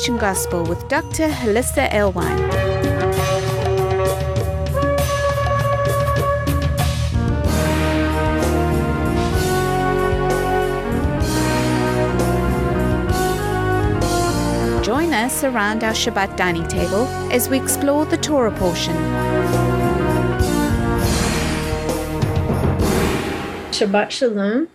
Transformation 0.00 0.16
Gospel 0.16 0.64
with 0.64 0.88
Dr. 0.88 1.28
Hollisa 1.28 1.90
Alewine. 1.90 2.38
Join 14.82 15.12
us 15.12 15.44
around 15.44 15.84
our 15.84 15.92
Shabbat 15.92 16.34
dining 16.36 16.66
table 16.66 17.06
as 17.30 17.50
we 17.50 17.60
explore 17.60 18.06
the 18.06 18.16
Torah 18.16 18.52
portion. 18.52 18.96
Shabbat 23.70 24.10
Shalom. 24.10 24.68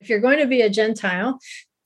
If 0.00 0.08
you're 0.08 0.20
going 0.20 0.38
to 0.38 0.46
be 0.46 0.62
a 0.62 0.70
Gentile, 0.70 1.38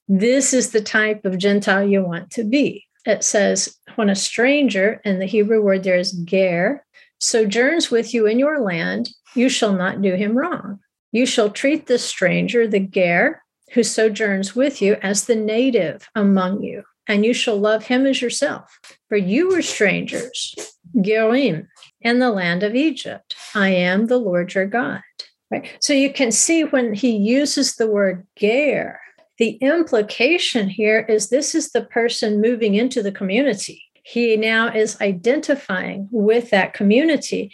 this 0.09 0.55
is 0.55 0.71
the 0.71 0.81
type 0.81 1.25
of 1.25 1.39
Gentile 1.39 1.87
you 1.87 2.03
want 2.03 2.31
to 2.31 2.45
be. 2.45 2.87
It 3.05 3.23
says, 3.23 3.77
when 3.95 4.11
a 4.11 4.15
stranger, 4.15 5.01
and 5.05 5.21
the 5.21 5.27
Hebrew 5.27 5.63
word 5.63 5.85
there 5.85 5.99
is 5.99 6.13
ger, 6.13 6.85
sojourns 7.21 7.91
with 7.91 8.15
you 8.15 8.27
in 8.27 8.39
your 8.39 8.61
land, 8.61 9.11
you 9.35 9.49
shall 9.49 9.73
not 9.73 10.03
do 10.03 10.15
him 10.15 10.37
wrong. 10.37 10.81
You 11.13 11.27
shall 11.27 11.51
treat 11.51 11.87
the 11.87 11.99
stranger, 11.99 12.67
the 12.67 12.81
ger, 12.81 13.43
who 13.73 13.83
sojourns 13.83 14.57
with 14.57 14.81
you, 14.81 14.97
as 15.03 15.25
the 15.25 15.37
native 15.37 16.09
among 16.15 16.63
you, 16.63 16.85
and 17.07 17.25
you 17.25 17.35
shall 17.35 17.59
love 17.59 17.85
him 17.85 18.07
as 18.07 18.23
yourself. 18.23 18.79
For 19.09 19.17
you 19.17 19.49
were 19.49 19.63
strangers, 19.63 20.55
gerim, 20.97 21.67
in 22.01 22.19
the 22.19 22.31
land 22.31 22.63
of 22.63 22.75
Egypt. 22.75 23.35
I 23.55 23.71
am 23.71 24.07
the 24.07 24.19
Lord 24.19 24.55
your 24.55 24.67
God. 24.67 25.03
Right. 25.51 25.69
So 25.81 25.95
you 25.95 26.13
can 26.13 26.31
see 26.31 26.65
when 26.65 26.93
he 26.93 27.17
uses 27.17 27.77
the 27.77 27.87
word 27.87 28.27
ger, 28.37 29.01
the 29.39 29.51
implication 29.61 30.69
here 30.69 31.07
is 31.09 31.29
this 31.29 31.55
is 31.55 31.71
the 31.71 31.83
person 31.83 32.41
moving 32.41 32.75
into 32.75 33.03
the 33.03 33.13
community. 33.13 33.85
He 34.03 34.37
now 34.37 34.69
is 34.69 35.01
identifying 35.01 36.09
with 36.11 36.51
that 36.51 36.75
community. 36.75 37.53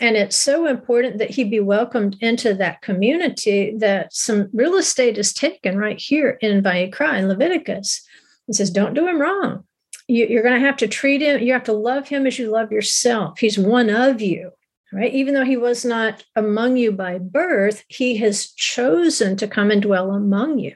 And 0.00 0.16
it's 0.16 0.36
so 0.36 0.66
important 0.66 1.18
that 1.18 1.30
he 1.30 1.42
be 1.42 1.58
welcomed 1.58 2.16
into 2.20 2.54
that 2.54 2.82
community 2.82 3.74
that 3.78 4.12
some 4.12 4.48
real 4.52 4.76
estate 4.76 5.18
is 5.18 5.32
taken 5.32 5.78
right 5.78 5.98
here 5.98 6.38
in 6.40 6.62
Vayikra 6.62 7.18
in 7.18 7.28
Leviticus. 7.28 8.06
It 8.46 8.54
says, 8.54 8.70
don't 8.70 8.94
do 8.94 9.08
him 9.08 9.20
wrong. 9.20 9.64
You, 10.06 10.38
are 10.38 10.42
going 10.42 10.60
to 10.60 10.66
have 10.66 10.76
to 10.76 10.86
treat 10.86 11.22
him, 11.22 11.42
you 11.42 11.52
have 11.52 11.64
to 11.64 11.72
love 11.72 12.08
him 12.08 12.26
as 12.26 12.38
you 12.38 12.48
love 12.48 12.70
yourself. 12.70 13.40
He's 13.40 13.58
one 13.58 13.90
of 13.90 14.20
you 14.20 14.52
right? 14.92 15.12
Even 15.12 15.34
though 15.34 15.44
he 15.44 15.56
was 15.56 15.84
not 15.84 16.24
among 16.36 16.76
you 16.76 16.92
by 16.92 17.18
birth, 17.18 17.84
he 17.88 18.16
has 18.18 18.52
chosen 18.52 19.36
to 19.36 19.48
come 19.48 19.72
and 19.72 19.82
dwell 19.82 20.12
among 20.12 20.60
you 20.60 20.74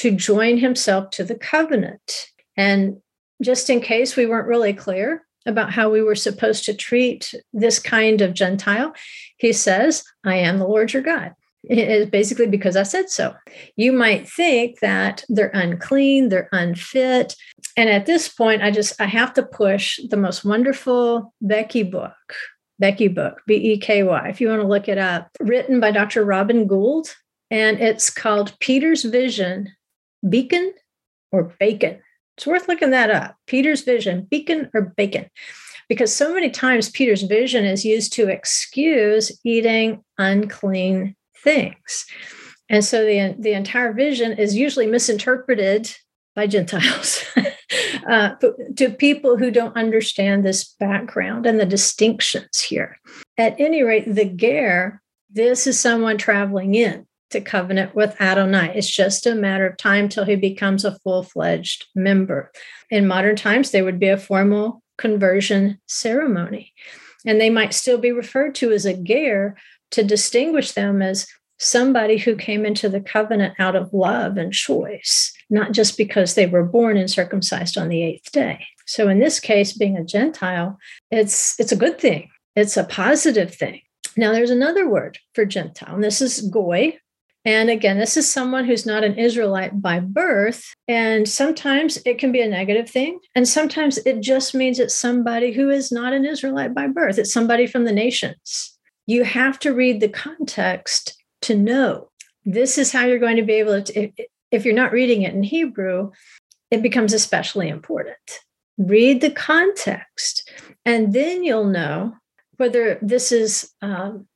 to 0.00 0.10
join 0.10 0.56
himself 0.56 1.10
to 1.10 1.24
the 1.24 1.34
covenant. 1.34 2.26
And 2.56 3.02
just 3.42 3.68
in 3.68 3.82
case 3.82 4.16
we 4.16 4.24
weren't 4.24 4.48
really 4.48 4.72
clear 4.72 5.26
about 5.44 5.72
how 5.72 5.90
we 5.90 6.02
were 6.02 6.14
supposed 6.14 6.64
to 6.64 6.74
treat 6.74 7.34
this 7.52 7.78
kind 7.78 8.22
of 8.22 8.32
Gentile, 8.32 8.94
he 9.36 9.52
says, 9.52 10.02
I 10.24 10.36
am 10.36 10.58
the 10.58 10.66
Lord 10.66 10.94
your 10.94 11.02
God. 11.02 11.34
It 11.64 11.90
is 11.90 12.06
basically 12.06 12.46
because 12.46 12.76
I 12.76 12.84
said 12.84 13.10
so. 13.10 13.34
You 13.76 13.92
might 13.92 14.26
think 14.26 14.80
that 14.80 15.22
they're 15.28 15.50
unclean, 15.52 16.30
they're 16.30 16.48
unfit. 16.52 17.36
And 17.76 17.90
at 17.90 18.06
this 18.06 18.26
point, 18.26 18.62
I 18.62 18.70
just 18.70 18.98
I 18.98 19.04
have 19.04 19.34
to 19.34 19.42
push 19.42 20.00
the 20.08 20.16
most 20.16 20.46
wonderful 20.46 21.34
Becky 21.42 21.82
book, 21.82 22.14
Becky 22.78 23.08
book, 23.08 23.42
B 23.46 23.56
E 23.56 23.78
K 23.78 24.02
Y, 24.02 24.28
if 24.30 24.40
you 24.40 24.48
want 24.48 24.62
to 24.62 24.68
look 24.68 24.88
it 24.88 24.96
up, 24.96 25.28
written 25.40 25.78
by 25.78 25.90
Dr. 25.90 26.24
Robin 26.24 26.66
Gould. 26.66 27.14
And 27.50 27.78
it's 27.78 28.08
called 28.08 28.58
Peter's 28.60 29.04
Vision 29.04 29.70
beacon 30.28 30.72
or 31.32 31.54
bacon? 31.58 32.00
It's 32.36 32.46
worth 32.46 32.68
looking 32.68 32.90
that 32.90 33.10
up. 33.10 33.36
Peter's 33.46 33.82
vision, 33.82 34.26
beacon 34.30 34.70
or 34.72 34.94
bacon? 34.96 35.26
Because 35.88 36.14
so 36.14 36.32
many 36.32 36.50
times 36.50 36.88
Peter's 36.88 37.22
vision 37.22 37.64
is 37.64 37.84
used 37.84 38.12
to 38.14 38.28
excuse 38.28 39.32
eating 39.44 40.02
unclean 40.18 41.16
things. 41.42 42.06
And 42.68 42.84
so 42.84 43.04
the, 43.04 43.34
the 43.38 43.52
entire 43.52 43.92
vision 43.92 44.32
is 44.32 44.56
usually 44.56 44.86
misinterpreted 44.86 45.94
by 46.36 46.46
Gentiles 46.46 47.24
uh, 48.08 48.36
to 48.76 48.90
people 48.90 49.36
who 49.36 49.50
don't 49.50 49.76
understand 49.76 50.44
this 50.44 50.64
background 50.78 51.44
and 51.44 51.58
the 51.58 51.66
distinctions 51.66 52.60
here. 52.60 52.96
At 53.36 53.58
any 53.58 53.82
rate, 53.82 54.04
the 54.06 54.24
ger, 54.24 55.02
this 55.28 55.66
is 55.66 55.78
someone 55.78 56.16
traveling 56.16 56.74
in 56.74 57.06
to 57.30 57.40
covenant 57.40 57.94
with 57.94 58.20
Adonai. 58.20 58.72
It's 58.74 58.90
just 58.90 59.26
a 59.26 59.34
matter 59.34 59.66
of 59.66 59.76
time 59.76 60.08
till 60.08 60.24
he 60.24 60.36
becomes 60.36 60.84
a 60.84 60.98
full 61.00 61.22
fledged 61.22 61.86
member. 61.94 62.52
In 62.90 63.06
modern 63.06 63.36
times, 63.36 63.70
there 63.70 63.84
would 63.84 64.00
be 64.00 64.08
a 64.08 64.16
formal 64.16 64.82
conversion 64.98 65.80
ceremony, 65.86 66.72
and 67.24 67.40
they 67.40 67.50
might 67.50 67.74
still 67.74 67.98
be 67.98 68.12
referred 68.12 68.54
to 68.56 68.72
as 68.72 68.84
a 68.84 68.96
ger 68.96 69.56
to 69.92 70.04
distinguish 70.04 70.72
them 70.72 71.02
as 71.02 71.26
somebody 71.58 72.16
who 72.16 72.34
came 72.34 72.64
into 72.64 72.88
the 72.88 73.00
covenant 73.00 73.54
out 73.58 73.76
of 73.76 73.92
love 73.92 74.38
and 74.38 74.52
choice, 74.52 75.32
not 75.50 75.72
just 75.72 75.96
because 75.96 76.34
they 76.34 76.46
were 76.46 76.64
born 76.64 76.96
and 76.96 77.10
circumcised 77.10 77.76
on 77.76 77.88
the 77.88 78.02
eighth 78.02 78.32
day. 78.32 78.66
So 78.86 79.08
in 79.08 79.20
this 79.20 79.38
case, 79.38 79.72
being 79.72 79.96
a 79.96 80.04
Gentile, 80.04 80.78
it's 81.10 81.58
it's 81.60 81.72
a 81.72 81.76
good 81.76 82.00
thing. 82.00 82.30
It's 82.56 82.76
a 82.76 82.84
positive 82.84 83.54
thing. 83.54 83.82
Now 84.16 84.32
there's 84.32 84.50
another 84.50 84.88
word 84.88 85.18
for 85.34 85.44
Gentile, 85.44 85.94
and 85.94 86.02
this 86.02 86.20
is 86.20 86.40
goy, 86.40 86.98
and 87.44 87.70
again, 87.70 87.98
this 87.98 88.16
is 88.16 88.30
someone 88.30 88.66
who's 88.66 88.84
not 88.84 89.02
an 89.02 89.18
Israelite 89.18 89.80
by 89.80 90.00
birth. 90.00 90.74
And 90.86 91.26
sometimes 91.28 91.98
it 92.04 92.18
can 92.18 92.32
be 92.32 92.42
a 92.42 92.48
negative 92.48 92.88
thing. 92.88 93.18
And 93.34 93.48
sometimes 93.48 93.98
it 93.98 94.20
just 94.20 94.54
means 94.54 94.78
it's 94.78 94.94
somebody 94.94 95.52
who 95.52 95.70
is 95.70 95.90
not 95.90 96.12
an 96.12 96.26
Israelite 96.26 96.74
by 96.74 96.86
birth, 96.86 97.18
it's 97.18 97.32
somebody 97.32 97.66
from 97.66 97.84
the 97.84 97.92
nations. 97.92 98.76
You 99.06 99.24
have 99.24 99.58
to 99.60 99.72
read 99.72 100.00
the 100.00 100.08
context 100.08 101.16
to 101.42 101.56
know 101.56 102.10
this 102.44 102.78
is 102.78 102.92
how 102.92 103.06
you're 103.06 103.18
going 103.18 103.36
to 103.36 103.42
be 103.42 103.54
able 103.54 103.82
to. 103.82 104.10
If 104.50 104.64
you're 104.64 104.74
not 104.74 104.92
reading 104.92 105.22
it 105.22 105.34
in 105.34 105.42
Hebrew, 105.42 106.10
it 106.70 106.82
becomes 106.82 107.12
especially 107.12 107.68
important. 107.68 108.16
Read 108.78 109.20
the 109.20 109.30
context, 109.30 110.50
and 110.84 111.12
then 111.12 111.44
you'll 111.44 111.66
know 111.66 112.14
whether 112.56 112.98
this 113.02 113.32
is 113.32 113.70
um, 113.82 114.26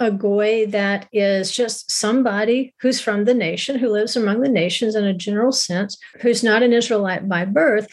a 0.00 0.10
goy 0.10 0.66
that 0.66 1.08
is 1.12 1.50
just 1.50 1.90
somebody 1.90 2.74
who's 2.80 3.00
from 3.00 3.24
the 3.24 3.34
nation, 3.34 3.78
who 3.78 3.88
lives 3.88 4.16
among 4.16 4.40
the 4.40 4.48
nations 4.48 4.94
in 4.94 5.04
a 5.04 5.14
general 5.14 5.52
sense, 5.52 5.98
who's 6.20 6.44
not 6.44 6.62
an 6.62 6.72
Israelite 6.72 7.28
by 7.28 7.44
birth, 7.44 7.92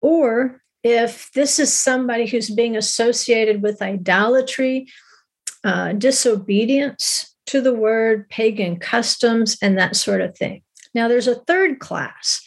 or 0.00 0.60
if 0.82 1.30
this 1.32 1.58
is 1.58 1.72
somebody 1.72 2.26
who's 2.26 2.50
being 2.50 2.76
associated 2.76 3.62
with 3.62 3.82
idolatry, 3.82 4.86
uh, 5.64 5.92
disobedience 5.92 7.34
to 7.46 7.60
the 7.60 7.74
word, 7.74 8.28
pagan 8.28 8.78
customs, 8.78 9.56
and 9.62 9.78
that 9.78 9.96
sort 9.96 10.20
of 10.20 10.36
thing. 10.36 10.62
Now, 10.94 11.08
there's 11.08 11.28
a 11.28 11.34
third 11.34 11.78
class, 11.78 12.40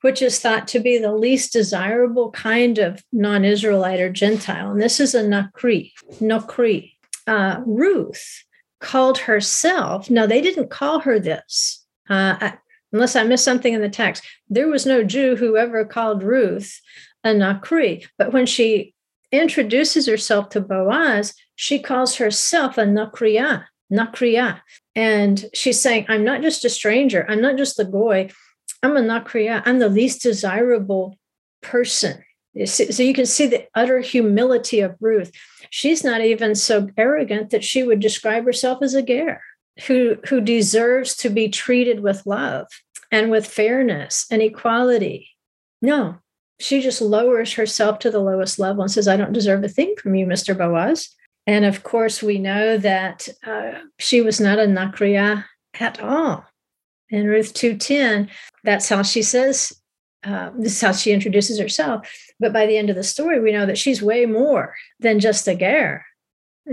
which 0.00 0.20
is 0.20 0.38
thought 0.38 0.68
to 0.68 0.80
be 0.80 0.98
the 0.98 1.14
least 1.14 1.52
desirable 1.52 2.30
kind 2.32 2.78
of 2.78 3.02
non 3.12 3.44
Israelite 3.44 4.00
or 4.00 4.10
Gentile, 4.10 4.70
and 4.70 4.80
this 4.80 5.00
is 5.00 5.14
a 5.14 5.22
Nakri. 5.22 5.92
Nokri 6.20 6.95
uh, 7.26 7.60
Ruth 7.66 8.44
called 8.80 9.18
herself, 9.18 10.10
no, 10.10 10.26
they 10.26 10.40
didn't 10.40 10.70
call 10.70 11.00
her 11.00 11.18
this, 11.18 11.84
uh, 12.08 12.52
unless 12.92 13.16
I 13.16 13.24
missed 13.24 13.44
something 13.44 13.72
in 13.72 13.80
the 13.80 13.88
text. 13.88 14.24
There 14.48 14.68
was 14.68 14.86
no 14.86 15.02
Jew 15.02 15.36
who 15.36 15.56
ever 15.56 15.84
called 15.84 16.22
Ruth 16.22 16.80
a 17.24 17.34
Nakri. 17.34 18.06
But 18.18 18.32
when 18.32 18.46
she 18.46 18.94
introduces 19.32 20.06
herself 20.06 20.50
to 20.50 20.60
Boaz, 20.60 21.34
she 21.56 21.78
calls 21.78 22.16
herself 22.16 22.78
a 22.78 22.82
Nakriya, 22.82 23.64
Nakriya. 23.92 24.60
And 24.94 25.44
she's 25.52 25.80
saying, 25.80 26.06
I'm 26.08 26.24
not 26.24 26.42
just 26.42 26.64
a 26.64 26.70
stranger, 26.70 27.26
I'm 27.28 27.40
not 27.40 27.56
just 27.56 27.76
the 27.76 27.84
goy, 27.84 28.30
I'm 28.82 28.96
a 28.96 29.00
Nakriya, 29.00 29.62
I'm 29.64 29.78
the 29.78 29.88
least 29.88 30.22
desirable 30.22 31.18
person. 31.62 32.22
So 32.64 33.02
you 33.02 33.12
can 33.12 33.26
see 33.26 33.46
the 33.46 33.66
utter 33.74 34.00
humility 34.00 34.80
of 34.80 34.96
Ruth. 35.00 35.30
She's 35.70 36.02
not 36.02 36.22
even 36.22 36.54
so 36.54 36.88
arrogant 36.96 37.50
that 37.50 37.64
she 37.64 37.82
would 37.82 38.00
describe 38.00 38.44
herself 38.44 38.82
as 38.82 38.94
a 38.94 39.02
ger 39.02 39.42
who, 39.86 40.16
who 40.28 40.40
deserves 40.40 41.14
to 41.16 41.28
be 41.28 41.48
treated 41.48 42.00
with 42.00 42.24
love 42.24 42.66
and 43.10 43.30
with 43.30 43.46
fairness 43.46 44.26
and 44.30 44.40
equality. 44.40 45.28
No, 45.82 46.16
she 46.58 46.80
just 46.80 47.02
lowers 47.02 47.52
herself 47.52 47.98
to 48.00 48.10
the 48.10 48.20
lowest 48.20 48.58
level 48.58 48.82
and 48.82 48.90
says, 48.90 49.06
I 49.06 49.16
don't 49.16 49.32
deserve 49.32 49.62
a 49.62 49.68
thing 49.68 49.94
from 50.00 50.14
you, 50.14 50.26
Mr. 50.26 50.56
Boaz. 50.56 51.10
And 51.46 51.64
of 51.64 51.82
course, 51.82 52.22
we 52.22 52.38
know 52.38 52.78
that 52.78 53.28
uh, 53.46 53.72
she 53.98 54.20
was 54.20 54.40
not 54.40 54.58
a 54.58 54.62
Nakriya 54.62 55.44
at 55.78 56.00
all. 56.00 56.44
In 57.10 57.26
Ruth 57.26 57.54
2.10, 57.54 58.30
that's 58.64 58.88
how 58.88 59.02
she 59.02 59.22
says 59.22 59.72
uh, 60.26 60.50
this 60.58 60.72
is 60.72 60.80
how 60.80 60.92
she 60.92 61.12
introduces 61.12 61.58
herself. 61.58 62.08
But 62.40 62.52
by 62.52 62.66
the 62.66 62.76
end 62.76 62.90
of 62.90 62.96
the 62.96 63.04
story, 63.04 63.40
we 63.40 63.52
know 63.52 63.66
that 63.66 63.78
she's 63.78 64.02
way 64.02 64.26
more 64.26 64.74
than 64.98 65.20
just 65.20 65.46
a 65.48 65.54
ger, 65.54 66.04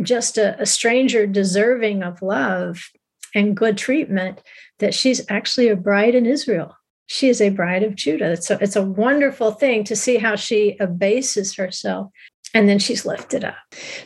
just 0.02 0.38
a, 0.38 0.60
a 0.62 0.66
stranger 0.66 1.28
deserving 1.28 2.04
of 2.04 2.22
love 2.22 2.90
and 3.36 3.58
good 3.58 3.78
treatment, 3.78 4.42
that 4.80 4.94
she's 4.94 5.22
actually 5.30 5.70
a 5.70 5.76
bride 5.76 6.16
in 6.16 6.26
Israel. 6.26 6.76
she 7.08 7.30
is 7.30 7.42
a 7.42 7.50
bride 7.50 7.84
of 7.84 7.96
Judah. 7.96 8.42
So 8.42 8.58
it's 8.62 8.76
a 8.76 8.82
wonderful 8.82 9.52
thing 9.52 9.84
to 9.86 9.96
see 9.96 10.18
how 10.18 10.36
she 10.36 10.78
abases 10.80 11.56
herself 11.56 12.12
and 12.54 12.70
then 12.70 12.80
she's 12.80 13.06
lifted 13.06 13.44
up. 13.44 13.56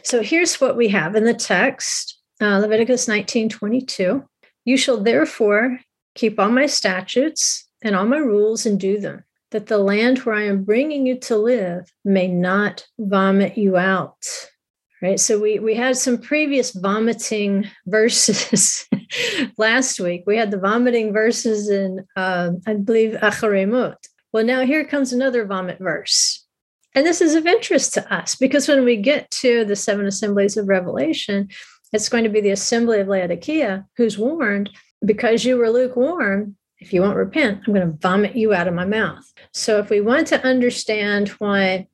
So 0.04 0.22
here's 0.22 0.60
what 0.60 0.78
we 0.78 0.88
have 0.90 1.16
in 1.16 1.26
the 1.26 1.34
text 1.34 2.20
uh, 2.42 2.60
Leviticus 2.60 3.08
19 3.08 3.50
22. 3.50 4.24
You 4.66 4.78
shall 4.78 5.02
therefore 5.02 5.80
keep 6.16 6.40
all 6.40 6.50
my 6.50 6.66
statutes 6.66 7.68
and 7.82 7.96
all 7.96 8.06
my 8.06 8.18
rules 8.18 8.66
and 8.66 8.80
do 8.80 9.00
them, 9.00 9.24
that 9.52 9.68
the 9.68 9.78
land 9.78 10.20
where 10.20 10.36
I 10.36 10.44
am 10.44 10.64
bringing 10.64 11.06
you 11.06 11.20
to 11.22 11.38
live 11.38 11.92
may 12.04 12.28
not 12.28 12.86
vomit 13.00 13.58
you 13.58 13.78
out. 13.78 14.18
Right. 15.02 15.20
So 15.20 15.40
we 15.40 15.60
we 15.60 15.76
had 15.76 15.96
some 15.96 16.18
previous 16.18 16.72
vomiting 16.72 17.70
verses 17.86 18.88
last 19.58 20.00
week. 20.00 20.24
We 20.26 20.38
had 20.38 20.50
the 20.50 20.58
vomiting 20.58 21.14
verses 21.14 21.70
in 21.70 22.06
uh, 22.16 22.52
I 22.66 22.74
believe 22.74 23.12
Acharei 23.14 23.70
Mot. 23.70 23.98
Well, 24.34 24.44
now 24.44 24.66
here 24.66 24.84
comes 24.84 25.14
another 25.14 25.46
vomit 25.46 25.78
verse. 25.80 26.44
And 26.96 27.06
this 27.06 27.22
is 27.22 27.36
of 27.36 27.46
interest 27.46 27.94
to 27.94 28.14
us 28.14 28.36
because 28.36 28.68
when 28.68 28.84
we 28.84 28.98
get 28.98 29.30
to 29.32 29.64
the 29.66 29.76
seven 29.76 30.08
assemblies 30.08 30.58
of 30.58 30.68
Revelation, 30.68 31.50
it's 31.94 32.10
going 32.10 32.24
to 32.24 32.30
be 32.30 32.42
the 32.42 32.50
assembly 32.50 33.00
of 33.00 33.08
Laodicea 33.08 33.86
who's 33.98 34.18
warned 34.18 34.72
because 35.06 35.46
you 35.46 35.58
were 35.58 35.70
lukewarm, 35.70 36.57
if 36.80 36.94
you 36.94 37.02
won't 37.02 37.18
repent, 37.18 37.62
I'm 37.66 37.74
going 37.74 37.92
to 37.92 37.98
vomit 37.98 38.36
you 38.36 38.54
out 38.54 38.68
of 38.68 38.74
my 38.74 38.86
mouth. 38.86 39.34
So 39.52 39.80
if 39.80 39.90
we 39.90 40.02
want 40.02 40.28
to 40.28 40.44
understand 40.46 41.30
why 41.30 41.88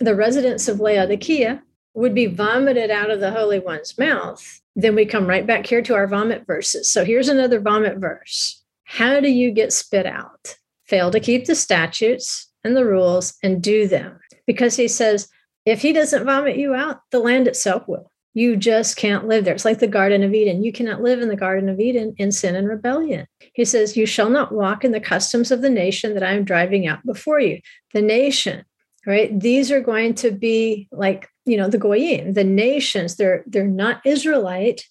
the 0.00 0.14
residents 0.14 0.68
of 0.68 0.80
Laodicea 0.80 1.62
would 1.94 2.14
be 2.14 2.26
vomited 2.26 2.90
out 2.90 3.10
of 3.10 3.20
the 3.20 3.30
Holy 3.30 3.58
One's 3.58 3.98
mouth, 3.98 4.60
then 4.76 4.94
we 4.94 5.06
come 5.06 5.26
right 5.26 5.46
back 5.46 5.66
here 5.66 5.82
to 5.82 5.94
our 5.94 6.06
vomit 6.06 6.46
verses. 6.46 6.90
So 6.90 7.04
here's 7.04 7.28
another 7.28 7.58
vomit 7.58 7.96
verse. 7.98 8.62
How 8.84 9.20
do 9.20 9.28
you 9.28 9.50
get 9.50 9.72
spit 9.72 10.06
out? 10.06 10.56
Fail 10.84 11.10
to 11.10 11.20
keep 11.20 11.46
the 11.46 11.54
statutes 11.54 12.50
and 12.64 12.76
the 12.76 12.84
rules 12.84 13.34
and 13.42 13.62
do 13.62 13.88
them 13.88 14.20
because 14.46 14.76
he 14.76 14.88
says, 14.88 15.28
if 15.66 15.82
he 15.82 15.92
doesn't 15.92 16.24
vomit 16.24 16.56
you 16.56 16.74
out, 16.74 17.02
the 17.10 17.18
land 17.18 17.48
itself 17.48 17.86
will. 17.88 18.07
You 18.34 18.56
just 18.56 18.96
can't 18.96 19.26
live 19.26 19.44
there. 19.44 19.54
It's 19.54 19.64
like 19.64 19.78
the 19.78 19.86
Garden 19.86 20.22
of 20.22 20.34
Eden. 20.34 20.62
You 20.62 20.72
cannot 20.72 21.02
live 21.02 21.20
in 21.20 21.28
the 21.28 21.36
Garden 21.36 21.68
of 21.68 21.80
Eden 21.80 22.14
in 22.18 22.30
sin 22.30 22.54
and 22.54 22.68
rebellion. 22.68 23.26
He 23.54 23.64
says, 23.64 23.96
You 23.96 24.06
shall 24.06 24.30
not 24.30 24.52
walk 24.52 24.84
in 24.84 24.92
the 24.92 25.00
customs 25.00 25.50
of 25.50 25.62
the 25.62 25.70
nation 25.70 26.14
that 26.14 26.22
I 26.22 26.32
am 26.32 26.44
driving 26.44 26.86
out 26.86 27.04
before 27.04 27.40
you. 27.40 27.60
The 27.94 28.02
nation, 28.02 28.64
right? 29.06 29.38
These 29.38 29.70
are 29.72 29.80
going 29.80 30.14
to 30.16 30.30
be 30.30 30.88
like, 30.92 31.28
you 31.46 31.56
know, 31.56 31.68
the 31.68 31.78
Goyim, 31.78 32.34
the 32.34 32.44
nations. 32.44 33.16
They're 33.16 33.42
they're 33.46 33.66
not 33.66 34.02
Israelite. 34.04 34.84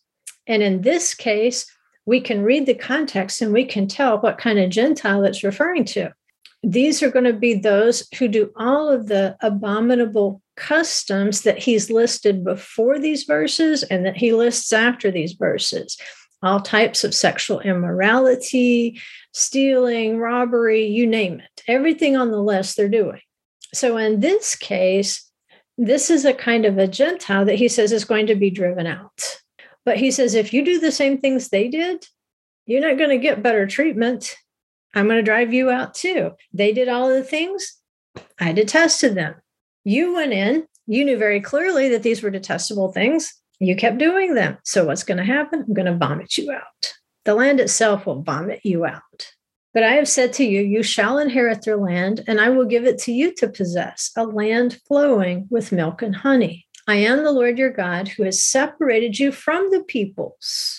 And 0.48 0.64
in 0.64 0.82
this 0.82 1.14
case, 1.14 1.66
we 2.06 2.22
can 2.22 2.44
read 2.44 2.66
the 2.66 2.74
context 2.74 3.42
and 3.42 3.54
we 3.54 3.66
can 3.66 3.88
tell 3.88 4.18
what 4.20 4.38
kind 4.38 4.58
of 4.60 4.70
Gentile 4.70 5.24
it's 5.24 5.44
referring 5.44 5.86
to 5.86 6.12
these 6.64 7.04
are 7.04 7.12
going 7.12 7.26
to 7.26 7.34
be 7.34 7.54
those 7.54 8.08
who 8.18 8.28
do 8.28 8.52
all 8.56 8.90
of 8.90 9.08
the 9.08 9.38
abominable 9.42 10.42
customs 10.56 11.42
that 11.42 11.60
he's 11.60 11.92
listed 11.92 12.44
before 12.44 12.98
these 12.98 13.24
verses 13.24 13.84
and 13.84 14.06
that 14.06 14.18
he 14.18 14.34
lists 14.34 14.74
after 14.74 15.12
these 15.12 15.34
verses 15.34 15.98
all 16.44 16.62
types 16.62 17.04
of 17.04 17.14
sexual 17.16 17.60
immorality, 17.62 19.00
stealing, 19.34 20.18
robbery, 20.18 20.86
you 20.86 21.08
name 21.08 21.40
it. 21.40 21.64
Everything 21.68 22.16
on 22.16 22.32
the 22.32 22.42
list 22.42 22.78
they're 22.78 22.88
doing. 22.88 23.22
So 23.74 23.98
in 23.98 24.20
this 24.20 24.56
case, 24.56 25.30
this 25.78 26.10
is 26.10 26.26
a 26.26 26.34
kind 26.34 26.66
of 26.66 26.78
a 26.78 26.88
Gentile 26.88 27.46
that 27.46 27.56
he 27.56 27.68
says 27.68 27.92
is 27.92 28.06
going 28.06 28.28
to 28.28 28.36
be 28.36 28.50
driven 28.50 28.88
out. 28.88 29.40
But 29.86 29.98
he 29.98 30.12
says 30.12 30.36
if 30.36 30.54
you 30.54 30.64
do 30.64 30.80
the 30.80 30.92
same 30.92 31.18
things 31.18 31.50
they 31.50 31.68
did, 31.68 32.06
you're 32.66 32.82
not 32.82 32.98
going 32.98 33.12
to 33.12 33.18
get 33.18 33.44
better 33.44 33.66
treatment. 33.66 34.36
I'm 34.98 35.06
going 35.06 35.18
to 35.18 35.24
drive 35.24 35.54
you 35.54 35.70
out 35.70 35.94
too. 35.94 36.32
They 36.54 36.74
did 36.74 36.90
all 36.90 37.10
the 37.10 37.24
things. 37.24 37.78
I 38.40 38.52
detested 38.52 39.14
them. 39.14 39.36
You 39.84 40.16
went 40.16 40.34
in, 40.34 40.66
you 40.88 41.06
knew 41.06 41.20
very 41.20 41.40
clearly 41.40 41.88
that 41.90 42.02
these 42.02 42.24
were 42.24 42.32
detestable 42.32 42.92
things. 42.92 43.32
You 43.60 43.76
kept 43.76 44.00
doing 44.00 44.34
them. 44.34 44.58
So 44.64 44.86
what's 44.86 45.04
going 45.04 45.20
to 45.20 45.24
happen? 45.24 45.66
I'm 45.68 45.74
going 45.76 45.86
to 45.86 45.96
vomit 45.96 46.36
you 46.36 46.52
out. 46.52 46.94
The 47.26 47.36
land 47.36 47.60
itself 47.60 48.08
will 48.08 48.24
vomit 48.24 48.62
you 48.64 48.86
out. 48.86 49.34
But 49.72 49.84
I 49.84 49.92
have 49.92 50.10
said 50.10 50.34
to 50.34 50.44
you, 50.44 50.62
you 50.62 50.82
shall 50.82 51.20
inherit 51.20 51.64
their 51.64 51.78
land, 51.78 52.24
and 52.28 52.42
I 52.42 52.50
will 52.50 52.66
give 52.66 52.86
it 52.86 52.98
to 53.02 53.12
you 53.12 53.32
to 53.36 53.48
possess, 53.48 54.10
a 54.18 54.24
land 54.24 54.80
flowing 54.88 55.46
with 55.52 55.72
milk 55.72 56.02
and 56.02 56.16
honey. 56.16 56.66
I 56.88 56.96
am 56.96 57.24
the 57.24 57.32
Lord 57.32 57.60
your 57.60 57.70
God 57.70 58.08
who 58.08 58.24
has 58.24 58.44
separated 58.44 59.20
you 59.20 59.32
from 59.32 59.70
the 59.70 59.84
peoples 59.84 60.77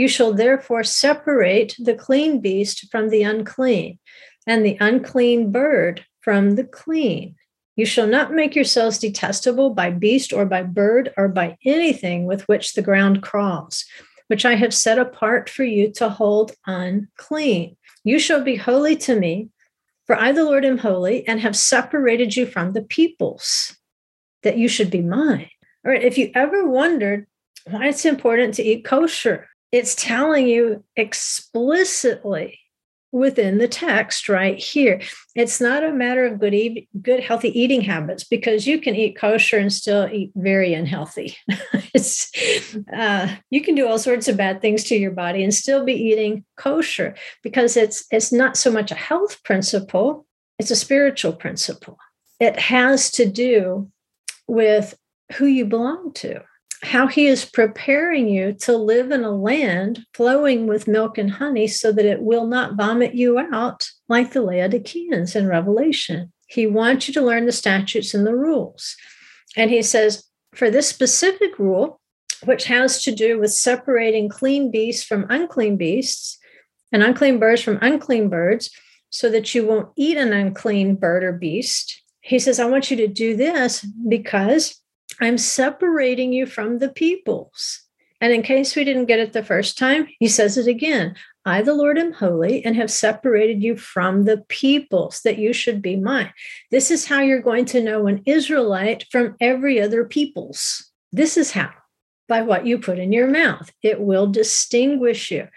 you 0.00 0.08
shall 0.08 0.32
therefore 0.32 0.82
separate 0.82 1.76
the 1.78 1.92
clean 1.92 2.40
beast 2.40 2.90
from 2.90 3.10
the 3.10 3.22
unclean, 3.22 3.98
and 4.46 4.64
the 4.64 4.78
unclean 4.80 5.52
bird 5.52 6.02
from 6.22 6.52
the 6.52 6.64
clean. 6.64 7.36
You 7.76 7.84
shall 7.84 8.06
not 8.06 8.32
make 8.32 8.54
yourselves 8.54 8.96
detestable 8.96 9.74
by 9.74 9.90
beast 9.90 10.32
or 10.32 10.46
by 10.46 10.62
bird 10.62 11.12
or 11.18 11.28
by 11.28 11.58
anything 11.66 12.24
with 12.24 12.48
which 12.48 12.72
the 12.72 12.80
ground 12.80 13.22
crawls, 13.22 13.84
which 14.28 14.46
I 14.46 14.54
have 14.54 14.72
set 14.72 14.98
apart 14.98 15.50
for 15.50 15.64
you 15.64 15.92
to 15.92 16.08
hold 16.08 16.52
unclean. 16.66 17.76
You 18.02 18.18
shall 18.18 18.42
be 18.42 18.56
holy 18.56 18.96
to 19.04 19.14
me, 19.14 19.50
for 20.06 20.16
I, 20.18 20.32
the 20.32 20.44
Lord, 20.44 20.64
am 20.64 20.78
holy 20.78 21.28
and 21.28 21.40
have 21.40 21.54
separated 21.54 22.36
you 22.36 22.46
from 22.46 22.72
the 22.72 22.82
peoples, 22.82 23.76
that 24.44 24.56
you 24.56 24.66
should 24.66 24.90
be 24.90 25.02
mine. 25.02 25.50
All 25.84 25.92
right, 25.92 26.02
if 26.02 26.16
you 26.16 26.30
ever 26.34 26.66
wondered 26.66 27.26
why 27.68 27.88
it's 27.88 28.06
important 28.06 28.54
to 28.54 28.62
eat 28.62 28.86
kosher, 28.86 29.49
it's 29.72 29.94
telling 29.94 30.46
you 30.46 30.84
explicitly 30.96 32.58
within 33.12 33.58
the 33.58 33.68
text 33.68 34.28
right 34.28 34.58
here. 34.58 35.00
It's 35.34 35.60
not 35.60 35.82
a 35.82 35.92
matter 35.92 36.26
of 36.26 36.38
good 36.38 36.54
good 37.00 37.20
healthy 37.20 37.58
eating 37.58 37.80
habits 37.80 38.24
because 38.24 38.66
you 38.66 38.80
can 38.80 38.94
eat 38.94 39.16
kosher 39.16 39.58
and 39.58 39.72
still 39.72 40.08
eat 40.10 40.32
very 40.34 40.74
unhealthy. 40.74 41.36
it's 41.94 42.30
uh, 42.96 43.34
you 43.50 43.62
can 43.62 43.74
do 43.74 43.88
all 43.88 43.98
sorts 43.98 44.28
of 44.28 44.36
bad 44.36 44.60
things 44.60 44.84
to 44.84 44.96
your 44.96 45.10
body 45.10 45.42
and 45.42 45.52
still 45.52 45.84
be 45.84 45.94
eating 45.94 46.44
kosher 46.56 47.14
because 47.42 47.76
it's 47.76 48.04
it's 48.10 48.32
not 48.32 48.56
so 48.56 48.70
much 48.70 48.90
a 48.90 48.96
health 48.96 49.42
principle, 49.44 50.26
it's 50.58 50.70
a 50.70 50.76
spiritual 50.76 51.32
principle. 51.32 51.98
It 52.38 52.58
has 52.58 53.10
to 53.12 53.28
do 53.28 53.90
with 54.46 54.96
who 55.36 55.46
you 55.46 55.64
belong 55.64 56.12
to 56.14 56.42
how 56.82 57.06
he 57.06 57.26
is 57.26 57.44
preparing 57.44 58.28
you 58.28 58.54
to 58.54 58.76
live 58.76 59.10
in 59.10 59.22
a 59.22 59.30
land 59.30 60.00
flowing 60.14 60.66
with 60.66 60.88
milk 60.88 61.18
and 61.18 61.30
honey 61.30 61.66
so 61.66 61.92
that 61.92 62.06
it 62.06 62.22
will 62.22 62.46
not 62.46 62.76
vomit 62.76 63.14
you 63.14 63.38
out 63.38 63.90
like 64.08 64.32
the 64.32 64.42
Laodiceans 64.42 65.36
in 65.36 65.46
Revelation. 65.46 66.32
He 66.46 66.66
wants 66.66 67.06
you 67.06 67.14
to 67.14 67.22
learn 67.22 67.46
the 67.46 67.52
statutes 67.52 68.14
and 68.14 68.26
the 68.26 68.34
rules. 68.34 68.96
And 69.56 69.70
he 69.70 69.82
says, 69.82 70.24
for 70.54 70.70
this 70.70 70.88
specific 70.88 71.58
rule, 71.58 72.00
which 72.44 72.64
has 72.64 73.02
to 73.02 73.12
do 73.12 73.38
with 73.38 73.52
separating 73.52 74.28
clean 74.28 74.70
beasts 74.70 75.04
from 75.04 75.26
unclean 75.28 75.76
beasts 75.76 76.38
and 76.90 77.02
unclean 77.02 77.38
birds 77.38 77.60
from 77.60 77.78
unclean 77.82 78.28
birds, 78.28 78.70
so 79.10 79.28
that 79.28 79.54
you 79.54 79.66
won't 79.66 79.90
eat 79.96 80.16
an 80.16 80.32
unclean 80.32 80.94
bird 80.94 81.24
or 81.24 81.32
beast. 81.32 82.00
He 82.20 82.38
says, 82.38 82.58
I 82.60 82.66
want 82.66 82.90
you 82.90 82.96
to 82.98 83.08
do 83.08 83.36
this 83.36 83.84
because 84.08 84.80
I'm 85.20 85.38
separating 85.38 86.32
you 86.32 86.46
from 86.46 86.78
the 86.78 86.88
peoples. 86.88 87.82
And 88.22 88.32
in 88.32 88.42
case 88.42 88.76
we 88.76 88.84
didn't 88.84 89.06
get 89.06 89.18
it 89.18 89.32
the 89.32 89.44
first 89.44 89.78
time, 89.78 90.08
he 90.18 90.28
says 90.28 90.58
it 90.58 90.66
again 90.66 91.14
I, 91.46 91.62
the 91.62 91.74
Lord, 91.74 91.98
am 91.98 92.12
holy 92.12 92.62
and 92.64 92.76
have 92.76 92.90
separated 92.90 93.62
you 93.62 93.76
from 93.76 94.24
the 94.24 94.44
peoples 94.48 95.22
that 95.24 95.38
you 95.38 95.54
should 95.54 95.80
be 95.80 95.96
mine. 95.96 96.32
This 96.70 96.90
is 96.90 97.06
how 97.06 97.20
you're 97.20 97.40
going 97.40 97.64
to 97.66 97.82
know 97.82 98.06
an 98.06 98.22
Israelite 98.26 99.06
from 99.10 99.36
every 99.40 99.80
other 99.80 100.04
peoples. 100.04 100.90
This 101.12 101.38
is 101.38 101.52
how 101.52 101.70
by 102.28 102.42
what 102.42 102.66
you 102.66 102.78
put 102.78 102.98
in 102.98 103.10
your 103.10 103.26
mouth. 103.26 103.72
It 103.82 104.00
will 104.00 104.26
distinguish 104.26 105.30
you. 105.30 105.48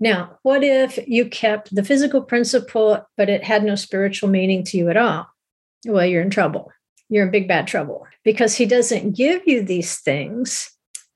Now, 0.00 0.38
what 0.42 0.62
if 0.62 0.98
you 1.08 1.28
kept 1.28 1.74
the 1.74 1.82
physical 1.82 2.22
principle, 2.22 3.04
but 3.16 3.28
it 3.28 3.42
had 3.42 3.64
no 3.64 3.74
spiritual 3.74 4.28
meaning 4.28 4.62
to 4.64 4.78
you 4.78 4.88
at 4.88 4.96
all? 4.96 5.26
Well, 5.84 6.06
you're 6.06 6.22
in 6.22 6.30
trouble 6.30 6.70
you're 7.08 7.24
in 7.24 7.30
big 7.30 7.48
bad 7.48 7.66
trouble 7.66 8.06
because 8.24 8.54
he 8.54 8.66
doesn't 8.66 9.16
give 9.16 9.42
you 9.46 9.62
these 9.62 9.98
things 9.98 10.70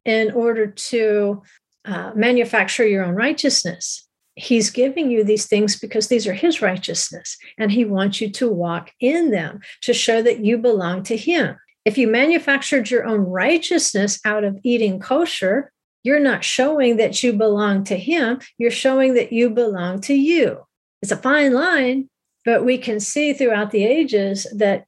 in 0.04 0.32
order 0.32 0.66
to 0.66 1.42
uh, 1.84 2.12
manufacture 2.14 2.86
your 2.86 3.04
own 3.04 3.14
righteousness. 3.14 4.06
He's 4.34 4.70
giving 4.70 5.10
you 5.10 5.24
these 5.24 5.46
things 5.46 5.78
because 5.78 6.08
these 6.08 6.26
are 6.26 6.32
his 6.32 6.62
righteousness, 6.62 7.36
and 7.58 7.70
he 7.70 7.84
wants 7.84 8.20
you 8.20 8.30
to 8.32 8.48
walk 8.48 8.90
in 8.98 9.30
them 9.30 9.60
to 9.82 9.92
show 9.92 10.22
that 10.22 10.44
you 10.44 10.56
belong 10.56 11.02
to 11.04 11.16
him. 11.16 11.56
If 11.84 11.98
you 11.98 12.08
manufactured 12.08 12.90
your 12.90 13.04
own 13.04 13.20
righteousness 13.20 14.20
out 14.24 14.44
of 14.44 14.58
eating 14.62 15.00
kosher, 15.00 15.70
you're 16.04 16.20
not 16.20 16.44
showing 16.44 16.96
that 16.96 17.22
you 17.22 17.32
belong 17.32 17.84
to 17.84 17.96
him, 17.96 18.40
you're 18.58 18.70
showing 18.70 19.14
that 19.14 19.32
you 19.32 19.50
belong 19.50 20.00
to 20.02 20.14
you. 20.14 20.60
It's 21.02 21.12
a 21.12 21.16
fine 21.16 21.52
line, 21.52 22.08
but 22.44 22.64
we 22.64 22.78
can 22.78 23.00
see 23.00 23.32
throughout 23.32 23.70
the 23.70 23.84
ages 23.84 24.46
that 24.56 24.86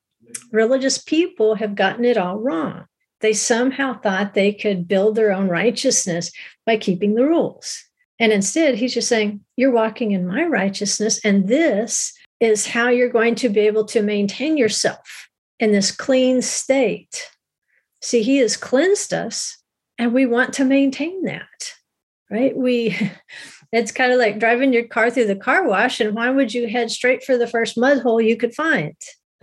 religious 0.53 0.99
people 0.99 1.55
have 1.57 1.75
gotten 1.75 2.05
it 2.05 2.17
all 2.17 2.38
wrong. 2.38 2.87
They 3.21 3.33
somehow 3.33 3.99
thought 4.00 4.35
they 4.35 4.53
could 4.53 4.87
build 4.87 5.14
their 5.14 5.33
own 5.33 5.49
righteousness 5.49 6.31
by 6.67 6.76
keeping 6.76 7.14
the 7.14 7.25
rules. 7.25 7.83
And 8.19 8.33
instead, 8.33 8.75
he's 8.76 8.95
just 8.95 9.09
saying, 9.09 9.41
You're 9.57 9.71
walking 9.71 10.12
in 10.12 10.26
my 10.26 10.45
righteousness, 10.45 11.25
and 11.25 11.49
this 11.49 12.12
is 12.41 12.67
how 12.67 12.88
you're 12.88 13.09
going 13.09 13.35
to 13.37 13.49
be 13.49 13.61
able 13.61 13.85
to 13.87 14.03
maintain 14.03 14.57
yourself 14.57 15.29
in 15.59 15.73
this 15.73 15.91
clean 15.91 16.43
state. 16.43 17.31
See, 18.03 18.23
he 18.23 18.38
has 18.38 18.57
cleansed 18.57 19.14
us, 19.14 19.57
and 19.99 20.12
we 20.12 20.26
want 20.26 20.53
to 20.55 20.64
maintain 20.64 21.25
that, 21.25 21.75
right? 22.31 22.57
We, 22.57 22.97
it's 23.73 23.93
kind 23.93 24.12
of 24.12 24.19
like 24.19 24.38
driving 24.38 24.73
your 24.73 24.87
car 24.87 25.11
through 25.11 25.26
the 25.26 25.37
car 25.37 25.67
wash, 25.67 26.00
and 26.00 26.14
why 26.14 26.31
would 26.31 26.53
you 26.53 26.69
head 26.69 26.91
straight 26.91 27.25
for 27.25 27.38
the 27.38 27.47
first 27.47 27.79
mud 27.79 28.00
hole 28.00 28.21
you 28.21 28.37
could 28.37 28.55
find 28.55 28.95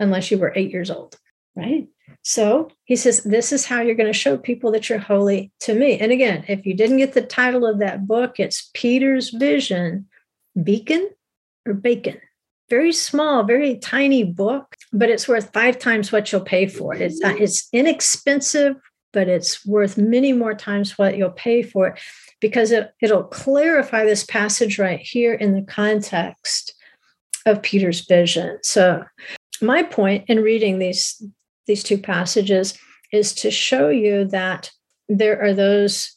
unless 0.02 0.30
you 0.30 0.38
were 0.38 0.52
eight 0.54 0.70
years 0.70 0.90
old, 0.90 1.16
right? 1.56 1.88
So 2.22 2.68
he 2.84 2.96
says, 2.96 3.22
This 3.22 3.52
is 3.52 3.64
how 3.64 3.80
you're 3.80 3.94
going 3.94 4.12
to 4.12 4.18
show 4.18 4.36
people 4.36 4.72
that 4.72 4.88
you're 4.88 4.98
holy 4.98 5.52
to 5.60 5.74
me. 5.74 5.98
And 5.98 6.12
again, 6.12 6.44
if 6.48 6.66
you 6.66 6.74
didn't 6.74 6.98
get 6.98 7.14
the 7.14 7.22
title 7.22 7.66
of 7.66 7.78
that 7.78 8.06
book, 8.06 8.38
it's 8.38 8.70
Peter's 8.74 9.30
Vision 9.30 10.06
Beacon 10.62 11.08
or 11.66 11.74
Bacon. 11.74 12.20
Very 12.70 12.92
small, 12.92 13.44
very 13.44 13.76
tiny 13.78 14.24
book, 14.24 14.76
but 14.92 15.10
it's 15.10 15.28
worth 15.28 15.52
five 15.52 15.78
times 15.78 16.10
what 16.10 16.32
you'll 16.32 16.40
pay 16.40 16.66
for 16.66 16.94
it. 16.94 17.02
It's, 17.02 17.20
it's 17.22 17.68
inexpensive, 17.72 18.76
but 19.12 19.28
it's 19.28 19.66
worth 19.66 19.98
many 19.98 20.32
more 20.32 20.54
times 20.54 20.96
what 20.96 21.18
you'll 21.18 21.30
pay 21.30 21.62
for 21.62 21.88
it 21.88 22.00
because 22.40 22.72
it, 22.72 22.92
it'll 23.02 23.24
clarify 23.24 24.04
this 24.04 24.24
passage 24.24 24.78
right 24.78 25.00
here 25.00 25.34
in 25.34 25.54
the 25.54 25.62
context 25.62 26.74
of 27.44 27.62
Peter's 27.62 28.06
vision. 28.06 28.58
So, 28.62 29.04
my 29.62 29.82
point 29.82 30.24
in 30.28 30.42
reading 30.42 30.78
these 30.78 31.22
these 31.66 31.82
two 31.82 31.98
passages 31.98 32.76
is 33.12 33.34
to 33.34 33.50
show 33.50 33.88
you 33.88 34.24
that 34.26 34.70
there 35.08 35.40
are 35.40 35.54
those 35.54 36.16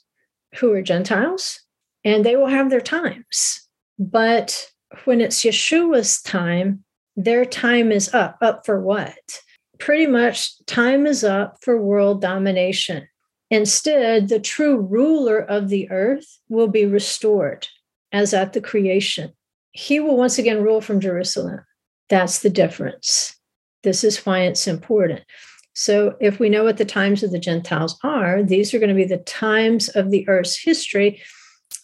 who 0.55 0.71
are 0.71 0.81
Gentiles 0.81 1.61
and 2.03 2.25
they 2.25 2.35
will 2.35 2.47
have 2.47 2.69
their 2.69 2.81
times. 2.81 3.67
But 3.99 4.71
when 5.03 5.21
it's 5.21 5.43
Yeshua's 5.43 6.21
time, 6.21 6.83
their 7.15 7.45
time 7.45 7.91
is 7.91 8.13
up. 8.13 8.37
Up 8.41 8.65
for 8.65 8.81
what? 8.81 9.41
Pretty 9.77 10.07
much 10.07 10.65
time 10.65 11.05
is 11.05 11.23
up 11.23 11.57
for 11.61 11.81
world 11.81 12.21
domination. 12.21 13.07
Instead, 13.51 14.29
the 14.29 14.39
true 14.39 14.77
ruler 14.77 15.39
of 15.39 15.69
the 15.69 15.89
earth 15.91 16.39
will 16.49 16.67
be 16.67 16.85
restored 16.85 17.67
as 18.11 18.33
at 18.33 18.53
the 18.53 18.61
creation. 18.61 19.33
He 19.71 19.99
will 19.99 20.17
once 20.17 20.37
again 20.37 20.63
rule 20.63 20.81
from 20.81 20.99
Jerusalem. 20.99 21.61
That's 22.09 22.39
the 22.39 22.49
difference. 22.49 23.35
This 23.83 24.03
is 24.03 24.25
why 24.25 24.41
it's 24.41 24.67
important. 24.67 25.21
So, 25.73 26.15
if 26.21 26.39
we 26.39 26.49
know 26.49 26.63
what 26.63 26.77
the 26.77 26.85
times 26.85 27.21
of 27.21 27.31
the 27.31 27.39
Gentiles 27.39 27.99
are, 28.01 28.41
these 28.41 28.73
are 28.73 28.79
going 28.79 28.89
to 28.89 28.95
be 28.95 29.03
the 29.03 29.17
times 29.17 29.89
of 29.89 30.09
the 30.09 30.27
earth's 30.29 30.57
history 30.57 31.21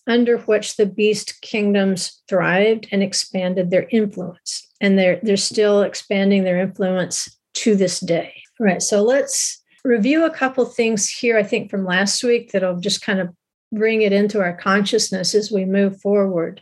under 0.07 0.37
which 0.37 0.77
the 0.77 0.85
beast 0.85 1.41
kingdoms 1.41 2.21
thrived 2.27 2.87
and 2.91 3.03
expanded 3.03 3.69
their 3.69 3.87
influence. 3.91 4.67
And 4.79 4.97
they're, 4.97 5.19
they're 5.21 5.37
still 5.37 5.83
expanding 5.83 6.43
their 6.43 6.59
influence 6.59 7.37
to 7.55 7.75
this 7.75 7.99
day. 7.99 8.33
All 8.59 8.65
right. 8.65 8.81
So, 8.81 9.03
let's 9.03 9.61
review 9.83 10.25
a 10.25 10.33
couple 10.33 10.65
things 10.65 11.09
here, 11.09 11.37
I 11.37 11.43
think, 11.43 11.69
from 11.69 11.85
last 11.85 12.23
week 12.23 12.51
that'll 12.51 12.79
just 12.79 13.01
kind 13.01 13.19
of 13.19 13.29
bring 13.73 14.01
it 14.01 14.13
into 14.13 14.41
our 14.41 14.55
consciousness 14.55 15.35
as 15.35 15.51
we 15.51 15.65
move 15.65 15.99
forward. 16.01 16.61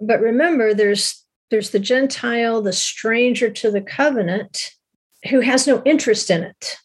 But 0.00 0.20
remember, 0.20 0.74
there's 0.74 1.24
there's 1.50 1.70
the 1.70 1.78
Gentile, 1.78 2.60
the 2.62 2.72
stranger 2.72 3.50
to 3.50 3.70
the 3.70 3.80
covenant, 3.80 4.70
who 5.30 5.40
has 5.40 5.66
no 5.66 5.82
interest 5.84 6.30
in 6.30 6.42
it. 6.42 6.76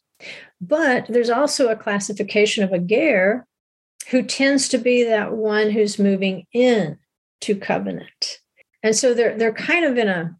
But 0.60 1.08
there's 1.10 1.30
also 1.30 1.70
a 1.70 1.76
classification 1.76 2.64
of 2.64 2.72
a 2.72 2.80
ger 2.80 3.46
who 4.10 4.24
tends 4.24 4.68
to 4.70 4.78
be 4.78 5.04
that 5.04 5.34
one 5.34 5.72
who's 5.72 5.98
moving 5.98 6.46
in 6.54 6.98
to 7.42 7.56
covenant. 7.56 8.40
And 8.84 8.96
so 8.96 9.14
they're 9.14 9.38
they're 9.38 9.54
kind 9.54 9.86
of 9.86 9.98
in 9.98 10.08
a, 10.08 10.36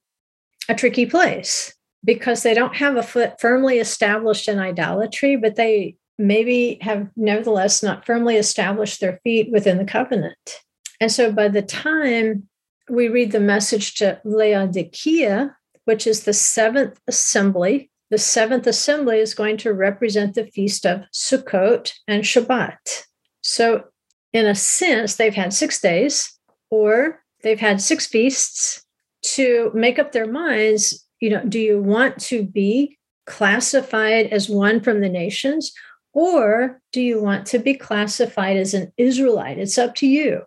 a 0.70 0.76
tricky 0.76 1.06
place 1.06 1.74
because 2.04 2.44
they 2.44 2.54
don't 2.54 2.76
have 2.76 2.96
a 2.96 3.04
foot 3.04 3.40
firmly 3.40 3.80
established 3.80 4.48
in 4.48 4.60
idolatry, 4.60 5.36
but 5.36 5.56
they 5.56 5.96
maybe 6.18 6.78
have 6.82 7.10
nevertheless 7.16 7.82
not 7.82 8.06
firmly 8.06 8.36
established 8.38 9.00
their 9.00 9.20
feet 9.24 9.52
within 9.52 9.78
the 9.78 9.86
covenant. 9.86 10.60
And 11.00 11.12
so 11.12 11.32
by 11.32 11.48
the 11.48 11.62
time 11.64 12.48
we 12.92 13.08
read 13.08 13.32
the 13.32 13.40
message 13.40 13.96
to 13.96 14.20
Laodicea, 14.26 15.56
which 15.86 16.06
is 16.06 16.26
the 16.26 16.34
seventh 16.34 17.00
assembly. 17.08 17.90
The 18.10 18.18
seventh 18.18 18.68
assembly 18.68 19.20
is 19.20 19.34
going 19.34 19.56
to 19.58 19.74
represent 19.74 20.36
the 20.36 20.46
feast 20.46 20.86
of 20.86 21.04
Sukkot 21.14 21.94
and 22.08 22.24
Shabbat. 22.24 23.06
So, 23.42 23.86
in 24.34 24.46
a 24.46 24.56
sense, 24.56 25.16
they've 25.16 25.34
had 25.34 25.54
six 25.54 25.80
days 25.80 26.38
or 26.70 27.24
they've 27.44 27.60
had 27.60 27.82
six 27.82 28.08
feasts 28.08 28.86
to 29.24 29.72
make 29.74 29.98
up 29.98 30.12
their 30.12 30.28
minds. 30.30 31.08
You 31.22 31.30
know, 31.30 31.44
do 31.48 31.60
you 31.60 31.82
want 31.82 32.20
to 32.24 32.44
be 32.44 32.98
classified 33.26 34.28
as 34.28 34.50
one 34.50 34.82
from 34.82 35.00
the 35.00 35.10
nations 35.10 35.72
or 36.14 36.82
do 36.92 37.02
you 37.02 37.22
want 37.22 37.46
to 37.48 37.60
be 37.60 37.74
classified 37.74 38.58
as 38.58 38.74
an 38.74 38.92
Israelite? 38.98 39.60
It's 39.60 39.78
up 39.78 39.96
to 39.96 40.08
you. 40.08 40.42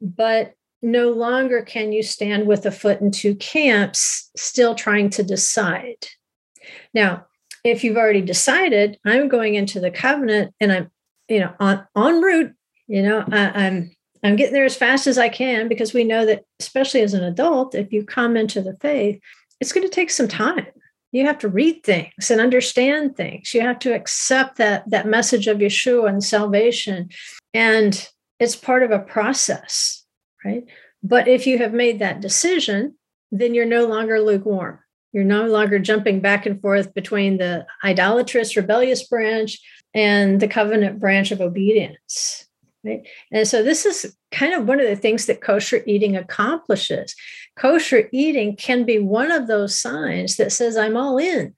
But 0.00 0.54
no 0.82 1.10
longer 1.10 1.62
can 1.62 1.92
you 1.92 2.02
stand 2.02 2.46
with 2.46 2.64
a 2.66 2.70
foot 2.70 3.00
in 3.00 3.10
two 3.10 3.34
camps, 3.34 4.30
still 4.36 4.74
trying 4.74 5.10
to 5.10 5.22
decide. 5.22 6.06
Now, 6.94 7.26
if 7.64 7.84
you've 7.84 7.96
already 7.96 8.22
decided, 8.22 8.98
I'm 9.04 9.28
going 9.28 9.54
into 9.54 9.80
the 9.80 9.90
covenant 9.90 10.54
and 10.60 10.72
I'm, 10.72 10.90
you 11.28 11.40
know, 11.40 11.52
on 11.60 11.86
en 11.96 12.22
route, 12.22 12.52
you 12.86 13.02
know, 13.02 13.24
I, 13.30 13.66
I'm 13.66 13.90
I'm 14.22 14.36
getting 14.36 14.52
there 14.52 14.64
as 14.64 14.76
fast 14.76 15.06
as 15.06 15.16
I 15.16 15.28
can 15.28 15.68
because 15.68 15.94
we 15.94 16.04
know 16.04 16.26
that, 16.26 16.44
especially 16.58 17.00
as 17.00 17.14
an 17.14 17.24
adult, 17.24 17.74
if 17.74 17.90
you 17.92 18.04
come 18.04 18.36
into 18.36 18.60
the 18.60 18.76
faith, 18.76 19.18
it's 19.60 19.72
going 19.72 19.86
to 19.86 19.94
take 19.94 20.10
some 20.10 20.28
time. 20.28 20.66
You 21.12 21.24
have 21.26 21.38
to 21.38 21.48
read 21.48 21.82
things 21.82 22.30
and 22.30 22.40
understand 22.40 23.16
things. 23.16 23.54
You 23.54 23.62
have 23.62 23.78
to 23.80 23.94
accept 23.94 24.56
that 24.58 24.88
that 24.90 25.06
message 25.06 25.46
of 25.46 25.58
Yeshua 25.58 26.08
and 26.08 26.22
salvation, 26.22 27.10
and 27.52 28.08
it's 28.38 28.56
part 28.56 28.82
of 28.82 28.90
a 28.90 28.98
process 28.98 29.99
right? 30.44 30.64
But 31.02 31.28
if 31.28 31.46
you 31.46 31.58
have 31.58 31.72
made 31.72 31.98
that 31.98 32.20
decision, 32.20 32.96
then 33.30 33.54
you're 33.54 33.66
no 33.66 33.86
longer 33.86 34.20
lukewarm. 34.20 34.80
You're 35.12 35.24
no 35.24 35.46
longer 35.46 35.78
jumping 35.78 36.20
back 36.20 36.46
and 36.46 36.60
forth 36.60 36.94
between 36.94 37.38
the 37.38 37.66
idolatrous, 37.84 38.56
rebellious 38.56 39.06
branch 39.08 39.58
and 39.92 40.40
the 40.40 40.48
covenant 40.48 41.00
branch 41.00 41.32
of 41.32 41.40
obedience. 41.40 42.46
Right? 42.84 43.06
And 43.32 43.46
so 43.46 43.62
this 43.62 43.84
is 43.84 44.16
kind 44.30 44.54
of 44.54 44.66
one 44.66 44.80
of 44.80 44.88
the 44.88 44.96
things 44.96 45.26
that 45.26 45.40
kosher 45.40 45.82
eating 45.86 46.16
accomplishes. 46.16 47.14
Kosher 47.56 48.08
eating 48.12 48.56
can 48.56 48.84
be 48.84 48.98
one 48.98 49.30
of 49.30 49.48
those 49.48 49.78
signs 49.78 50.36
that 50.36 50.52
says, 50.52 50.76
I'm 50.76 50.96
all 50.96 51.18
in. 51.18 51.54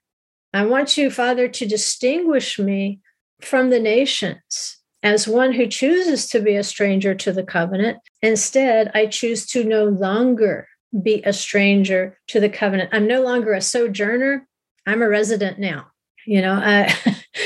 I 0.55 0.65
want 0.65 0.97
you, 0.97 1.11
Father, 1.11 1.49
to 1.49 1.67
distinguish 1.67 2.59
me 2.59 3.01
from 3.41 3.71
the 3.71 3.81
nations 3.81 4.82
as 5.03 5.27
one 5.27 5.53
who 5.53 5.67
chooses 5.67 6.29
to 6.29 6.41
be 6.41 6.57
a 6.57 6.63
stranger 6.63 7.15
to 7.15 7.33
the 7.33 7.43
covenant. 7.43 7.99
Instead, 8.23 8.91
I 8.95 9.07
choose 9.07 9.47
to 9.47 9.65
no 9.65 9.85
longer 9.85 10.69
be 11.03 11.23
a 11.25 11.33
stranger 11.33 12.19
to 12.29 12.39
the 12.39 12.49
covenant. 12.49 12.91
I'm 12.93 13.07
no 13.07 13.23
longer 13.23 13.53
a 13.53 13.61
sojourner. 13.61 14.47
I'm 14.87 15.03
a 15.03 15.09
resident 15.09 15.59
now. 15.59 15.87
You 16.27 16.43
know, 16.43 16.55
I, 16.55 16.95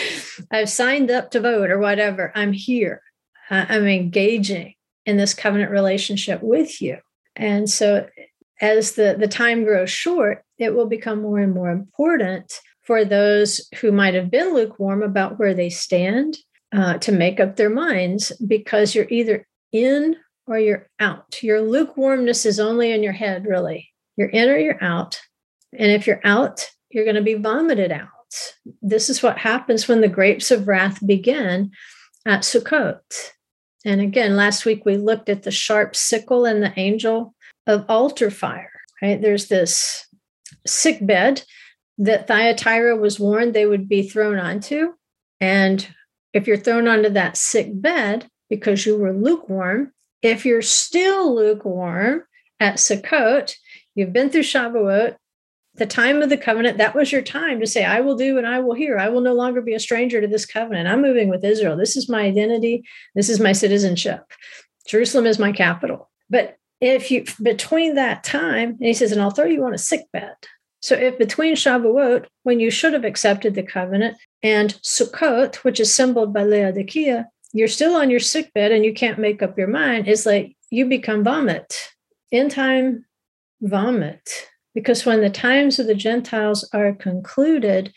I've 0.50 0.68
signed 0.68 1.10
up 1.10 1.30
to 1.30 1.40
vote 1.40 1.70
or 1.70 1.78
whatever. 1.78 2.32
I'm 2.34 2.52
here. 2.52 3.02
I'm 3.48 3.86
engaging 3.86 4.74
in 5.06 5.16
this 5.16 5.34
covenant 5.34 5.70
relationship 5.70 6.42
with 6.42 6.82
you. 6.82 6.98
And 7.36 7.70
so 7.70 8.08
as 8.60 8.92
the, 8.92 9.16
the 9.18 9.28
time 9.28 9.64
grows 9.64 9.90
short, 9.90 10.42
it 10.58 10.74
will 10.74 10.86
become 10.86 11.22
more 11.22 11.38
and 11.38 11.54
more 11.54 11.70
important 11.70 12.60
for 12.82 13.04
those 13.04 13.68
who 13.80 13.92
might 13.92 14.14
have 14.14 14.30
been 14.30 14.54
lukewarm 14.54 15.02
about 15.02 15.38
where 15.38 15.54
they 15.54 15.70
stand 15.70 16.36
uh, 16.76 16.98
to 16.98 17.10
make 17.10 17.40
up 17.40 17.56
their 17.56 17.70
minds 17.70 18.32
because 18.46 18.94
you're 18.94 19.08
either 19.08 19.46
in 19.72 20.14
or 20.46 20.58
you're 20.58 20.88
out. 21.00 21.42
Your 21.42 21.62
lukewarmness 21.62 22.44
is 22.44 22.60
only 22.60 22.92
in 22.92 23.02
your 23.02 23.12
head, 23.12 23.46
really. 23.46 23.88
You're 24.16 24.28
in 24.28 24.48
or 24.48 24.58
you're 24.58 24.82
out. 24.84 25.18
And 25.76 25.90
if 25.90 26.06
you're 26.06 26.20
out, 26.22 26.68
you're 26.90 27.04
going 27.04 27.16
to 27.16 27.22
be 27.22 27.34
vomited 27.34 27.90
out. 27.90 28.08
This 28.82 29.08
is 29.08 29.22
what 29.22 29.38
happens 29.38 29.88
when 29.88 30.02
the 30.02 30.08
grapes 30.08 30.50
of 30.50 30.68
wrath 30.68 31.04
begin 31.04 31.70
at 32.26 32.42
Sukkot. 32.42 33.00
And 33.84 34.00
again, 34.00 34.36
last 34.36 34.64
week 34.64 34.84
we 34.84 34.96
looked 34.96 35.28
at 35.28 35.44
the 35.44 35.50
sharp 35.50 35.96
sickle 35.96 36.44
and 36.44 36.62
the 36.62 36.78
angel 36.78 37.34
of 37.66 37.86
altar 37.88 38.30
fire, 38.30 38.72
right? 39.00 39.20
There's 39.20 39.48
this 39.48 40.06
sick 40.66 40.98
bed 41.04 41.42
that 41.98 42.26
Thyatira 42.26 42.96
was 42.96 43.18
warned 43.18 43.54
they 43.54 43.66
would 43.66 43.88
be 43.88 44.08
thrown 44.08 44.38
onto. 44.38 44.92
And 45.40 45.88
if 46.36 46.46
you're 46.46 46.58
thrown 46.58 46.86
onto 46.86 47.08
that 47.08 47.34
sick 47.34 47.68
bed 47.72 48.28
because 48.50 48.84
you 48.84 48.98
were 48.98 49.14
lukewarm, 49.14 49.90
if 50.20 50.44
you're 50.44 50.60
still 50.60 51.34
lukewarm 51.34 52.24
at 52.60 52.74
Sukkot, 52.74 53.54
you've 53.94 54.12
been 54.12 54.28
through 54.28 54.42
Shavuot, 54.42 55.16
the 55.76 55.86
time 55.86 56.20
of 56.20 56.28
the 56.28 56.36
covenant, 56.36 56.76
that 56.76 56.94
was 56.94 57.10
your 57.10 57.22
time 57.22 57.58
to 57.60 57.66
say, 57.66 57.86
I 57.86 58.00
will 58.00 58.16
do 58.16 58.36
and 58.36 58.46
I 58.46 58.60
will 58.60 58.74
hear. 58.74 58.98
I 58.98 59.08
will 59.08 59.22
no 59.22 59.32
longer 59.32 59.62
be 59.62 59.72
a 59.72 59.80
stranger 59.80 60.20
to 60.20 60.28
this 60.28 60.44
covenant. 60.44 60.88
I'm 60.88 61.00
moving 61.00 61.30
with 61.30 61.42
Israel. 61.42 61.74
This 61.74 61.96
is 61.96 62.06
my 62.06 62.24
identity. 62.24 62.84
This 63.14 63.30
is 63.30 63.40
my 63.40 63.52
citizenship. 63.52 64.20
Jerusalem 64.86 65.24
is 65.24 65.38
my 65.38 65.52
capital. 65.52 66.10
But 66.28 66.56
if 66.82 67.10
you 67.10 67.24
between 67.42 67.94
that 67.94 68.24
time, 68.24 68.70
and 68.70 68.86
he 68.86 68.92
says, 68.92 69.10
and 69.10 69.22
I'll 69.22 69.30
throw 69.30 69.46
you 69.46 69.64
on 69.64 69.72
a 69.72 69.78
sick 69.78 70.02
bed. 70.12 70.34
So 70.80 70.94
if 70.94 71.18
between 71.18 71.56
Shavuot, 71.56 72.26
when 72.42 72.60
you 72.60 72.70
should 72.70 72.92
have 72.92 73.04
accepted 73.04 73.54
the 73.54 73.62
covenant, 73.62 74.18
and 74.46 74.74
Sukkot, 74.84 75.56
which 75.56 75.80
is 75.80 75.92
symbolized 75.92 76.32
by 76.32 76.44
Laodicea, 76.44 77.28
you're 77.52 77.66
still 77.66 77.96
on 77.96 78.10
your 78.10 78.20
sick 78.20 78.54
bed 78.54 78.70
and 78.70 78.84
you 78.84 78.94
can't 78.94 79.18
make 79.18 79.42
up 79.42 79.58
your 79.58 79.66
mind, 79.66 80.06
it's 80.06 80.24
like 80.24 80.56
you 80.70 80.86
become 80.86 81.24
vomit. 81.24 81.88
In 82.30 82.48
time, 82.48 83.04
vomit. 83.60 84.30
Because 84.72 85.04
when 85.04 85.20
the 85.20 85.30
times 85.30 85.80
of 85.80 85.88
the 85.88 85.96
Gentiles 85.96 86.68
are 86.72 86.92
concluded, 86.92 87.92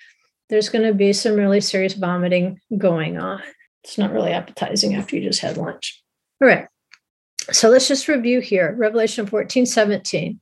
there's 0.50 0.70
going 0.70 0.88
to 0.88 0.94
be 0.94 1.14
some 1.14 1.36
really 1.36 1.62
serious 1.62 1.94
vomiting 1.94 2.60
going 2.80 3.20
on. 3.20 3.44
It's 3.84 4.00
not 4.00 4.12
really 4.12 4.32
appetizing 4.32 4.96
after 4.96 5.16
you 5.16 5.22
just 5.22 5.42
had 5.42 5.56
lunch. 5.56 6.02
All 6.42 6.48
right. 6.48 6.68
So 7.52 7.70
let's 7.70 7.88
just 7.88 8.08
review 8.08 8.40
here 8.40 8.74
Revelation 8.76 9.28
14, 9.28 9.68
17. 9.68 10.40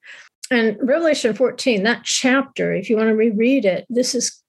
And 0.52 0.78
Revelation 0.80 1.34
14, 1.34 1.84
that 1.84 2.06
chapter, 2.06 2.74
if 2.74 2.90
you 2.90 2.96
want 2.96 3.10
to 3.10 3.16
reread 3.16 3.66
it, 3.66 3.86
this 3.90 4.14
has 4.14 4.42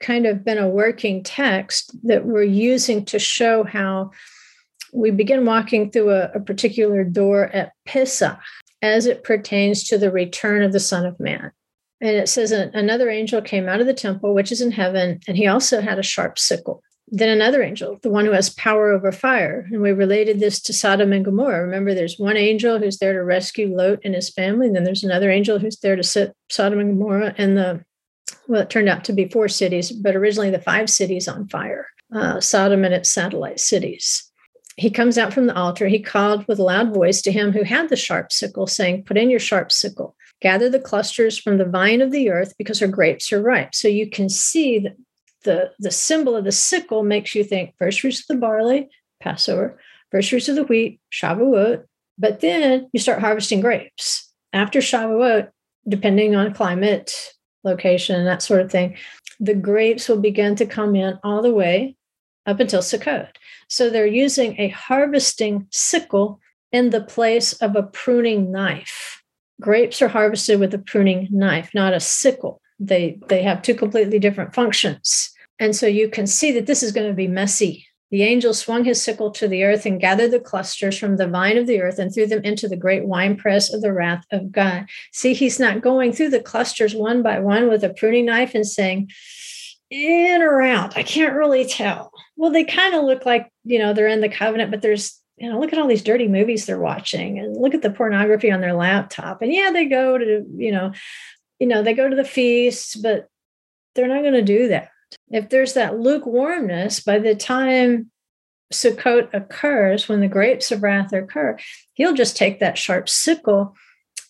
kind 0.00 0.26
of 0.26 0.44
been 0.44 0.58
a 0.58 0.68
working 0.68 1.22
text 1.22 1.96
that 2.04 2.26
we're 2.26 2.42
using 2.42 3.04
to 3.06 3.18
show 3.18 3.64
how 3.64 4.10
we 4.92 5.10
begin 5.10 5.44
walking 5.44 5.90
through 5.90 6.10
a, 6.10 6.30
a 6.34 6.40
particular 6.40 7.04
door 7.04 7.44
at 7.46 7.72
Pesach 7.86 8.38
as 8.82 9.06
it 9.06 9.24
pertains 9.24 9.84
to 9.84 9.98
the 9.98 10.10
return 10.10 10.62
of 10.62 10.72
the 10.72 10.80
Son 10.80 11.06
of 11.06 11.18
Man. 11.18 11.50
And 12.00 12.10
it 12.10 12.28
says 12.28 12.52
another 12.52 13.08
angel 13.08 13.40
came 13.40 13.68
out 13.68 13.80
of 13.80 13.86
the 13.86 13.94
temple, 13.94 14.34
which 14.34 14.52
is 14.52 14.60
in 14.60 14.72
heaven, 14.72 15.20
and 15.26 15.36
he 15.36 15.46
also 15.46 15.80
had 15.80 15.98
a 15.98 16.02
sharp 16.02 16.38
sickle. 16.38 16.82
Then 17.08 17.28
another 17.28 17.62
angel, 17.62 17.98
the 18.02 18.10
one 18.10 18.24
who 18.24 18.32
has 18.32 18.50
power 18.50 18.90
over 18.90 19.12
fire. 19.12 19.66
And 19.70 19.80
we 19.80 19.92
related 19.92 20.40
this 20.40 20.60
to 20.62 20.72
Sodom 20.72 21.12
and 21.12 21.24
Gomorrah. 21.24 21.62
Remember, 21.62 21.94
there's 21.94 22.18
one 22.18 22.36
angel 22.36 22.78
who's 22.78 22.98
there 22.98 23.12
to 23.12 23.22
rescue 23.22 23.74
Lot 23.74 24.00
and 24.04 24.14
his 24.14 24.28
family. 24.28 24.66
And 24.66 24.74
then 24.74 24.82
there's 24.82 25.04
another 25.04 25.30
angel 25.30 25.60
who's 25.60 25.78
there 25.78 25.94
to 25.94 26.02
sit 26.02 26.34
Sodom 26.50 26.80
and 26.80 26.98
Gomorrah 26.98 27.34
and 27.38 27.56
the, 27.56 27.84
well, 28.48 28.62
it 28.62 28.70
turned 28.70 28.88
out 28.88 29.04
to 29.04 29.12
be 29.12 29.28
four 29.28 29.48
cities, 29.48 29.90
but 29.92 30.16
originally 30.16 30.50
the 30.50 30.60
five 30.60 30.88
cities 30.88 31.28
on 31.28 31.48
fire, 31.48 31.88
uh, 32.14 32.40
Sodom 32.40 32.84
and 32.84 32.94
its 32.94 33.10
satellite 33.10 33.60
cities. 33.60 34.30
He 34.76 34.90
comes 34.90 35.16
out 35.16 35.32
from 35.32 35.46
the 35.46 35.56
altar. 35.56 35.88
He 35.88 36.00
called 36.00 36.46
with 36.46 36.58
a 36.58 36.62
loud 36.62 36.92
voice 36.92 37.22
to 37.22 37.32
him 37.32 37.52
who 37.52 37.62
had 37.62 37.88
the 37.88 37.96
sharp 37.96 38.30
sickle, 38.30 38.66
saying, 38.66 39.04
Put 39.04 39.16
in 39.16 39.30
your 39.30 39.40
sharp 39.40 39.72
sickle, 39.72 40.14
gather 40.42 40.68
the 40.68 40.78
clusters 40.78 41.38
from 41.38 41.58
the 41.58 41.64
vine 41.64 42.02
of 42.02 42.12
the 42.12 42.30
earth 42.30 42.54
because 42.58 42.78
her 42.80 42.86
grapes 42.86 43.32
are 43.32 43.42
ripe. 43.42 43.74
So 43.74 43.88
you 43.88 44.08
can 44.10 44.28
see 44.28 44.80
that 44.80 44.96
the, 45.44 45.72
the 45.78 45.90
symbol 45.90 46.36
of 46.36 46.44
the 46.44 46.52
sickle 46.52 47.02
makes 47.02 47.34
you 47.34 47.42
think 47.42 47.74
first 47.78 48.00
fruits 48.00 48.20
of 48.20 48.26
the 48.28 48.36
barley, 48.36 48.90
Passover, 49.20 49.78
first 50.10 50.28
fruits 50.28 50.48
of 50.48 50.56
the 50.56 50.64
wheat, 50.64 51.00
Shavuot, 51.10 51.84
but 52.18 52.40
then 52.40 52.88
you 52.92 53.00
start 53.00 53.20
harvesting 53.20 53.60
grapes. 53.60 54.30
After 54.52 54.80
Shavuot, 54.80 55.50
depending 55.88 56.34
on 56.34 56.52
climate, 56.52 57.32
location, 57.66 58.16
and 58.16 58.26
that 58.26 58.40
sort 58.40 58.62
of 58.62 58.70
thing, 58.70 58.96
the 59.38 59.54
grapes 59.54 60.08
will 60.08 60.20
begin 60.20 60.56
to 60.56 60.64
come 60.64 60.96
in 60.96 61.18
all 61.22 61.42
the 61.42 61.52
way 61.52 61.96
up 62.46 62.60
until 62.60 62.80
Sukkot. 62.80 63.28
So 63.68 63.90
they're 63.90 64.06
using 64.06 64.58
a 64.58 64.68
harvesting 64.68 65.66
sickle 65.70 66.40
in 66.72 66.90
the 66.90 67.02
place 67.02 67.52
of 67.54 67.76
a 67.76 67.82
pruning 67.82 68.50
knife. 68.50 69.22
Grapes 69.60 70.00
are 70.00 70.08
harvested 70.08 70.60
with 70.60 70.72
a 70.74 70.78
pruning 70.78 71.28
knife, 71.30 71.70
not 71.74 71.92
a 71.92 72.00
sickle. 72.00 72.60
They, 72.78 73.18
they 73.28 73.42
have 73.42 73.62
two 73.62 73.74
completely 73.74 74.18
different 74.18 74.54
functions. 74.54 75.30
And 75.58 75.74
so 75.74 75.86
you 75.86 76.08
can 76.08 76.26
see 76.26 76.52
that 76.52 76.66
this 76.66 76.82
is 76.82 76.92
going 76.92 77.08
to 77.08 77.14
be 77.14 77.28
messy. 77.28 77.85
The 78.10 78.22
angel 78.22 78.54
swung 78.54 78.84
his 78.84 79.02
sickle 79.02 79.32
to 79.32 79.48
the 79.48 79.64
earth 79.64 79.84
and 79.84 80.00
gathered 80.00 80.30
the 80.30 80.38
clusters 80.38 80.96
from 80.96 81.16
the 81.16 81.26
vine 81.26 81.58
of 81.58 81.66
the 81.66 81.80
earth 81.80 81.98
and 81.98 82.12
threw 82.12 82.26
them 82.26 82.44
into 82.44 82.68
the 82.68 82.76
great 82.76 83.04
winepress 83.04 83.72
of 83.72 83.82
the 83.82 83.92
wrath 83.92 84.24
of 84.30 84.52
God. 84.52 84.86
See, 85.12 85.34
he's 85.34 85.58
not 85.58 85.80
going 85.80 86.12
through 86.12 86.30
the 86.30 86.40
clusters 86.40 86.94
one 86.94 87.22
by 87.22 87.40
one 87.40 87.68
with 87.68 87.82
a 87.82 87.92
pruning 87.92 88.26
knife 88.26 88.54
and 88.54 88.66
saying, 88.66 89.10
in 89.90 90.42
or 90.42 90.62
out. 90.62 90.96
I 90.96 91.02
can't 91.02 91.34
really 91.34 91.64
tell. 91.64 92.12
Well, 92.36 92.50
they 92.50 92.64
kind 92.64 92.94
of 92.94 93.04
look 93.04 93.26
like, 93.26 93.50
you 93.64 93.78
know, 93.78 93.92
they're 93.92 94.08
in 94.08 94.20
the 94.20 94.28
covenant, 94.28 94.70
but 94.70 94.82
there's, 94.82 95.20
you 95.36 95.50
know, 95.50 95.58
look 95.58 95.72
at 95.72 95.78
all 95.78 95.88
these 95.88 96.02
dirty 96.02 96.28
movies 96.28 96.66
they're 96.66 96.78
watching 96.78 97.38
and 97.38 97.56
look 97.56 97.74
at 97.74 97.82
the 97.82 97.90
pornography 97.90 98.50
on 98.50 98.60
their 98.60 98.74
laptop. 98.74 99.42
And 99.42 99.52
yeah, 99.52 99.70
they 99.72 99.86
go 99.86 100.16
to, 100.16 100.44
you 100.56 100.72
know, 100.72 100.92
you 101.58 101.66
know, 101.66 101.82
they 101.82 101.94
go 101.94 102.08
to 102.08 102.16
the 102.16 102.24
feasts, 102.24 102.94
but 102.94 103.28
they're 103.94 104.08
not 104.08 104.22
going 104.22 104.34
to 104.34 104.42
do 104.42 104.68
that 104.68 104.90
if 105.28 105.48
there's 105.48 105.74
that 105.74 105.98
lukewarmness, 105.98 107.00
by 107.00 107.18
the 107.18 107.34
time 107.34 108.10
Sukkot 108.72 109.32
occurs, 109.32 110.08
when 110.08 110.20
the 110.20 110.28
grapes 110.28 110.72
of 110.72 110.82
wrath 110.82 111.12
occur, 111.12 111.56
he'll 111.94 112.14
just 112.14 112.36
take 112.36 112.60
that 112.60 112.78
sharp 112.78 113.08
sickle 113.08 113.74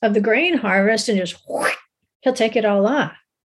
of 0.02 0.14
the 0.14 0.20
grain 0.20 0.58
harvest 0.58 1.08
and 1.08 1.18
just 1.18 1.40
whoosh, 1.48 1.74
he'll 2.20 2.34
take 2.34 2.56
it 2.56 2.64
all 2.64 2.86
off. 2.86 3.12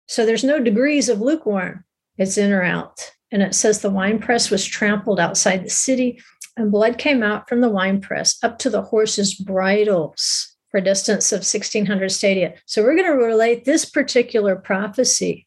So 0.08 0.26
there's 0.26 0.44
no 0.44 0.60
degrees 0.60 1.08
of 1.08 1.20
lukewarm. 1.20 1.84
It's 2.18 2.36
in 2.36 2.52
or 2.52 2.62
out. 2.62 3.12
And 3.30 3.42
it 3.42 3.54
says 3.54 3.80
the 3.80 3.90
winepress 3.90 4.50
was 4.50 4.64
trampled 4.64 5.18
outside 5.18 5.64
the 5.64 5.70
city, 5.70 6.20
and 6.56 6.70
blood 6.70 6.98
came 6.98 7.22
out 7.22 7.48
from 7.48 7.60
the 7.62 7.70
winepress 7.70 8.38
up 8.42 8.58
to 8.58 8.68
the 8.68 8.82
horses' 8.82 9.34
bridles 9.34 10.54
for 10.70 10.78
a 10.78 10.84
distance 10.84 11.32
of 11.32 11.38
1600 11.38 12.10
stadia. 12.10 12.54
So 12.66 12.82
we're 12.82 12.96
going 12.96 13.10
to 13.10 13.24
relate 13.24 13.64
this 13.64 13.86
particular 13.86 14.56
prophecy 14.56 15.46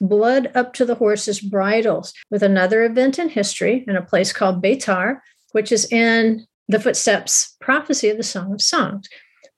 blood 0.00 0.50
up 0.54 0.72
to 0.74 0.84
the 0.84 0.94
horses' 0.94 1.40
bridles 1.40 2.12
with 2.30 2.42
another 2.42 2.84
event 2.84 3.18
in 3.18 3.28
history 3.28 3.84
in 3.86 3.96
a 3.96 4.02
place 4.02 4.32
called 4.32 4.62
Betar, 4.62 5.20
which 5.52 5.72
is 5.72 5.90
in 5.92 6.46
the 6.68 6.80
footsteps 6.80 7.56
prophecy 7.60 8.08
of 8.08 8.16
the 8.16 8.22
Song 8.22 8.52
of 8.52 8.62
Songs, 8.62 9.08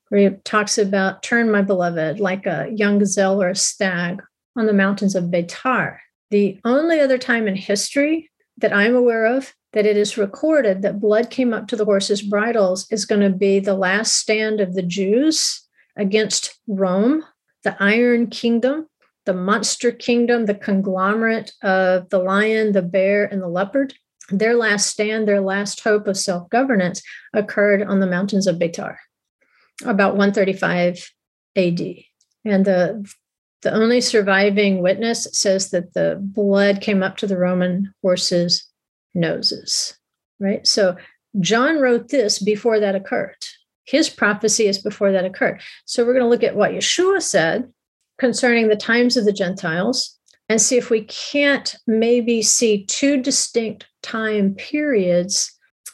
where 0.09 0.31
he 0.31 0.37
talks 0.45 0.79
about 0.79 1.23
turn 1.23 1.51
my 1.51 1.63
beloved 1.63 2.21
like 2.21 2.47
a 2.47 2.69
young 2.75 2.99
gazelle 2.99 3.43
or 3.43 3.51
a 3.51 3.55
stag 3.55 4.23
on 4.57 4.67
the 4.67 4.73
mountains 4.73 5.15
of 5.15 5.25
Betar. 5.25 5.99
The 6.31 6.59
only 6.65 7.01
other 7.01 7.19
time 7.19 7.47
in 7.47 7.57
history 7.57 8.31
that 8.59 8.73
I'm 8.73 8.97
aware 8.97 9.27
of 9.27 9.55
that 9.73 9.87
it 9.87 9.97
is 9.97 10.17
recorded 10.17 10.83
that 10.83 11.01
blood 11.01 11.31
came 11.31 11.53
up 11.53 11.69
to 11.69 11.77
the 11.77 11.85
horses' 11.85 12.23
bridles 12.23 12.87
is 12.91 13.05
going 13.05 13.21
to 13.21 13.31
be 13.31 13.61
the 13.61 13.75
last 13.75 14.17
stand 14.17 14.61
of 14.61 14.75
the 14.75 14.83
Jews 14.83 15.63
against 15.97 16.59
Rome, 16.67 17.25
the 17.63 17.77
Iron 17.79 18.29
Kingdom, 18.29 18.89
the 19.27 19.35
monster 19.35 19.93
kingdom, 19.93 20.47
the 20.47 20.55
conglomerate 20.55 21.53
of 21.63 22.09
the 22.09 22.19
lion, 22.19 22.73
the 22.73 22.83
bear, 22.83 23.25
and 23.27 23.43
the 23.43 23.49
leopard. 23.49 23.93
Their 24.31 24.55
last 24.55 24.89
stand, 24.89 25.29
their 25.29 25.41
last 25.41 25.81
hope 25.81 26.09
of 26.09 26.17
self 26.17 26.49
governance 26.51 27.03
occurred 27.35 27.83
on 27.83 28.01
the 28.01 28.07
mountains 28.07 28.47
of 28.47 28.57
Beitar 28.57 28.97
about 29.85 30.17
135 30.17 31.13
AD. 31.57 31.81
And 32.45 32.65
the, 32.65 33.13
the 33.63 33.73
only 33.73 34.01
surviving 34.01 34.83
witness 34.83 35.27
says 35.33 35.71
that 35.71 35.95
the 35.95 36.19
blood 36.21 36.81
came 36.81 37.03
up 37.03 37.17
to 37.19 37.27
the 37.27 37.37
Roman 37.37 37.93
horses' 38.03 38.67
noses, 39.15 39.97
right? 40.41 40.67
So 40.67 40.97
John 41.41 41.81
wrote 41.81 42.09
this 42.09 42.39
before 42.39 42.81
that 42.81 42.95
occurred. 42.95 43.37
His 43.85 44.09
prophecy 44.09 44.67
is 44.67 44.79
before 44.79 45.13
that 45.13 45.25
occurred. 45.25 45.61
So 45.85 46.05
we're 46.05 46.15
going 46.15 46.25
to 46.25 46.31
look 46.31 46.43
at 46.43 46.57
what 46.57 46.73
Yeshua 46.73 47.23
said 47.23 47.71
concerning 48.19 48.69
the 48.69 48.77
times 48.77 49.17
of 49.17 49.25
the 49.25 49.33
Gentiles 49.33 50.19
and 50.49 50.61
see 50.61 50.77
if 50.77 50.91
we 50.91 51.03
can't 51.05 51.75
maybe 51.87 52.43
see 52.43 52.85
two 52.85 53.21
distinct 53.21 53.87
time 54.03 54.55
periods 54.55 55.53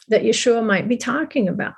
that 0.09 0.23
Yeshua 0.23 0.65
might 0.65 0.87
be 0.87 0.97
talking 0.97 1.47
about. 1.47 1.73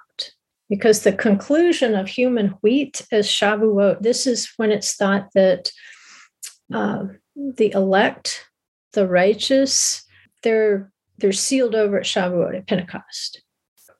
Because 0.68 1.04
the 1.04 1.14
conclusion 1.14 1.94
of 1.94 2.08
human 2.08 2.50
wheat 2.62 3.06
as 3.12 3.28
Shavuot, 3.28 4.02
this 4.02 4.26
is 4.26 4.52
when 4.58 4.72
it's 4.72 4.96
thought 4.96 5.30
that 5.36 5.72
uh, 6.74 7.06
the 7.36 7.72
elect, 7.72 8.48
the 8.94 9.08
righteous, 9.08 10.04
they're 10.42 10.92
they're 11.18 11.32
sealed 11.32 11.76
over 11.76 12.00
at 12.00 12.06
Shavuot 12.06 12.58
at 12.58 12.68
Pentecost. 12.68 13.42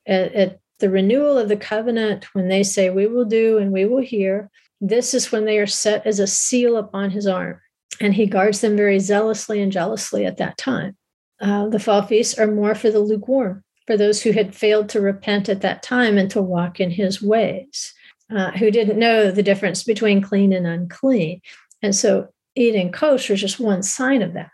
At, 0.08 0.34
at 0.34 0.60
the 0.80 0.90
renewal 0.90 1.38
of 1.38 1.48
the 1.50 1.58
covenant, 1.58 2.26
when 2.34 2.48
they 2.48 2.64
say, 2.64 2.90
We 2.90 3.08
will 3.08 3.26
do 3.26 3.58
and 3.58 3.72
we 3.72 3.86
will 3.86 4.02
hear, 4.02 4.50
this 4.90 5.14
is 5.14 5.32
when 5.32 5.46
they 5.46 5.58
are 5.58 5.68
set 5.68 6.06
as 6.06 6.20
a 6.20 6.28
seal 6.28 6.78
upon 6.78 7.10
his 7.10 7.28
arm, 7.28 7.60
and 8.00 8.14
he 8.14 8.26
guards 8.26 8.62
them 8.62 8.76
very 8.76 9.00
zealously 9.00 9.62
and 9.62 9.72
jealously 9.72 10.26
at 10.26 10.38
that 10.38 10.58
time. 10.58 10.96
Uh, 11.42 11.68
the 11.70 11.80
fall 11.80 12.02
feasts 12.02 12.38
are 12.38 12.48
more 12.48 12.76
for 12.76 12.92
the 12.92 13.00
lukewarm, 13.00 13.64
for 13.88 13.98
those 13.98 14.22
who 14.22 14.32
had 14.32 14.56
failed 14.56 14.90
to 14.90 15.02
repent 15.02 15.50
at 15.50 15.62
that 15.62 15.84
time 15.84 16.18
and 16.18 16.30
to 16.32 16.42
walk 16.42 16.80
in 16.80 16.92
his 16.92 17.22
ways, 17.22 17.94
uh, 18.36 18.52
who 18.52 18.72
didn't 18.72 19.00
know 19.00 19.32
the 19.32 19.44
difference 19.44 19.84
between 19.84 20.22
clean 20.22 20.54
and 20.54 20.68
unclean. 20.68 21.42
And 21.82 21.96
so 21.96 22.28
eating 22.56 22.92
kosher 22.92 23.34
is 23.34 23.42
just 23.42 23.60
one 23.60 23.84
sign 23.84 24.22
of 24.22 24.34
that, 24.34 24.50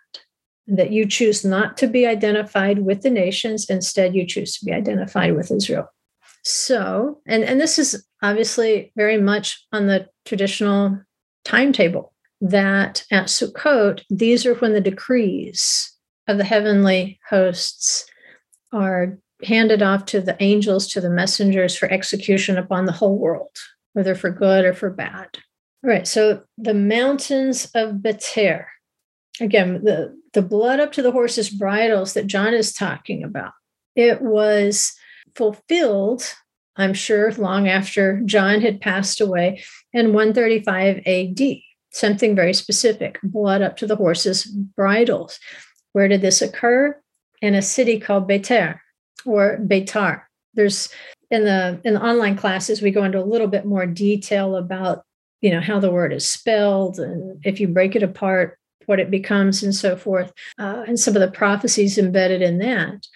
that 0.68 0.92
you 0.92 1.06
choose 1.06 1.46
not 1.46 1.78
to 1.78 1.88
be 1.88 2.06
identified 2.08 2.80
with 2.80 3.02
the 3.02 3.12
nations, 3.12 3.70
instead, 3.70 4.16
you 4.16 4.26
choose 4.26 4.58
to 4.58 4.66
be 4.66 4.74
identified 4.74 5.36
with 5.36 5.52
Israel. 5.52 5.88
So, 6.44 7.22
and, 7.28 7.44
and 7.44 7.62
this 7.62 7.78
is 7.78 8.06
obviously 8.22 8.92
very 8.96 9.18
much 9.20 9.66
on 9.72 9.88
the 9.88 10.08
traditional 10.26 11.00
timetable 11.44 12.14
that 12.42 13.04
at 13.12 13.26
Sukkot, 13.26 14.04
these 14.10 14.46
are 14.46 14.56
when 14.56 14.74
the 14.74 14.82
decrees 14.82 15.96
of 16.28 16.38
the 16.38 16.44
heavenly 16.44 17.20
hosts 17.30 18.06
are 18.72 19.18
handed 19.44 19.82
off 19.82 20.06
to 20.06 20.22
the 20.22 20.38
angels, 20.40 20.88
to 20.88 21.02
the 21.02 21.10
messengers 21.10 21.76
for 21.76 21.92
execution 21.92 22.58
upon 22.58 22.86
the 22.86 22.92
whole 22.92 23.18
world, 23.18 23.56
whether 23.94 24.16
for 24.16 24.30
good 24.30 24.66
or 24.66 24.74
for 24.74 24.90
bad. 24.90 25.28
All 25.84 25.90
right, 25.90 26.08
so 26.08 26.44
the 26.58 26.74
mountains 26.74 27.70
of 27.74 28.02
Bether. 28.02 28.68
Again, 29.40 29.84
the, 29.84 30.16
the 30.34 30.42
blood 30.42 30.80
up 30.80 30.92
to 30.94 31.02
the 31.02 31.12
horses' 31.12 31.50
bridles 31.50 32.14
that 32.14 32.28
John 32.28 32.54
is 32.54 32.74
talking 32.74 33.24
about. 33.24 33.54
It 33.96 34.22
was 34.22 34.94
fulfilled, 35.36 36.24
I'm 36.78 36.94
sure, 36.94 37.32
long 37.34 37.68
after 37.68 38.22
John 38.26 38.62
had 38.62 38.82
passed 38.82 39.20
away 39.20 39.64
in 39.94 40.14
135 40.14 41.02
AD. 41.06 41.58
Something 41.94 42.36
very 42.36 42.54
specific 42.54 43.20
blood 43.22 43.62
up 43.62 43.76
to 43.78 43.88
the 43.88 43.98
horses' 43.98 44.46
bridles. 44.46 45.40
Where 45.92 46.08
did 46.08 46.22
this 46.22 46.42
occur? 46.42 46.98
In 47.42 47.56
a 47.56 47.62
city 47.62 48.00
called 48.00 48.28
Bether 48.28 48.80
or 49.26 49.58
Betar. 49.58 50.22
There's 50.54 50.90
in 51.32 51.46
the 51.46 51.80
in 51.84 51.96
the 51.96 52.04
online 52.04 52.36
classes 52.36 52.82
we 52.82 52.92
go 52.92 53.04
into 53.04 53.20
a 53.20 53.24
little 53.24 53.48
bit 53.48 53.66
more 53.66 53.86
detail 53.86 54.56
about 54.56 55.04
you 55.40 55.50
know 55.50 55.62
how 55.62 55.80
the 55.80 55.90
word 55.90 56.14
is 56.14 56.30
spelled 56.30 57.00
and 57.00 57.44
if 57.44 57.60
you 57.60 57.68
break 57.68 57.96
it 57.96 58.04
apart 58.04 58.60
what 58.86 59.00
it 59.00 59.10
becomes 59.10 59.64
and 59.64 59.74
so 59.74 59.96
forth 59.96 60.32
uh, 60.60 60.84
and 60.88 61.00
some 61.00 61.16
of 61.16 61.22
the 61.22 61.32
prophecies 61.32 61.98
embedded 61.98 62.42
in 62.42 62.60
that 62.60 63.08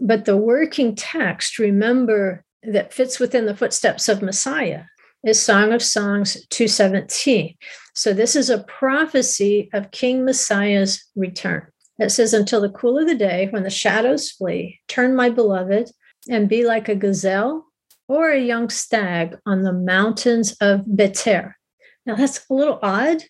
but 0.00 0.26
the 0.26 0.36
working 0.36 0.94
text 0.94 1.58
remember 1.58 2.44
that 2.72 2.92
fits 2.92 3.18
within 3.18 3.46
the 3.46 3.56
footsteps 3.56 4.08
of 4.08 4.22
messiah 4.22 4.82
is 5.24 5.40
song 5.40 5.72
of 5.72 5.82
songs 5.82 6.46
217 6.50 7.56
so 7.94 8.12
this 8.12 8.36
is 8.36 8.50
a 8.50 8.64
prophecy 8.64 9.68
of 9.72 9.90
king 9.90 10.24
messiah's 10.24 11.04
return 11.16 11.66
it 11.98 12.10
says, 12.10 12.34
Until 12.34 12.60
the 12.60 12.70
cool 12.70 12.98
of 12.98 13.06
the 13.06 13.14
day, 13.14 13.48
when 13.50 13.62
the 13.62 13.70
shadows 13.70 14.30
flee, 14.30 14.80
turn, 14.88 15.14
my 15.14 15.30
beloved, 15.30 15.90
and 16.28 16.48
be 16.48 16.66
like 16.66 16.88
a 16.88 16.94
gazelle 16.94 17.66
or 18.08 18.30
a 18.30 18.40
young 18.40 18.68
stag 18.68 19.36
on 19.46 19.62
the 19.62 19.72
mountains 19.72 20.56
of 20.60 20.84
Bether. 20.86 21.56
Now, 22.04 22.14
that's 22.14 22.44
a 22.50 22.54
little 22.54 22.78
odd 22.82 23.22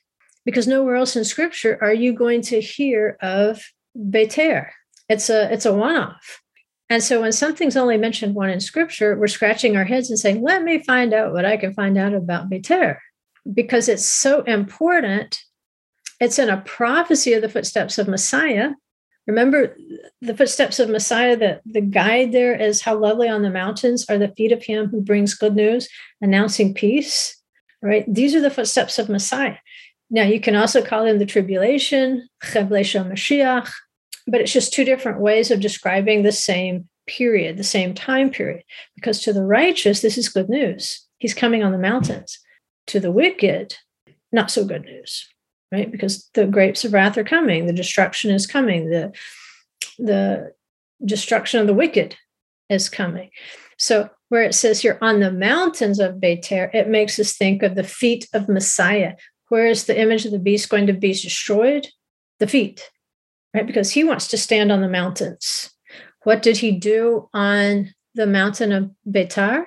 because 0.45 0.67
nowhere 0.67 0.97
else 0.97 1.17
in 1.17 1.25
scripture 1.25 1.79
are 1.81 1.95
you 1.95 2.13
going 2.13 2.43
to 2.43 2.61
hear 2.61 3.17
of 3.21 3.63
Bether. 4.11 4.73
It's 5.09 5.31
a, 5.31 5.53
it's 5.53 5.67
a 5.67 5.73
one 5.73 5.97
off. 5.97 6.43
And 6.89 7.03
so 7.03 7.21
when 7.21 7.33
something's 7.33 7.77
only 7.77 7.97
mentioned 7.97 8.35
one 8.35 8.51
in 8.51 8.61
scripture, 8.61 9.19
we're 9.19 9.27
scratching 9.27 9.77
our 9.77 9.85
heads 9.85 10.09
and 10.09 10.19
saying, 10.19 10.43
let 10.43 10.63
me 10.63 10.83
find 10.83 11.13
out 11.13 11.33
what 11.33 11.45
I 11.45 11.57
can 11.57 11.75
find 11.75 11.99
out 11.99 12.15
about 12.15 12.49
Bether 12.49 13.01
because 13.53 13.89
it's 13.89 14.05
so 14.05 14.43
important 14.43 15.39
it's 16.21 16.39
in 16.39 16.49
a 16.49 16.63
prophecy 16.63 17.35
of 17.35 17.43
the 17.43 17.49
footsteps 17.49 17.99
of 17.99 18.09
Messiah. 18.09 18.71
Remember 19.27 19.77
the 20.23 20.37
footsteps 20.37 20.79
of 20.79 20.89
Messiah, 20.89 21.37
the, 21.37 21.61
the 21.67 21.81
guide 21.81 22.33
there 22.33 22.55
is 22.55 22.81
how 22.81 22.97
lovely 22.97 23.29
on 23.29 23.43
the 23.43 23.51
mountains 23.51 24.07
are 24.09 24.17
the 24.17 24.33
feet 24.37 24.53
of 24.53 24.65
him 24.65 24.89
who 24.89 25.01
brings 25.01 25.35
good 25.35 25.55
news, 25.55 25.89
announcing 26.21 26.73
peace. 26.73 27.37
Right? 27.83 28.05
These 28.09 28.35
are 28.35 28.41
the 28.41 28.51
footsteps 28.51 28.99
of 28.99 29.09
Messiah. 29.09 29.57
Now 30.11 30.23
you 30.23 30.41
can 30.41 30.57
also 30.57 30.83
call 30.83 31.05
them 31.05 31.19
the 31.19 31.27
tribulation, 31.27 32.29
Mashiach, 32.43 33.71
but 34.27 34.41
it's 34.41 34.53
just 34.53 34.73
two 34.73 34.85
different 34.85 35.21
ways 35.21 35.51
of 35.51 35.61
describing 35.61 36.23
the 36.23 36.33
same 36.33 36.89
period, 37.07 37.57
the 37.57 37.65
same 37.65 37.95
time 37.95 38.31
period. 38.31 38.63
Because 38.95 39.21
to 39.23 39.33
the 39.33 39.45
righteous, 39.45 40.01
this 40.01 40.19
is 40.19 40.29
good 40.29 40.49
news. 40.49 41.07
He's 41.19 41.35
coming 41.35 41.63
on 41.63 41.73
the 41.73 41.79
mountains. 41.79 42.39
To 42.89 43.01
the 43.01 43.11
wicked, 43.11 43.77
not 44.33 44.51
so 44.51 44.65
good 44.65 44.83
news 44.83 45.27
right? 45.73 45.91
Because 45.91 46.29
the 46.35 46.47
grapes 46.47 46.85
of 46.85 46.93
wrath 46.93 47.19
are 47.19 47.25
coming, 47.25 47.67
the 47.67 47.73
destruction 47.73 48.31
is 48.31 48.47
coming, 48.47 48.91
the 48.91 49.13
the 49.99 50.53
destruction 51.05 51.61
of 51.61 51.67
the 51.67 51.75
wicked 51.75 52.17
is 52.69 52.89
coming. 52.89 53.31
So 53.79 54.09
where 54.29 54.43
it 54.43 54.55
says 54.55 54.81
here 54.81 54.99
on 55.01 55.21
the 55.21 55.33
mountains 55.33 55.99
of 55.99 56.21
Bether, 56.21 56.71
it 56.73 56.89
makes 56.89 57.19
us 57.19 57.37
think 57.37 57.63
of 57.63 57.75
the 57.75 57.85
feet 57.85 58.27
of 58.33 58.49
Messiah. 58.49 59.15
Where 59.49 59.67
is 59.67 59.85
the 59.85 59.99
image 59.99 60.25
of 60.25 60.33
the 60.33 60.39
beast 60.39 60.69
going 60.69 60.87
to 60.87 60.93
be 60.93 61.13
destroyed? 61.13 61.89
The 62.41 62.47
feet, 62.47 62.91
right? 63.57 63.67
Because 63.67 63.91
he 63.91 64.05
wants 64.05 64.29
to 64.29 64.37
stand 64.37 64.71
on 64.71 64.83
the 64.83 64.89
mountains. 64.89 65.71
What 66.25 66.43
did 66.43 66.59
he 66.59 66.73
do 66.73 67.29
on 67.33 67.95
the 68.15 68.27
mountain 68.27 68.71
of 68.71 68.91
Betar? 69.09 69.67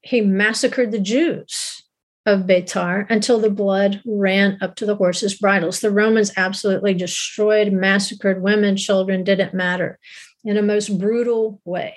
He 0.00 0.20
massacred 0.20 0.90
the 0.90 1.00
Jews 1.00 1.82
of 2.24 2.40
Betar 2.40 3.06
until 3.10 3.38
the 3.38 3.50
blood 3.50 4.00
ran 4.06 4.58
up 4.60 4.74
to 4.76 4.86
the 4.86 4.96
horses' 4.96 5.38
bridles. 5.38 5.80
The 5.80 5.90
Romans 5.90 6.32
absolutely 6.36 6.94
destroyed, 6.94 7.72
massacred 7.72 8.42
women, 8.42 8.76
children, 8.76 9.22
didn't 9.22 9.54
matter 9.54 9.98
in 10.44 10.56
a 10.56 10.62
most 10.62 10.98
brutal 10.98 11.60
way. 11.64 11.96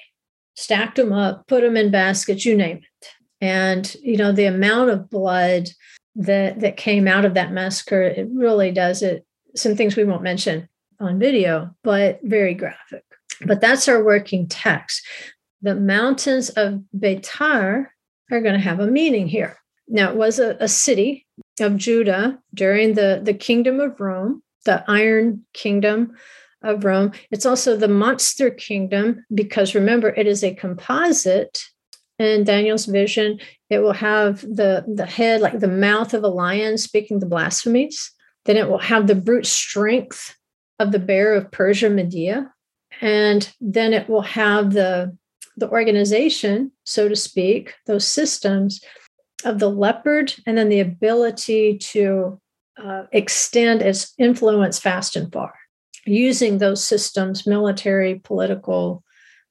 Stacked 0.56 0.98
them 0.98 1.14
up, 1.14 1.48
put 1.48 1.62
them 1.62 1.78
in 1.78 1.90
baskets, 1.90 2.46
you 2.46 2.56
name 2.56 2.78
it. 2.78 3.08
And, 3.42 3.96
you 4.02 4.18
know, 4.18 4.34
the 4.34 4.46
amount 4.46 4.90
of 4.90 5.10
blood 5.10 5.70
that, 6.16 6.60
that 6.60 6.76
came 6.76 7.08
out 7.08 7.24
of 7.24 7.36
that 7.36 7.54
massacre, 7.54 8.02
it 8.02 8.28
really 8.34 8.72
does 8.72 9.02
it. 9.02 9.26
Some 9.56 9.76
things 9.76 9.96
we 9.96 10.04
won't 10.04 10.22
mention 10.22 10.68
on 11.00 11.20
video, 11.20 11.76
but 11.84 12.20
very 12.24 12.54
graphic. 12.54 13.04
But 13.46 13.62
that's 13.62 13.88
our 13.88 14.04
working 14.04 14.48
text. 14.48 15.06
The 15.62 15.76
mountains 15.76 16.50
of 16.50 16.82
Bether 16.98 17.94
are 18.32 18.42
going 18.42 18.54
to 18.54 18.60
have 18.60 18.80
a 18.80 18.88
meaning 18.88 19.28
here. 19.28 19.58
Now, 19.88 20.12
it 20.12 20.16
was 20.16 20.40
a, 20.40 20.56
a 20.60 20.68
city 20.68 21.26
of 21.60 21.78
Judah 21.78 22.40
during 22.54 22.94
the, 22.94 23.20
the 23.24 23.34
kingdom 23.34 23.80
of 23.80 24.00
Rome, 24.00 24.44
the 24.66 24.84
Iron 24.88 25.46
Kingdom 25.54 26.16
of 26.62 26.84
Rome. 26.84 27.12
It's 27.32 27.46
also 27.46 27.76
the 27.76 27.88
monster 27.88 28.52
kingdom 28.52 29.26
because 29.34 29.76
remember, 29.76 30.10
it 30.10 30.28
is 30.28 30.44
a 30.44 30.54
composite. 30.54 31.64
In 32.20 32.44
Daniel's 32.44 32.86
vision, 32.86 33.40
it 33.70 33.80
will 33.80 33.94
have 33.94 34.42
the, 34.42 34.84
the 34.94 35.06
head, 35.06 35.40
like 35.40 35.60
the 35.60 35.70
mouth 35.70 36.14
of 36.14 36.22
a 36.26 36.28
lion 36.28 36.78
speaking 36.78 37.20
the 37.20 37.26
blasphemies. 37.26 38.12
Then 38.44 38.58
it 38.58 38.68
will 38.68 38.80
have 38.80 39.08
the 39.08 39.16
brute 39.16 39.46
strength 39.46 40.36
of 40.80 40.92
the 40.92 41.00
bear 41.00 41.34
of 41.36 41.52
Persia, 41.52 41.90
Media. 41.90 42.52
And 43.02 43.52
then 43.62 43.94
it 43.94 44.10
will 44.10 44.22
have 44.22 44.74
the, 44.74 45.16
the 45.58 45.70
organization, 45.70 46.72
so 46.86 47.08
to 47.08 47.16
speak, 47.16 47.76
those 47.86 48.08
systems 48.08 48.82
of 49.46 49.60
the 49.60 49.70
leopard 49.70 50.34
and 50.46 50.58
then 50.58 50.70
the 50.70 50.80
ability 50.80 51.78
to 51.78 52.40
uh, 52.78 53.04
extend 53.12 53.82
its 53.82 54.14
influence 54.18 54.80
fast 54.80 55.16
and 55.16 55.32
far 55.32 55.54
using 56.06 56.58
those 56.58 56.84
systems 56.84 57.46
military 57.46 58.20
political 58.24 59.04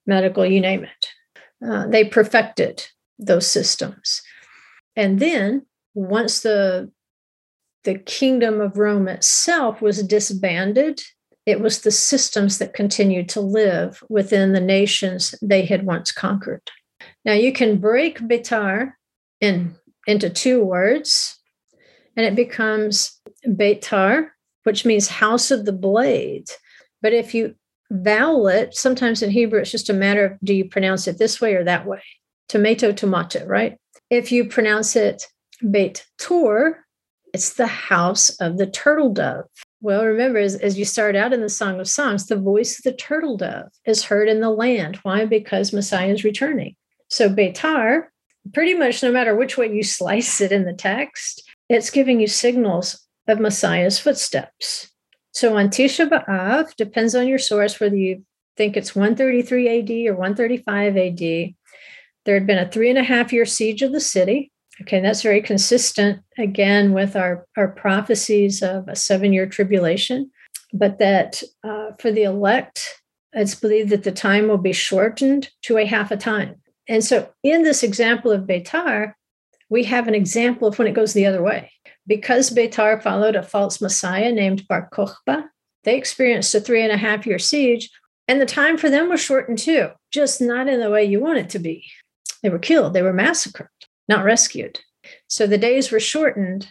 medical 0.06 0.44
you 0.44 0.60
name 0.60 0.84
it 0.84 1.66
uh, 1.66 1.86
they 1.86 2.04
perfected 2.04 2.86
those 3.18 3.46
systems 3.46 4.22
and 4.96 5.20
then 5.20 5.64
once 5.94 6.40
the 6.40 6.90
the 7.84 7.98
kingdom 7.98 8.60
of 8.60 8.78
rome 8.78 9.08
itself 9.08 9.80
was 9.80 10.02
disbanded 10.02 11.00
it 11.48 11.60
was 11.60 11.80
the 11.80 11.90
systems 11.90 12.58
that 12.58 12.74
continued 12.74 13.28
to 13.30 13.40
live 13.40 14.02
within 14.10 14.52
the 14.52 14.60
nations 14.60 15.34
they 15.40 15.64
had 15.64 15.86
once 15.86 16.12
conquered 16.12 16.70
now 17.24 17.32
you 17.32 17.52
can 17.52 17.78
break 17.78 18.26
Bether 18.26 18.96
in 19.40 19.74
into 20.06 20.30
two 20.30 20.64
words, 20.64 21.38
and 22.16 22.24
it 22.24 22.34
becomes 22.34 23.20
Beitar, 23.46 24.28
which 24.64 24.84
means 24.84 25.08
house 25.08 25.50
of 25.50 25.64
the 25.64 25.72
blade. 25.72 26.48
But 27.02 27.12
if 27.12 27.34
you 27.34 27.54
vowel 27.90 28.48
it, 28.48 28.74
sometimes 28.74 29.22
in 29.22 29.30
Hebrew, 29.30 29.60
it's 29.60 29.70
just 29.70 29.90
a 29.90 29.94
matter 29.94 30.24
of 30.24 30.38
do 30.42 30.54
you 30.54 30.64
pronounce 30.64 31.06
it 31.06 31.18
this 31.18 31.40
way 31.40 31.54
or 31.54 31.64
that 31.64 31.86
way? 31.86 32.02
Tomato, 32.48 32.92
tomato, 32.92 33.44
right? 33.46 33.76
If 34.10 34.32
you 34.32 34.46
pronounce 34.46 34.96
it 34.96 35.26
Beit 35.70 36.06
Tor, 36.18 36.86
it's 37.34 37.54
the 37.54 37.66
house 37.66 38.30
of 38.40 38.56
the 38.56 38.66
turtle 38.66 39.12
dove. 39.12 39.44
Well, 39.80 40.04
remember, 40.04 40.40
as, 40.40 40.56
as 40.56 40.76
you 40.76 40.84
start 40.84 41.14
out 41.14 41.32
in 41.32 41.40
the 41.40 41.48
Song 41.48 41.78
of 41.78 41.88
Songs, 41.88 42.26
the 42.26 42.36
voice 42.36 42.78
of 42.78 42.82
the 42.82 42.92
turtle 42.92 43.36
dove 43.36 43.70
is 43.84 44.04
heard 44.04 44.28
in 44.28 44.40
the 44.40 44.50
land. 44.50 44.96
Why? 45.02 45.24
Because 45.24 45.72
Messiah 45.72 46.12
is 46.12 46.24
returning. 46.24 46.74
So 47.08 47.28
Betar, 47.28 48.06
pretty 48.52 48.74
much 48.74 49.02
no 49.02 49.12
matter 49.12 49.36
which 49.36 49.56
way 49.56 49.72
you 49.72 49.84
slice 49.84 50.40
it 50.40 50.50
in 50.50 50.64
the 50.64 50.72
text, 50.72 51.48
it's 51.68 51.90
giving 51.90 52.20
you 52.20 52.26
signals 52.26 53.06
of 53.28 53.38
Messiah's 53.38 53.98
footsteps. 53.98 54.90
So 55.32 55.56
on 55.56 55.68
Tisha 55.68 56.08
B'Av, 56.08 56.74
depends 56.74 57.14
on 57.14 57.28
your 57.28 57.38
source 57.38 57.78
whether 57.78 57.96
you 57.96 58.24
think 58.56 58.76
it's 58.76 58.96
133 58.96 59.78
AD 59.78 60.10
or 60.10 60.16
135 60.16 60.96
AD. 60.96 61.54
There 62.24 62.34
had 62.34 62.46
been 62.46 62.58
a 62.58 62.68
three 62.68 62.90
and 62.90 62.98
a 62.98 63.04
half 63.04 63.32
year 63.32 63.46
siege 63.46 63.82
of 63.82 63.92
the 63.92 64.00
city. 64.00 64.50
Okay, 64.82 65.00
that's 65.00 65.22
very 65.22 65.42
consistent 65.42 66.20
again 66.38 66.92
with 66.92 67.16
our, 67.16 67.46
our 67.56 67.68
prophecies 67.68 68.62
of 68.62 68.86
a 68.86 68.94
seven 68.94 69.32
year 69.32 69.46
tribulation, 69.46 70.30
but 70.72 70.98
that 70.98 71.42
uh, 71.64 71.90
for 71.98 72.12
the 72.12 72.22
elect, 72.22 73.00
it's 73.32 73.54
believed 73.54 73.90
that 73.90 74.04
the 74.04 74.12
time 74.12 74.48
will 74.48 74.58
be 74.58 74.72
shortened 74.72 75.50
to 75.62 75.78
a 75.78 75.84
half 75.84 76.10
a 76.10 76.16
time. 76.16 76.56
And 76.88 77.04
so 77.04 77.28
in 77.42 77.62
this 77.62 77.82
example 77.82 78.30
of 78.30 78.46
Betar, 78.46 79.14
we 79.68 79.84
have 79.84 80.08
an 80.08 80.14
example 80.14 80.68
of 80.68 80.78
when 80.78 80.88
it 80.88 80.94
goes 80.94 81.12
the 81.12 81.26
other 81.26 81.42
way. 81.42 81.70
Because 82.06 82.50
Betar 82.50 83.02
followed 83.02 83.36
a 83.36 83.42
false 83.42 83.80
messiah 83.80 84.32
named 84.32 84.66
Bar 84.66 84.88
Kokhba, 84.92 85.44
they 85.84 85.96
experienced 85.96 86.54
a 86.54 86.60
three 86.60 86.82
and 86.82 86.92
a 86.92 86.96
half 86.96 87.26
year 87.26 87.38
siege. 87.38 87.90
And 88.26 88.40
the 88.40 88.46
time 88.46 88.76
for 88.76 88.90
them 88.90 89.08
was 89.08 89.20
shortened 89.20 89.58
too, 89.58 89.88
just 90.10 90.40
not 90.40 90.68
in 90.68 90.80
the 90.80 90.90
way 90.90 91.04
you 91.04 91.20
want 91.20 91.38
it 91.38 91.50
to 91.50 91.58
be. 91.58 91.84
They 92.42 92.50
were 92.50 92.58
killed, 92.58 92.92
they 92.92 93.02
were 93.02 93.12
massacred, 93.12 93.68
not 94.08 94.24
rescued. 94.24 94.80
So 95.26 95.46
the 95.46 95.58
days 95.58 95.90
were 95.90 96.00
shortened. 96.00 96.70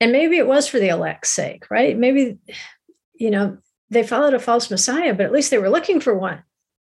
And 0.00 0.12
maybe 0.12 0.36
it 0.36 0.46
was 0.46 0.68
for 0.68 0.78
the 0.78 0.88
elect's 0.88 1.30
sake, 1.30 1.70
right? 1.70 1.96
Maybe, 1.96 2.38
you 3.14 3.30
know, 3.30 3.56
they 3.88 4.02
followed 4.02 4.34
a 4.34 4.38
false 4.38 4.70
Messiah, 4.70 5.14
but 5.14 5.24
at 5.24 5.32
least 5.32 5.50
they 5.50 5.58
were 5.58 5.70
looking 5.70 6.00
for 6.00 6.14
one. 6.14 6.42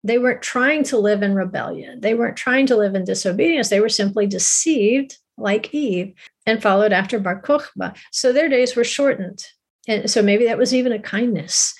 They 0.04 0.18
weren't 0.18 0.42
trying 0.42 0.84
to 0.86 0.98
live 0.98 1.24
in 1.24 1.36
rebellion. 1.36 2.02
They 2.02 2.14
weren't 2.14 2.38
trying 2.38 2.66
to 2.68 2.76
live 2.76 2.96
in 2.96 3.06
disobedience. 3.06 3.70
They 3.70 3.80
were 3.80 3.90
simply 3.90 4.28
deceived, 4.28 5.18
like 5.38 5.74
Eve, 5.74 6.14
and 6.46 6.62
followed 6.62 6.92
after 6.92 7.20
Bar 7.20 7.42
Kokhba. 7.42 7.96
So 8.12 8.34
their 8.34 8.50
days 8.50 8.76
were 8.76 8.84
shortened. 8.84 9.46
And 9.88 10.10
so 10.12 10.22
maybe 10.22 10.46
that 10.46 10.58
was 10.58 10.74
even 10.74 10.92
a 10.92 11.00
kindness, 11.00 11.74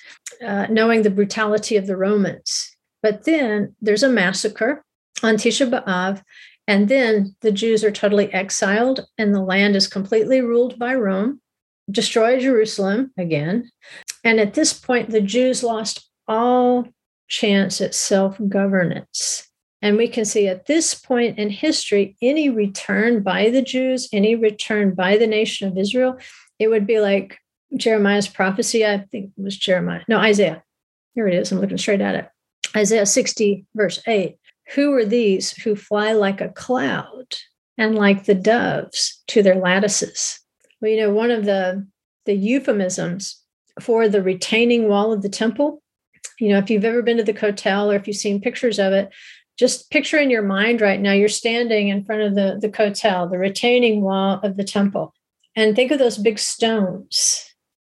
uh, 0.44 0.66
knowing 0.70 1.02
the 1.02 1.10
brutality 1.10 1.76
of 1.76 1.86
the 1.86 1.96
Romans. 1.96 2.74
But 3.02 3.24
then 3.24 3.76
there's 3.82 4.02
a 4.02 4.08
massacre 4.08 4.84
on 5.22 5.34
Tisha 5.34 5.68
B'Av, 5.68 6.22
and 6.68 6.88
then 6.88 7.34
the 7.40 7.50
Jews 7.50 7.82
are 7.82 7.90
totally 7.90 8.32
exiled, 8.32 9.06
and 9.16 9.34
the 9.34 9.42
land 9.42 9.74
is 9.74 9.88
completely 9.88 10.42
ruled 10.42 10.78
by 10.78 10.94
Rome, 10.94 11.40
destroy 11.90 12.38
Jerusalem 12.38 13.10
again. 13.16 13.70
And 14.22 14.38
at 14.38 14.52
this 14.52 14.74
point, 14.74 15.08
the 15.08 15.22
Jews 15.22 15.62
lost 15.62 16.10
all 16.28 16.86
chance 17.26 17.80
at 17.80 17.94
self 17.94 18.38
governance. 18.48 19.48
And 19.80 19.96
we 19.96 20.08
can 20.08 20.26
see 20.26 20.46
at 20.46 20.66
this 20.66 20.94
point 20.94 21.38
in 21.38 21.48
history, 21.48 22.16
any 22.20 22.50
return 22.50 23.22
by 23.22 23.48
the 23.48 23.62
Jews, 23.62 24.08
any 24.12 24.34
return 24.34 24.94
by 24.94 25.16
the 25.16 25.26
nation 25.26 25.68
of 25.68 25.78
Israel, 25.78 26.18
it 26.58 26.68
would 26.68 26.86
be 26.86 27.00
like 27.00 27.38
Jeremiah's 27.76 28.28
prophecy. 28.28 28.84
I 28.84 28.98
think 29.10 29.32
it 29.38 29.42
was 29.42 29.56
Jeremiah. 29.56 30.02
No, 30.06 30.18
Isaiah. 30.18 30.62
Here 31.14 31.28
it 31.28 31.34
is. 31.34 31.50
I'm 31.50 31.60
looking 31.60 31.78
straight 31.78 32.02
at 32.02 32.14
it. 32.14 32.28
Isaiah 32.76 33.06
60, 33.06 33.64
verse 33.74 34.02
8. 34.06 34.36
Who 34.74 34.92
are 34.94 35.04
these 35.04 35.52
who 35.52 35.76
fly 35.76 36.12
like 36.12 36.40
a 36.40 36.50
cloud 36.50 37.36
and 37.76 37.94
like 37.94 38.24
the 38.24 38.34
doves 38.34 39.22
to 39.28 39.42
their 39.42 39.54
lattices? 39.54 40.40
Well, 40.80 40.90
you 40.90 40.98
know, 40.98 41.12
one 41.12 41.30
of 41.30 41.44
the, 41.44 41.86
the 42.26 42.34
euphemisms 42.34 43.42
for 43.80 44.08
the 44.08 44.22
retaining 44.22 44.88
wall 44.88 45.12
of 45.12 45.22
the 45.22 45.28
temple, 45.28 45.82
you 46.38 46.50
know, 46.50 46.58
if 46.58 46.70
you've 46.70 46.84
ever 46.84 47.02
been 47.02 47.16
to 47.16 47.24
the 47.24 47.32
Kotel 47.32 47.92
or 47.92 47.96
if 47.96 48.06
you've 48.06 48.16
seen 48.16 48.40
pictures 48.40 48.78
of 48.78 48.92
it, 48.92 49.10
just 49.58 49.90
picture 49.90 50.18
in 50.18 50.30
your 50.30 50.42
mind 50.42 50.80
right 50.80 51.00
now, 51.00 51.12
you're 51.12 51.28
standing 51.28 51.88
in 51.88 52.04
front 52.04 52.22
of 52.22 52.34
the, 52.34 52.58
the 52.60 52.68
Kotel, 52.68 53.28
the 53.30 53.38
retaining 53.38 54.02
wall 54.02 54.40
of 54.42 54.56
the 54.56 54.64
temple, 54.64 55.12
and 55.56 55.74
think 55.74 55.90
of 55.90 55.98
those 55.98 56.18
big 56.18 56.38
stones, 56.38 57.44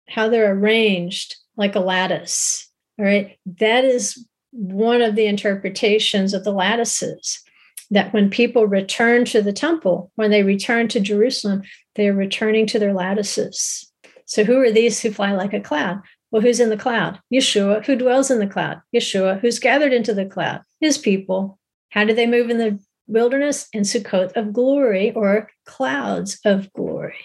how 0.09 0.29
they're 0.29 0.53
arranged 0.53 1.37
like 1.57 1.75
a 1.75 1.81
lattice. 1.81 2.69
All 2.99 3.05
right. 3.05 3.39
That 3.59 3.85
is 3.85 4.27
one 4.53 5.03
of 5.03 5.17
the 5.17 5.27
interpretations 5.27 6.35
of 6.35 6.45
the 6.45 6.53
lattices 6.53 7.43
that 7.91 8.13
when 8.13 8.31
people 8.31 8.67
return 8.67 9.25
to 9.27 9.43
the 9.43 9.53
temple, 9.53 10.11
when 10.15 10.31
they 10.31 10.43
return 10.43 10.89
to 10.89 11.01
Jerusalem, 11.01 11.63
they 11.95 12.09
are 12.09 12.15
returning 12.15 12.67
to 12.69 12.79
their 12.79 12.95
lattices. 12.95 13.91
So, 14.25 14.45
who 14.45 14.59
are 14.61 14.71
these 14.71 15.01
who 15.01 15.11
fly 15.11 15.33
like 15.33 15.53
a 15.53 15.61
cloud? 15.61 16.01
Well, 16.31 16.41
who's 16.41 16.61
in 16.61 16.71
the 16.71 16.77
cloud? 16.77 17.21
Yeshua. 17.33 17.85
Who 17.85 17.97
dwells 17.97 18.31
in 18.31 18.39
the 18.39 18.47
cloud? 18.47 18.81
Yeshua. 18.95 19.41
Who's 19.41 19.59
gathered 19.59 19.93
into 19.93 20.15
the 20.15 20.25
cloud? 20.25 20.63
His 20.81 20.97
people. 20.97 21.59
How 21.91 22.05
do 22.05 22.15
they 22.15 22.27
move 22.27 22.49
in 22.49 22.57
the 22.57 22.79
wilderness? 23.07 23.69
In 23.75 23.83
Sukkot 23.83 24.35
of 24.37 24.55
glory 24.55 25.13
or 25.13 25.51
clouds 25.67 26.39
of 26.47 26.73
glory. 26.73 27.17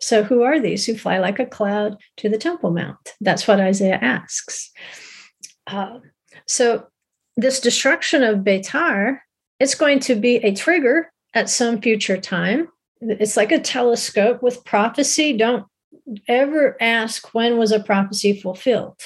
So, 0.00 0.22
who 0.22 0.42
are 0.42 0.58
these 0.58 0.86
who 0.86 0.96
fly 0.96 1.18
like 1.18 1.38
a 1.38 1.44
cloud 1.44 1.98
to 2.18 2.30
the 2.30 2.38
Temple 2.38 2.70
Mount? 2.70 3.14
That's 3.20 3.46
what 3.46 3.60
Isaiah 3.60 3.98
asks. 4.00 4.70
Uh, 5.66 5.98
so, 6.48 6.86
this 7.36 7.60
destruction 7.60 8.24
of 8.24 8.38
Beitar, 8.38 9.20
it's 9.60 9.74
going 9.74 10.00
to 10.00 10.16
be 10.16 10.36
a 10.36 10.54
trigger 10.54 11.12
at 11.34 11.50
some 11.50 11.80
future 11.80 12.16
time. 12.16 12.68
It's 13.00 13.36
like 13.36 13.52
a 13.52 13.60
telescope 13.60 14.42
with 14.42 14.64
prophecy. 14.64 15.36
Don't 15.36 15.66
ever 16.26 16.76
ask 16.80 17.32
when 17.34 17.58
was 17.58 17.70
a 17.70 17.78
prophecy 17.78 18.40
fulfilled? 18.40 18.98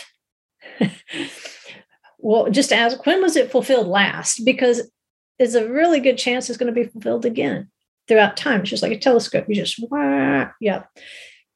well, 2.19 2.49
just 2.49 2.73
ask 2.73 3.05
when 3.05 3.21
was 3.21 3.37
it 3.37 3.51
fulfilled 3.51 3.89
last? 3.89 4.45
Because 4.45 4.91
there's 5.39 5.57
a 5.57 5.69
really 5.69 6.01
good 6.01 6.17
chance 6.17 6.49
it's 6.49 6.59
going 6.59 6.73
to 6.73 6.81
be 6.81 6.89
fulfilled 6.89 7.27
again 7.27 7.69
throughout 8.09 8.37
time. 8.37 8.61
It's 8.61 8.71
just 8.71 8.83
like 8.83 8.93
a 8.93 8.99
telescope. 8.99 9.47
You 9.49 9.57
just, 9.57 9.85
wah, 9.91 10.49
yeah, 10.61 10.85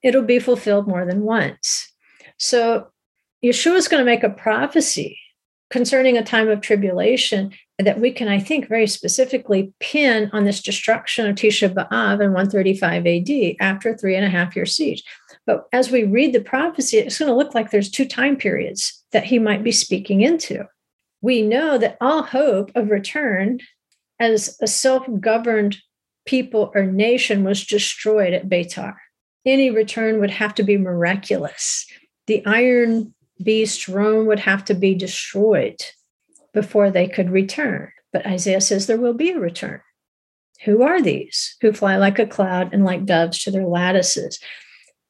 it'll 0.02 0.22
be 0.22 0.40
fulfilled 0.40 0.88
more 0.88 1.06
than 1.06 1.22
once. 1.22 1.90
So 2.38 2.88
Yeshua 3.42 3.76
is 3.76 3.88
going 3.88 4.00
to 4.00 4.10
make 4.10 4.24
a 4.24 4.30
prophecy 4.30 5.18
concerning 5.70 6.16
a 6.16 6.22
time 6.22 6.48
of 6.48 6.60
tribulation 6.60 7.52
that 7.78 8.00
we 8.00 8.10
can, 8.10 8.28
I 8.28 8.38
think, 8.38 8.68
very 8.68 8.86
specifically 8.86 9.72
pin 9.80 10.30
on 10.32 10.44
this 10.44 10.62
destruction 10.62 11.26
of 11.26 11.34
Tisha 11.34 11.72
B'Av 11.72 12.22
in 12.22 12.32
135 12.32 13.06
AD 13.06 13.56
after 13.60 13.90
a 13.90 13.96
three 13.98 14.16
and 14.16 14.24
a 14.24 14.30
half 14.30 14.56
year 14.56 14.64
siege. 14.64 15.02
But 15.44 15.66
as 15.72 15.90
we 15.90 16.04
read 16.04 16.32
the 16.32 16.40
prophecy, 16.40 16.98
it's 16.98 17.18
going 17.18 17.30
to 17.30 17.36
look 17.36 17.54
like 17.54 17.70
there's 17.70 17.90
two 17.90 18.06
time 18.06 18.36
periods 18.36 19.04
that 19.12 19.24
he 19.24 19.38
might 19.38 19.62
be 19.62 19.72
speaking 19.72 20.22
into. 20.22 20.64
We 21.20 21.42
know 21.42 21.76
that 21.78 21.98
all 22.00 22.22
hope 22.22 22.70
of 22.74 22.90
return 22.90 23.60
as 24.18 24.56
a 24.62 24.66
self 24.66 25.06
governed 25.20 25.76
people 26.24 26.72
or 26.74 26.86
nation 26.86 27.44
was 27.44 27.66
destroyed 27.66 28.32
at 28.32 28.48
Beitar. 28.48 28.94
Any 29.44 29.70
return 29.70 30.18
would 30.20 30.30
have 30.30 30.54
to 30.54 30.62
be 30.62 30.76
miraculous. 30.76 31.86
The 32.26 32.44
iron 32.46 33.14
beast 33.42 33.88
Rome 33.88 34.26
would 34.26 34.40
have 34.40 34.64
to 34.66 34.74
be 34.74 34.94
destroyed 34.94 35.80
before 36.52 36.90
they 36.90 37.06
could 37.06 37.30
return. 37.30 37.92
But 38.12 38.26
Isaiah 38.26 38.60
says 38.60 38.86
there 38.86 38.96
will 38.98 39.14
be 39.14 39.30
a 39.30 39.38
return. 39.38 39.80
Who 40.64 40.82
are 40.82 41.02
these 41.02 41.56
who 41.60 41.72
fly 41.72 41.96
like 41.96 42.18
a 42.18 42.26
cloud 42.26 42.72
and 42.72 42.84
like 42.84 43.04
doves 43.04 43.42
to 43.44 43.50
their 43.50 43.66
lattices? 43.66 44.38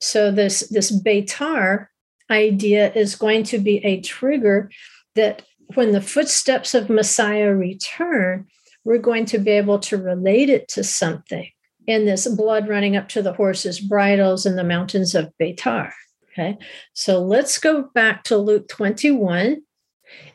So 0.01 0.31
this 0.31 0.69
this 0.69 0.91
Beitar 0.91 1.87
idea 2.31 2.93
is 2.93 3.15
going 3.15 3.45
to 3.45 3.59
be 3.59 3.79
a 3.85 4.01
trigger 4.01 4.71
that 5.15 5.43
when 5.75 5.93
the 5.93 6.01
footsteps 6.01 6.75
of 6.75 6.91
Messiah 6.91 7.53
return, 7.55 8.47
we're 8.85 8.99
going 8.99 9.25
to 9.27 9.39
be 9.39 9.51
able 9.53 9.79
to 9.81 9.97
relate 9.97 10.49
it 10.49 10.69
to 10.69 10.85
something 10.85 11.49
in 11.87 12.05
this 12.05 12.27
blood 12.27 12.69
running 12.69 12.97
up 12.97 13.09
to 13.11 13.23
the 13.23 13.33
horses' 13.33 13.81
bridles 13.81 14.47
in 14.47 14.57
the 14.57 14.65
mountains 14.65 15.15
of 15.15 15.33
Beitar. 15.41 15.93
Okay, 16.39 16.59
so 16.93 17.23
let's 17.23 17.59
go 17.59 17.85
back 17.95 18.25
to 18.25 18.37
Luke 18.37 18.69
21. 18.69 19.63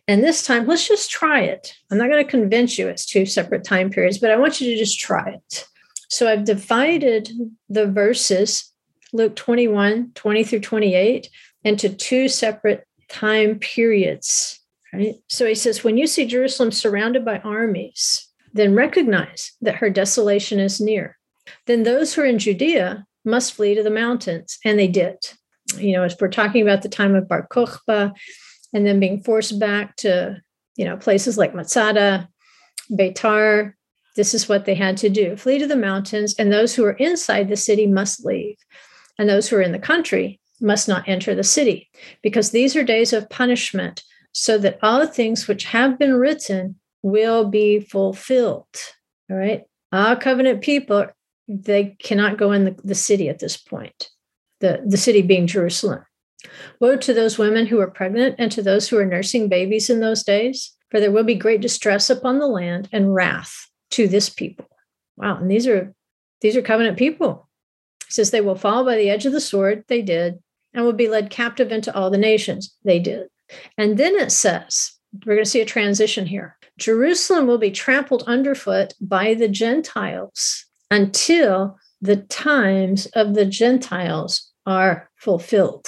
And 0.08 0.24
this 0.24 0.44
time, 0.44 0.66
let's 0.66 0.88
just 0.88 1.12
try 1.12 1.42
it. 1.42 1.76
I'm 1.92 1.98
not 2.00 2.10
going 2.10 2.24
to 2.24 2.30
convince 2.30 2.78
you 2.78 2.88
it's 2.88 3.06
two 3.06 3.26
separate 3.26 3.64
time 3.64 3.92
periods, 3.92 4.18
but 4.18 4.32
I 4.32 4.38
want 4.38 4.60
you 4.60 4.72
to 4.72 4.80
just 4.80 5.00
try 5.00 5.30
it. 5.30 5.66
So 6.10 6.28
I've 6.28 6.44
divided 6.44 7.30
the 7.70 7.86
verses 7.86 8.74
Luke 9.14 9.36
21, 9.36 10.12
20 10.16 10.44
through 10.44 10.60
28, 10.62 11.30
into 11.64 11.90
two 11.90 12.28
separate 12.28 12.88
time 13.08 13.60
periods. 13.60 14.60
Right? 14.92 15.16
So 15.30 15.46
he 15.46 15.56
says, 15.56 15.84
when 15.84 15.98
you 15.98 16.08
see 16.08 16.26
Jerusalem 16.26 16.72
surrounded 16.72 17.24
by 17.24 17.38
armies, 17.40 18.28
then 18.54 18.74
recognize 18.74 19.52
that 19.62 19.76
her 19.76 19.90
desolation 19.90 20.60
is 20.60 20.82
near. 20.82 21.18
Then 21.68 21.84
those 21.84 22.14
who 22.14 22.24
are 22.24 22.26
in 22.26 22.40
Judea 22.40 23.06
must 23.24 23.54
flee 23.54 23.76
to 23.76 23.84
the 23.84 23.92
mountains. 23.92 24.58
And 24.66 24.80
they 24.80 24.88
did. 24.88 25.18
You 25.77 25.93
know, 25.93 26.03
as 26.03 26.15
we're 26.19 26.29
talking 26.29 26.62
about 26.62 26.81
the 26.81 26.89
time 26.89 27.15
of 27.15 27.27
Bar 27.27 27.47
Kokhba 27.51 28.13
and 28.73 28.86
then 28.86 28.99
being 28.99 29.21
forced 29.21 29.60
back 29.60 29.95
to, 29.97 30.41
you 30.75 30.86
know, 30.86 30.97
places 30.97 31.38
like 31.38 31.55
Masada, 31.55 32.29
Beitar, 32.91 33.73
this 34.15 34.34
is 34.34 34.49
what 34.49 34.65
they 34.65 34.75
had 34.75 34.97
to 34.97 35.10
do 35.10 35.38
flee 35.38 35.57
to 35.60 35.67
the 35.67 35.75
mountains, 35.75 36.36
and 36.38 36.51
those 36.51 36.75
who 36.75 36.84
are 36.84 36.93
inside 36.93 37.47
the 37.47 37.55
city 37.55 37.88
must 37.88 38.25
leave 38.25 38.57
and 39.17 39.29
those 39.29 39.47
who 39.47 39.55
are 39.55 39.62
in 39.62 39.71
the 39.71 39.79
country 39.79 40.39
must 40.60 40.88
not 40.88 41.07
enter 41.07 41.34
the 41.34 41.43
city, 41.43 41.89
because 42.21 42.51
these 42.51 42.75
are 42.75 42.84
days 42.84 43.13
of 43.13 43.29
punishment, 43.29 44.03
so 44.31 44.57
that 44.57 44.79
all 44.81 44.99
the 44.99 45.07
things 45.07 45.47
which 45.47 45.63
have 45.63 45.97
been 45.97 46.13
written 46.13 46.75
will 47.01 47.45
be 47.45 47.79
fulfilled. 47.79 48.67
All 49.29 49.38
right. 49.38 49.63
Our 49.91 50.15
covenant 50.15 50.62
people, 50.62 51.07
they 51.47 51.95
cannot 51.99 52.38
go 52.38 52.51
in 52.51 52.65
the, 52.65 52.75
the 52.84 52.95
city 52.95 53.27
at 53.27 53.39
this 53.39 53.57
point, 53.57 54.10
the, 54.62 54.82
the 54.86 54.97
city 54.97 55.21
being 55.21 55.47
Jerusalem. 55.47 56.06
Woe 56.80 56.97
to 56.97 57.13
those 57.13 57.38
women 57.38 57.67
who 57.67 57.80
are 57.80 57.91
pregnant 57.91 58.36
and 58.39 58.52
to 58.52 58.63
those 58.63 58.88
who 58.88 58.97
are 58.97 59.06
nursing 59.06 59.50
babies 59.50 59.89
in 59.89 60.00
those 60.00 60.24
days, 60.24 60.76
for 60.89 61.00
there 61.00 61.12
will 61.12 61.24
be 61.24 61.36
great 61.36 61.62
distress 61.62 62.10
upon 62.10 62.39
the 62.39 62.47
land 62.47 62.89
and 62.91 63.13
wrath 63.13 63.67
to 63.91 64.08
this 64.08 64.30
people. 64.30 64.67
Wow. 65.17 65.38
And 65.38 65.52
these 65.52 65.67
are 65.67 65.93
these 66.41 66.56
are 66.56 66.62
covenant 66.63 66.97
people 66.97 67.50
says 68.12 68.32
they 68.32 68.41
will 68.41 68.56
fall 68.56 68.84
by 68.84 68.97
the 68.97 69.10
edge 69.10 69.26
of 69.26 69.34
the 69.34 69.41
sword. 69.41 69.84
They 69.88 70.02
did. 70.02 70.39
And 70.74 70.86
will 70.86 70.93
be 70.93 71.10
led 71.10 71.30
captive 71.30 71.71
into 71.71 71.93
all 71.93 72.10
the 72.10 72.17
nations. 72.17 72.76
They 72.84 73.00
did. 73.00 73.28
And 73.78 73.97
then 73.97 74.15
it 74.15 74.32
says, 74.32 74.93
we're 75.26 75.36
going 75.36 75.43
to 75.43 75.50
see 75.50 75.62
a 75.62 75.65
transition 75.65 76.26
here. 76.26 76.58
Jerusalem 76.80 77.45
will 77.45 77.58
be 77.58 77.71
trampled 77.71 78.24
underfoot 78.26 78.93
by 79.02 79.34
the 79.34 79.50
Gentiles 79.50 80.65
until 80.89 81.78
the 82.02 82.15
times 82.15 83.06
of 83.08 83.34
the 83.34 83.45
Gentiles 83.45 84.51
are 84.65 85.10
fulfilled. 85.15 85.88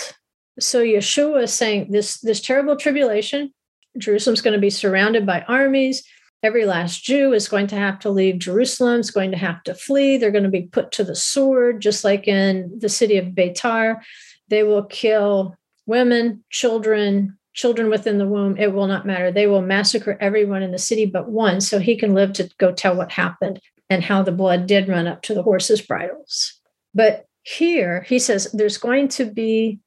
So 0.59 0.83
Yeshua 0.83 1.43
is 1.43 1.53
saying 1.53 1.91
this, 1.91 2.19
this 2.19 2.41
terrible 2.41 2.75
tribulation 2.75 3.51
Jerusalem's 3.97 4.41
going 4.41 4.55
to 4.55 4.61
be 4.61 4.69
surrounded 4.69 5.25
by 5.25 5.41
armies. 5.41 6.03
Every 6.41 6.65
last 6.65 7.03
Jew 7.03 7.33
is 7.33 7.47
going 7.47 7.67
to 7.67 7.75
have 7.75 7.99
to 7.99 8.09
leave 8.09 8.39
Jerusalem, 8.39 8.99
is 8.99 9.11
going 9.11 9.31
to 9.31 9.37
have 9.37 9.63
to 9.63 9.75
flee. 9.75 10.17
They're 10.17 10.31
going 10.31 10.43
to 10.43 10.49
be 10.49 10.63
put 10.63 10.91
to 10.93 11.03
the 11.03 11.15
sword, 11.15 11.81
just 11.81 12.03
like 12.03 12.27
in 12.27 12.71
the 12.77 12.89
city 12.89 13.17
of 13.17 13.27
Betar. 13.27 14.01
They 14.49 14.63
will 14.63 14.83
kill 14.83 15.55
women, 15.85 16.43
children, 16.49 17.37
children 17.53 17.89
within 17.89 18.17
the 18.17 18.27
womb. 18.27 18.57
It 18.57 18.73
will 18.73 18.87
not 18.87 19.05
matter. 19.05 19.31
They 19.31 19.47
will 19.47 19.61
massacre 19.61 20.17
everyone 20.19 20.63
in 20.63 20.71
the 20.71 20.77
city 20.77 21.05
but 21.05 21.29
one, 21.29 21.61
so 21.61 21.79
he 21.79 21.95
can 21.95 22.13
live 22.13 22.33
to 22.33 22.49
go 22.57 22.73
tell 22.73 22.95
what 22.95 23.11
happened 23.11 23.61
and 23.89 24.03
how 24.03 24.23
the 24.23 24.31
blood 24.31 24.67
did 24.67 24.89
run 24.89 25.07
up 25.07 25.21
to 25.23 25.33
the 25.33 25.43
horses' 25.43 25.81
bridles. 25.81 26.59
But 26.93 27.25
here 27.43 28.01
he 28.03 28.19
says 28.19 28.51
there's 28.53 28.77
going 28.77 29.07
to 29.09 29.25
be 29.25 29.79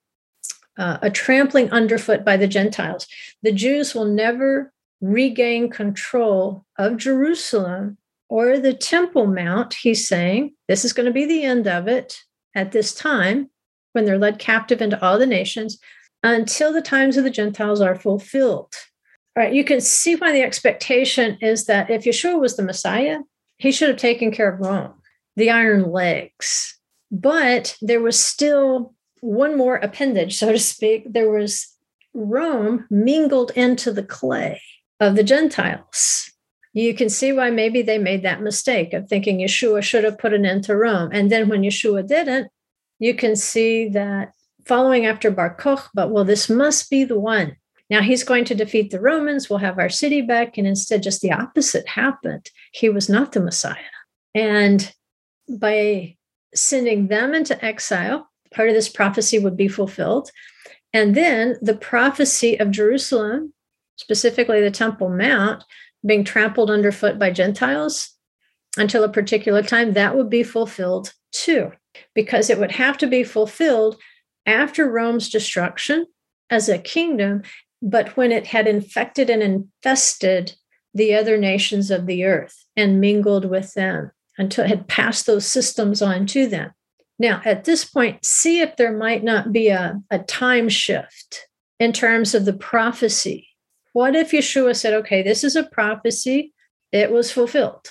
uh, 0.78 0.98
a 1.02 1.10
trampling 1.10 1.70
underfoot 1.70 2.24
by 2.24 2.36
the 2.36 2.46
Gentiles. 2.46 3.06
The 3.42 3.52
Jews 3.52 3.94
will 3.94 4.04
never 4.04 4.72
regain 5.00 5.70
control 5.70 6.64
of 6.78 6.96
Jerusalem 6.96 7.98
or 8.28 8.58
the 8.58 8.74
Temple 8.74 9.26
Mount, 9.26 9.74
he's 9.74 10.06
saying. 10.06 10.54
This 10.68 10.84
is 10.84 10.92
going 10.92 11.06
to 11.06 11.12
be 11.12 11.24
the 11.24 11.44
end 11.44 11.66
of 11.66 11.88
it 11.88 12.18
at 12.54 12.72
this 12.72 12.94
time 12.94 13.50
when 13.92 14.04
they're 14.04 14.18
led 14.18 14.38
captive 14.38 14.82
into 14.82 15.02
all 15.02 15.18
the 15.18 15.26
nations 15.26 15.78
until 16.22 16.72
the 16.72 16.82
times 16.82 17.16
of 17.16 17.24
the 17.24 17.30
Gentiles 17.30 17.80
are 17.80 17.94
fulfilled. 17.94 18.74
All 19.36 19.44
right, 19.44 19.52
you 19.52 19.64
can 19.64 19.80
see 19.80 20.16
why 20.16 20.32
the 20.32 20.42
expectation 20.42 21.38
is 21.40 21.66
that 21.66 21.90
if 21.90 22.04
Yeshua 22.04 22.40
was 22.40 22.56
the 22.56 22.62
Messiah, 22.62 23.20
he 23.58 23.70
should 23.70 23.88
have 23.88 23.98
taken 23.98 24.30
care 24.30 24.52
of 24.52 24.60
Rome, 24.60 24.94
the 25.36 25.50
iron 25.50 25.90
legs. 25.90 26.75
But 27.10 27.76
there 27.80 28.00
was 28.00 28.18
still 28.22 28.94
one 29.20 29.56
more 29.56 29.76
appendage, 29.76 30.38
so 30.38 30.52
to 30.52 30.58
speak. 30.58 31.12
There 31.12 31.30
was 31.30 31.68
Rome 32.14 32.86
mingled 32.90 33.52
into 33.52 33.92
the 33.92 34.02
clay 34.02 34.60
of 35.00 35.16
the 35.16 35.24
Gentiles. 35.24 36.30
You 36.72 36.94
can 36.94 37.08
see 37.08 37.32
why 37.32 37.50
maybe 37.50 37.82
they 37.82 37.98
made 37.98 38.22
that 38.22 38.42
mistake 38.42 38.92
of 38.92 39.08
thinking 39.08 39.38
Yeshua 39.38 39.82
should 39.82 40.04
have 40.04 40.18
put 40.18 40.34
an 40.34 40.44
end 40.44 40.64
to 40.64 40.76
Rome. 40.76 41.10
And 41.12 41.30
then 41.30 41.48
when 41.48 41.62
Yeshua 41.62 42.06
didn't, 42.06 42.48
you 42.98 43.14
can 43.14 43.36
see 43.36 43.88
that 43.90 44.32
following 44.66 45.06
after 45.06 45.30
Bar 45.30 45.56
Kokhba, 45.56 46.10
well, 46.10 46.24
this 46.24 46.50
must 46.50 46.90
be 46.90 47.04
the 47.04 47.18
one. 47.18 47.56
Now 47.88 48.02
he's 48.02 48.24
going 48.24 48.44
to 48.46 48.54
defeat 48.54 48.90
the 48.90 49.00
Romans. 49.00 49.48
We'll 49.48 49.60
have 49.60 49.78
our 49.78 49.88
city 49.88 50.20
back. 50.20 50.58
And 50.58 50.66
instead, 50.66 51.02
just 51.02 51.20
the 51.20 51.32
opposite 51.32 51.86
happened. 51.86 52.50
He 52.72 52.88
was 52.88 53.08
not 53.08 53.32
the 53.32 53.40
Messiah. 53.40 53.76
And 54.34 54.92
by 55.48 56.15
sending 56.56 57.08
them 57.08 57.34
into 57.34 57.62
exile, 57.64 58.28
part 58.52 58.68
of 58.68 58.74
this 58.74 58.88
prophecy 58.88 59.38
would 59.38 59.56
be 59.56 59.68
fulfilled. 59.68 60.30
And 60.92 61.14
then 61.14 61.56
the 61.60 61.76
prophecy 61.76 62.58
of 62.58 62.70
Jerusalem, 62.70 63.52
specifically 63.96 64.60
the 64.60 64.70
Temple 64.70 65.08
Mount, 65.08 65.62
being 66.04 66.24
trampled 66.24 66.70
underfoot 66.70 67.18
by 67.18 67.30
Gentiles 67.30 68.14
until 68.76 69.04
a 69.04 69.08
particular 69.08 69.62
time, 69.62 69.92
that 69.92 70.16
would 70.16 70.30
be 70.30 70.42
fulfilled 70.42 71.12
too, 71.32 71.72
because 72.14 72.50
it 72.50 72.58
would 72.58 72.72
have 72.72 72.98
to 72.98 73.06
be 73.06 73.24
fulfilled 73.24 73.96
after 74.46 74.90
Rome's 74.90 75.28
destruction 75.28 76.06
as 76.50 76.68
a 76.68 76.78
kingdom, 76.78 77.42
but 77.82 78.16
when 78.16 78.30
it 78.30 78.46
had 78.46 78.68
infected 78.68 79.28
and 79.28 79.42
infested 79.42 80.54
the 80.94 81.14
other 81.14 81.36
nations 81.36 81.90
of 81.90 82.06
the 82.06 82.24
earth 82.24 82.64
and 82.76 83.00
mingled 83.00 83.44
with 83.44 83.74
them 83.74 84.12
until 84.38 84.66
had 84.66 84.88
passed 84.88 85.26
those 85.26 85.46
systems 85.46 86.02
on 86.02 86.26
to 86.26 86.46
them. 86.46 86.72
Now, 87.18 87.40
at 87.44 87.64
this 87.64 87.84
point, 87.84 88.24
see 88.24 88.60
if 88.60 88.76
there 88.76 88.96
might 88.96 89.24
not 89.24 89.52
be 89.52 89.68
a, 89.68 90.00
a 90.10 90.18
time 90.18 90.68
shift 90.68 91.48
in 91.78 91.92
terms 91.92 92.34
of 92.34 92.44
the 92.44 92.52
prophecy. 92.52 93.48
What 93.92 94.14
if 94.14 94.32
Yeshua 94.32 94.76
said, 94.76 94.92
okay, 94.94 95.22
this 95.22 95.42
is 95.42 95.56
a 95.56 95.62
prophecy, 95.64 96.52
it 96.92 97.10
was 97.10 97.32
fulfilled. 97.32 97.88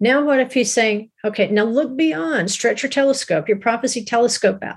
Now, 0.00 0.24
what 0.24 0.40
if 0.40 0.52
he's 0.52 0.72
saying, 0.72 1.10
okay, 1.24 1.48
now 1.48 1.64
look 1.64 1.96
beyond, 1.96 2.50
stretch 2.50 2.82
your 2.82 2.90
telescope, 2.90 3.48
your 3.48 3.58
prophecy 3.58 4.04
telescope 4.04 4.62
out. 4.62 4.76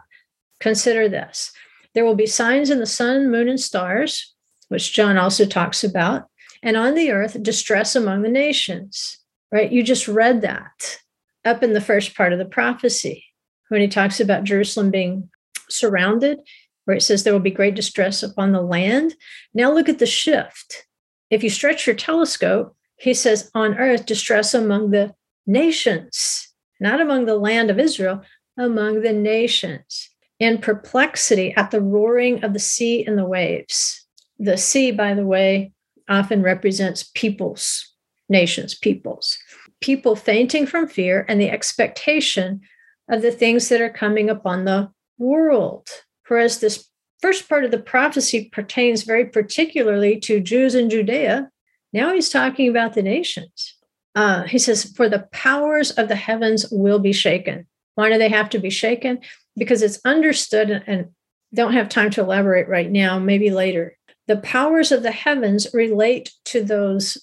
Consider 0.60 1.10
this 1.10 1.52
there 1.94 2.06
will 2.06 2.16
be 2.16 2.28
signs 2.28 2.70
in 2.70 2.78
the 2.78 2.86
sun, 2.86 3.32
moon, 3.32 3.50
and 3.50 3.60
stars, 3.60 4.36
which 4.68 4.94
John 4.94 5.18
also 5.18 5.46
talks 5.46 5.84
about, 5.84 6.28
and 6.62 6.78
on 6.78 6.94
the 6.94 7.12
earth, 7.12 7.42
distress 7.42 7.96
among 7.96 8.22
the 8.22 8.30
nations, 8.30 9.18
right? 9.52 9.72
You 9.72 9.82
just 9.82 10.08
read 10.08 10.42
that 10.42 11.00
up 11.48 11.64
in 11.64 11.74
the 11.74 11.82
first 11.82 12.16
part 12.16 12.34
of 12.34 12.40
the 12.40 12.46
prophecy 12.46 13.26
when 13.70 13.82
he 13.82 13.88
talks 13.88 14.20
about 14.20 14.44
Jerusalem 14.44 14.92
being 14.92 15.30
surrounded, 15.70 16.40
where 16.86 16.98
it 16.98 17.02
says 17.02 17.24
there 17.24 17.34
will 17.34 17.40
be 17.40 17.52
great 17.52 17.76
distress 17.76 18.24
upon 18.24 18.52
the 18.52 18.62
land. 18.62 19.16
Now 19.54 19.72
look 19.72 19.90
at 19.90 20.00
the 20.00 20.06
shift. 20.06 20.86
If 21.30 21.44
you 21.44 21.50
stretch 21.50 21.88
your 21.88 21.96
telescope, 21.96 22.76
he 23.00 23.14
says, 23.14 23.52
on 23.54 23.78
earth, 23.78 24.06
distress 24.06 24.54
among 24.54 24.92
the 24.92 25.14
nations, 25.46 26.48
not 26.80 27.02
among 27.02 27.26
the 27.26 27.36
land 27.36 27.70
of 27.70 27.80
Israel, 27.80 28.22
among 28.58 29.02
the 29.02 29.14
nations 29.14 30.10
in 30.40 30.60
perplexity 30.60 31.54
at 31.56 31.72
the 31.72 31.82
roaring 31.82 32.44
of 32.44 32.54
the 32.54 32.60
sea 32.60 33.04
and 33.06 33.18
the 33.18 33.26
waves. 33.26 34.06
The 34.40 34.58
sea, 34.58 34.92
by 34.92 35.14
the 35.14 35.26
way, 35.26 35.74
often 36.08 36.42
represents 36.42 37.10
peoples, 37.16 37.94
nations, 38.30 38.76
peoples, 38.76 39.38
people 39.82 40.16
fainting 40.16 40.66
from 40.66 40.88
fear 40.88 41.26
and 41.28 41.40
the 41.40 41.50
expectation 41.50 42.62
of 43.10 43.22
the 43.22 43.32
things 43.32 43.70
that 43.70 43.82
are 43.82 43.90
coming 43.90 44.30
upon 44.30 44.66
the 44.66 44.90
world. 45.18 45.88
Whereas 46.28 46.60
this 46.60 46.90
first 47.22 47.48
part 47.48 47.64
of 47.64 47.72
the 47.72 47.80
prophecy 47.80 48.50
pertains 48.52 49.04
very 49.04 49.26
particularly 49.26 50.20
to 50.22 50.40
Jews 50.40 50.76
in 50.76 50.90
Judea, 50.90 51.50
now 51.94 52.14
he's 52.14 52.30
talking 52.30 52.70
about 52.70 52.94
the 52.94 53.02
nations. 53.02 53.76
Uh, 54.14 54.44
he 54.44 54.60
says, 54.60 54.84
For 54.84 55.08
the 55.08 55.28
powers 55.32 55.92
of 55.92 56.08
the 56.08 56.16
heavens 56.16 56.66
will 56.72 57.00
be 57.00 57.14
shaken. 57.14 57.68
Why 57.96 58.10
do 58.12 58.18
they 58.18 58.30
have 58.30 58.50
to 58.52 58.60
be 58.60 58.70
shaken? 58.70 59.20
because 59.58 59.82
it's 59.82 60.00
understood 60.06 60.84
and 60.88 61.10
don't 61.54 61.74
have 61.74 61.90
time 61.90 62.12
to 62.12 62.22
elaborate 62.22 62.70
right 62.70 62.90
now, 62.90 63.20
maybe 63.20 63.50
later. 63.50 63.98
The 64.28 64.38
powers 64.38 64.92
of 64.92 65.04
the 65.04 65.12
heavens 65.12 65.68
relate 65.74 66.32
to 66.46 66.64
those 66.64 67.18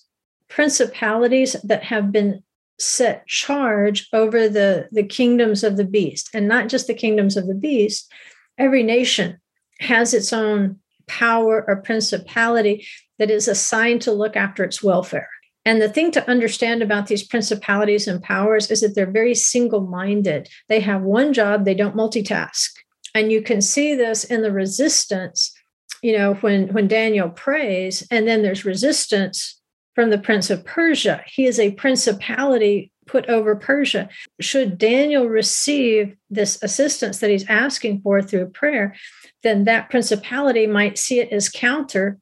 principalities 0.55 1.57
that 1.65 1.83
have 1.83 2.13
been 2.13 2.41
set 2.79 3.27
charge 3.27 4.09
over 4.13 4.49
the, 4.49 4.89
the 4.93 5.03
kingdoms 5.03 5.65
of 5.65 5.77
the 5.77 5.85
beast, 5.85 6.31
and 6.33 6.47
not 6.47 6.69
just 6.69 6.87
the 6.87 6.95
kingdoms 6.95 7.37
of 7.37 7.49
the 7.49 7.55
beast. 7.55 8.11
Every 8.57 8.85
nation 8.85 9.41
has 9.81 10.15
its 10.15 10.33
own 10.33 10.79
power 11.09 11.65
or 11.67 11.83
principality 11.83 12.87
that 13.19 13.33
is 13.33 13.49
assigned 13.49 14.03
to 14.03 14.13
look 14.13 14.37
after 14.37 14.63
its 14.63 14.81
welfare. 14.81 15.29
And 15.65 15.83
the 15.83 15.89
thing 15.89 16.13
to 16.13 16.31
understand 16.31 16.83
about 16.83 17.09
these 17.09 17.27
principalities 17.27 18.07
and 18.07 18.23
powers 18.23 18.71
is 18.71 18.81
that 18.83 18.95
they're 18.95 19.11
very 19.11 19.35
single 19.35 19.81
minded. 19.81 20.49
They 20.69 20.81
have 20.81 21.03
one 21.03 21.33
job, 21.33 21.65
they 21.65 21.75
don't 21.75 21.97
multitask. 21.97 22.69
And 23.13 23.33
you 23.33 23.43
can 23.43 23.61
see 23.61 23.97
this 23.97 24.23
in 24.23 24.43
the 24.43 24.53
resistance, 24.53 25.53
you 26.01 26.17
know, 26.17 26.35
when, 26.35 26.69
when 26.69 26.87
Daniel 26.87 27.31
prays, 27.31 28.07
and 28.13 28.29
then 28.29 28.43
there's 28.43 28.65
resistance 28.65 29.61
from 29.95 30.11
the 30.11 30.19
prince 30.19 30.51
of 30.51 30.65
Persia. 30.65 31.23
He 31.27 31.47
is 31.47 31.59
a 31.59 31.73
principality 31.73 32.91
put 33.07 33.29
over 33.29 33.55
Persia. 33.55 34.09
Should 34.41 34.79
Daniel 34.79 35.29
receive 35.29 36.17
this 36.31 36.63
assistance 36.63 37.19
that 37.19 37.31
he's 37.31 37.49
asking 37.49 38.01
for 38.01 38.23
through 38.23 38.47
prayer, 38.51 38.97
then 39.43 39.65
that 39.65 39.91
principality 39.91 40.67
might 40.67 40.99
see 40.99 41.21
it 41.21 41.31
as 41.31 41.49
counter 41.49 42.19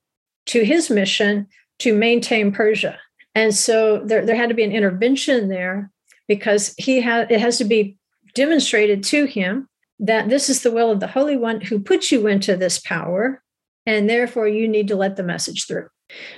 to 0.47 0.65
his 0.65 0.91
mission 0.91 1.47
to 1.79 1.95
maintain 1.95 2.53
Persia. 2.53 2.99
And 3.35 3.55
so 3.55 4.03
there, 4.05 4.27
there 4.27 4.37
had 4.37 4.49
to 4.51 4.55
be 4.55 4.65
an 4.65 4.73
intervention 4.73 5.49
there 5.49 5.91
because 6.29 6.75
he 6.79 7.01
had 7.01 7.31
it 7.31 7.41
has 7.41 7.59
to 7.59 7.65
be 7.65 7.97
demonstrated 8.35 9.03
to 9.05 9.25
him 9.25 9.69
that 9.99 10.29
this 10.29 10.49
is 10.49 10.63
the 10.63 10.73
will 10.73 10.91
of 10.91 11.01
the 11.01 11.07
Holy 11.07 11.37
One 11.37 11.61
who 11.61 11.79
puts 11.79 12.11
you 12.11 12.27
into 12.27 12.57
this 12.57 12.81
power, 12.81 13.43
and 13.87 14.09
therefore 14.09 14.49
you 14.49 14.67
need 14.67 14.89
to 14.89 14.97
let 14.97 15.17
the 15.17 15.23
message 15.23 15.67
through. 15.67 15.89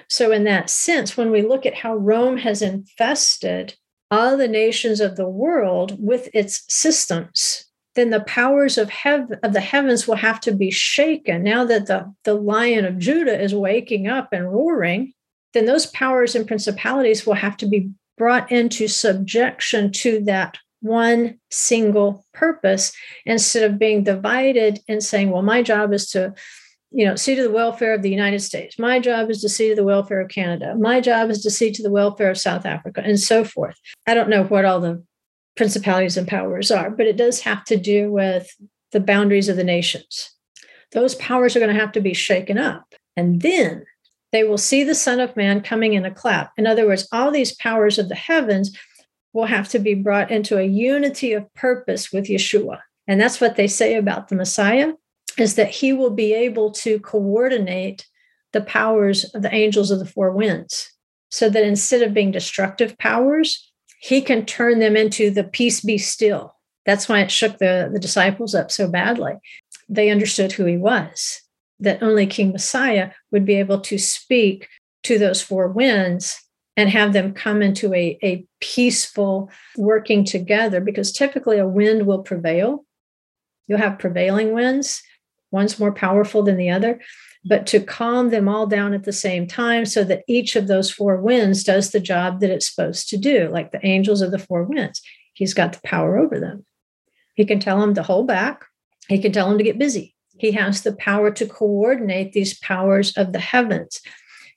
So, 0.09 0.33
in 0.33 0.45
that 0.45 0.71
sense, 0.71 1.17
when 1.17 1.31
we 1.31 1.43
look 1.43 1.67
at 1.67 1.75
how 1.75 1.95
Rome 1.95 2.39
has 2.39 2.63
infested 2.63 3.75
all 4.11 4.37
the 4.37 4.49
nations 4.49 5.01
of 5.01 5.17
the 5.17 5.29
world 5.29 5.97
with 5.99 6.29
its 6.33 6.65
systems, 6.69 7.65
then 7.95 8.11
the 8.11 8.21
powers 8.21 8.77
of 8.77 8.91
heaven 8.91 9.39
of 9.43 9.53
the 9.53 9.61
heavens 9.61 10.07
will 10.07 10.17
have 10.17 10.41
to 10.41 10.53
be 10.53 10.71
shaken. 10.71 11.43
Now 11.43 11.65
that 11.65 11.87
the, 11.87 12.13
the 12.25 12.35
lion 12.35 12.85
of 12.85 12.99
Judah 12.99 13.41
is 13.41 13.55
waking 13.55 14.09
up 14.09 14.29
and 14.33 14.51
roaring, 14.51 15.13
then 15.53 15.67
those 15.67 15.87
powers 15.87 16.35
and 16.35 16.47
principalities 16.47 17.27
will 17.27 17.35
have 17.35 17.57
to 17.59 17.67
be 17.67 17.91
brought 18.17 18.51
into 18.51 18.89
subjection 18.89 19.91
to 19.93 20.23
that 20.25 20.59
one 20.81 21.39
single 21.51 22.27
purpose 22.35 22.93
instead 23.25 23.69
of 23.69 23.79
being 23.79 24.05
divided 24.05 24.81
and 24.87 25.03
saying, 25.03 25.31
well, 25.31 25.43
my 25.43 25.63
job 25.63 25.93
is 25.93 26.11
to 26.11 26.35
you 26.95 27.05
know, 27.05 27.17
see 27.17 27.35
to 27.35 27.43
the 27.43 27.51
welfare 27.51 27.93
of 27.93 28.03
the 28.03 28.11
United 28.11 28.39
States. 28.39 28.79
My 28.79 29.01
job 29.01 29.29
is 29.29 29.41
to 29.41 29.49
see 29.49 29.69
to 29.69 29.75
the 29.75 29.83
welfare 29.83 30.21
of 30.21 30.29
Canada. 30.29 30.77
My 30.79 31.01
job 31.01 31.29
is 31.29 31.43
to 31.43 31.51
see 31.51 31.73
to 31.73 31.83
the 31.83 31.91
welfare 31.91 32.31
of 32.31 32.39
South 32.39 32.65
Africa 32.65 33.03
and 33.05 33.19
so 33.19 33.45
forth. 33.45 33.77
I 34.07 34.15
don't 34.15 34.29
know 34.29 34.45
what 34.45 34.65
all 34.65 34.81
the 34.81 35.03
principalities 35.57 36.17
and 36.17 36.29
powers 36.29 36.71
are, 36.71 36.91
but 36.91 37.07
it 37.07 37.17
does 37.17 37.41
have 37.41 37.65
to 37.65 37.77
do 37.77 38.13
with 38.13 38.49
the 38.93 39.01
boundaries 39.01 39.49
of 39.49 39.57
the 39.57 39.65
nations. 39.65 40.31
Those 40.93 41.17
powers 41.17 41.57
are 41.57 41.59
going 41.59 41.75
to 41.75 41.81
have 41.81 41.91
to 41.93 42.01
be 42.01 42.15
shaken 42.15 42.59
up. 42.59 42.95
And 43.17 43.43
then 43.43 43.85
they 44.31 44.45
will 44.45 44.59
see 44.59 44.85
the 44.85 44.95
Son 44.95 45.19
of 45.19 45.37
Man 45.37 45.63
coming 45.63 45.95
in 45.95 46.05
a 46.05 46.15
cloud. 46.15 46.49
In 46.57 46.65
other 46.65 46.87
words, 46.87 47.09
all 47.11 47.33
these 47.33 47.57
powers 47.57 47.99
of 47.99 48.09
the 48.09 48.15
heavens 48.15 48.77
will 49.33 49.47
have 49.47 49.69
to 49.71 49.81
be 49.81 49.95
brought 49.95 50.31
into 50.31 50.59
a 50.59 50.63
unity 50.63 51.33
of 51.33 51.53
purpose 51.55 52.13
with 52.13 52.27
Yeshua. 52.27 52.79
And 53.09 53.21
that's 53.21 53.41
what 53.41 53.57
they 53.57 53.67
say 53.67 53.97
about 53.97 54.29
the 54.29 54.37
Messiah 54.37 54.93
is 55.39 55.55
that 55.57 55.71
he 55.71 55.93
will 55.93 56.11
be 56.11 56.33
able 56.33 56.71
to 56.71 56.99
coordinate 57.01 58.07
the 58.53 58.61
powers 58.61 59.25
of 59.35 59.43
the 59.43 59.55
angels 59.55 59.91
of 59.91 59.99
the 59.99 60.07
four 60.07 60.31
winds 60.31 60.93
so 61.31 61.49
that 61.51 61.65
instead 61.65 62.03
of 62.03 62.15
being 62.15 62.31
destructive 62.31 62.97
powers, 62.99 63.73
he 64.01 64.21
can 64.21 64.47
turn 64.47 64.79
them 64.79 64.97
into 64.97 65.31
the 65.31 65.45
peace 65.45 65.81
be 65.81 65.99
still. 65.99 66.55
That's 66.87 67.09
why 67.09 67.21
it 67.21 67.31
shook 67.31 67.59
the, 67.59 67.91
the 67.93 67.99
disciples 67.99 68.55
up 68.55 68.71
so 68.71 68.89
badly. 68.89 69.33
They 69.89 70.11
understood 70.11 70.53
who 70.53 70.65
he 70.67 70.77
was, 70.77 71.43
that 71.81 72.03
only 72.03 72.27
King 72.27 72.53
Messiah 72.53 73.11
would 73.33 73.45
be 73.45 73.55
able 73.55 73.81
to 73.81 73.99
speak 73.99 74.69
to 75.05 75.19
those 75.19 75.43
four 75.43 75.69
winds 75.69 76.41
and 76.77 76.89
have 76.91 77.13
them 77.13 77.33
come 77.33 77.63
into 77.63 77.93
a, 77.95 78.19
a 78.23 78.45
peaceful 78.61 79.51
working 79.77 80.25
together 80.25 80.81
because 80.81 81.13
typically 81.13 81.59
a 81.59 81.67
wind 81.67 82.07
will 82.07 82.23
prevail. 82.23 82.85
You'll 83.67 83.79
have 83.79 83.99
prevailing 83.99 84.53
winds, 84.53 85.03
one's 85.55 85.79
more 85.79 85.93
powerful 85.93 86.43
than 86.43 86.57
the 86.57 86.69
other, 86.69 87.01
but 87.45 87.67
to 87.69 87.81
calm 87.81 88.31
them 88.31 88.49
all 88.49 88.67
down 88.67 88.93
at 88.93 89.05
the 89.05 89.13
same 89.13 89.47
time 89.47 89.87
so 89.87 90.03
that 90.03 90.25
each 90.27 90.57
of 90.57 90.67
those 90.67 90.91
four 90.91 91.17
winds 91.21 91.63
does 91.63 91.91
the 91.91 92.01
job 92.01 92.41
that 92.41 92.51
it's 92.51 92.69
supposed 92.69 93.09
to 93.09 93.17
do, 93.17 93.49
like 93.51 93.71
the 93.71 93.87
angels 93.87 94.21
of 94.21 94.33
the 94.33 94.39
four 94.39 94.65
winds. 94.65 95.01
He's 95.35 95.55
got 95.55 95.73
the 95.73 95.81
power 95.85 96.19
over 96.19 96.41
them. 96.41 96.67
He 97.35 97.45
can 97.45 97.61
tell 97.61 97.81
them 97.81 97.95
to 97.95 98.03
hold 98.03 98.27
back, 98.27 98.65
he 99.09 99.19
can 99.19 99.33
tell 99.33 99.49
them 99.49 99.59
to 99.59 99.65
get 99.65 99.79
busy. 99.79 100.15
He 100.39 100.53
has 100.53 100.83
the 100.83 100.97
power 100.97 101.31
to 101.31 101.47
coordinate 101.47 102.33
these 102.33 102.59
powers 102.59 103.17
of 103.17 103.33
the 103.33 103.39
heavens. 103.39 104.01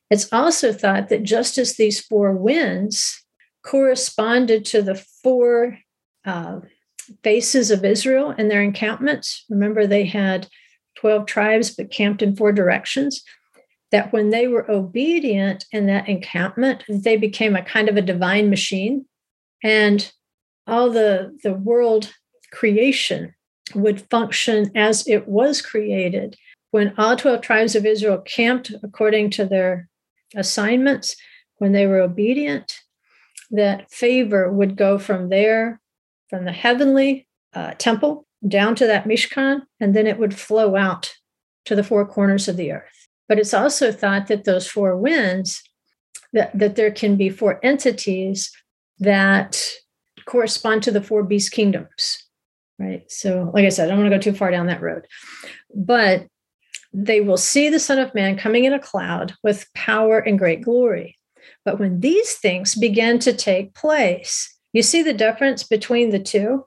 It's 0.09 0.31
also 0.31 0.73
thought 0.73 1.09
that 1.09 1.23
just 1.23 1.57
as 1.57 1.75
these 1.75 1.99
four 1.99 2.31
winds 2.31 3.23
corresponded 3.63 4.65
to 4.65 4.81
the 4.81 4.95
four 4.95 5.77
uh, 6.25 6.61
faces 7.23 7.69
of 7.71 7.85
Israel 7.85 8.33
and 8.35 8.49
their 8.49 8.63
encampments, 8.63 9.45
remember 9.49 9.85
they 9.85 10.05
had 10.05 10.47
12 10.97 11.25
tribes 11.25 11.75
but 11.75 11.91
camped 11.91 12.21
in 12.21 12.35
four 12.35 12.51
directions, 12.51 13.23
that 13.91 14.11
when 14.11 14.29
they 14.29 14.47
were 14.47 14.69
obedient 14.69 15.65
in 15.71 15.87
that 15.87 16.09
encampment, 16.09 16.83
they 16.89 17.15
became 17.15 17.55
a 17.55 17.63
kind 17.63 17.87
of 17.87 17.95
a 17.95 18.01
divine 18.01 18.49
machine. 18.49 19.05
And 19.63 20.11
all 20.65 20.89
the, 20.89 21.37
the 21.43 21.53
world 21.53 22.13
creation 22.51 23.33
would 23.73 24.01
function 24.09 24.71
as 24.75 25.07
it 25.07 25.27
was 25.27 25.61
created. 25.61 26.35
When 26.71 26.93
all 26.97 27.15
12 27.15 27.41
tribes 27.41 27.75
of 27.75 27.85
Israel 27.85 28.19
camped 28.19 28.73
according 28.83 29.29
to 29.31 29.45
their 29.45 29.87
assignments, 30.35 31.15
when 31.57 31.71
they 31.71 31.87
were 31.87 32.01
obedient, 32.01 32.79
that 33.51 33.89
favor 33.89 34.51
would 34.51 34.75
go 34.75 34.99
from 34.99 35.29
there, 35.29 35.79
from 36.29 36.43
the 36.43 36.51
heavenly 36.51 37.27
uh, 37.53 37.71
temple 37.77 38.26
down 38.45 38.75
to 38.75 38.87
that 38.87 39.05
Mishkan, 39.05 39.61
and 39.79 39.95
then 39.95 40.07
it 40.07 40.19
would 40.19 40.37
flow 40.37 40.75
out 40.75 41.13
to 41.65 41.75
the 41.75 41.83
four 41.83 42.05
corners 42.05 42.47
of 42.47 42.57
the 42.57 42.71
earth. 42.71 43.07
But 43.27 43.39
it's 43.39 43.53
also 43.53 43.91
thought 43.91 44.27
that 44.27 44.45
those 44.45 44.67
four 44.67 44.97
winds, 44.97 45.61
that, 46.33 46.57
that 46.57 46.75
there 46.75 46.91
can 46.91 47.15
be 47.15 47.29
four 47.29 47.59
entities 47.63 48.51
that 48.99 49.69
correspond 50.25 50.83
to 50.83 50.91
the 50.91 51.01
four 51.01 51.23
beast 51.23 51.51
kingdoms, 51.51 52.23
right? 52.79 53.09
So, 53.11 53.51
like 53.53 53.65
I 53.65 53.69
said, 53.69 53.85
I 53.85 53.89
don't 53.89 53.99
want 53.99 54.11
to 54.11 54.17
go 54.17 54.21
too 54.21 54.37
far 54.37 54.51
down 54.51 54.67
that 54.67 54.81
road. 54.81 55.07
But 55.75 56.27
they 56.93 57.21
will 57.21 57.37
see 57.37 57.69
the 57.69 57.79
Son 57.79 57.99
of 57.99 58.15
Man 58.15 58.37
coming 58.37 58.65
in 58.65 58.73
a 58.73 58.79
cloud 58.79 59.33
with 59.43 59.67
power 59.73 60.19
and 60.19 60.39
great 60.39 60.61
glory. 60.61 61.17
But 61.65 61.79
when 61.79 61.99
these 61.99 62.35
things 62.35 62.75
begin 62.75 63.19
to 63.19 63.33
take 63.33 63.73
place, 63.73 64.55
you 64.73 64.81
see 64.81 65.03
the 65.03 65.13
difference 65.13 65.63
between 65.63 66.11
the 66.11 66.19
two? 66.19 66.65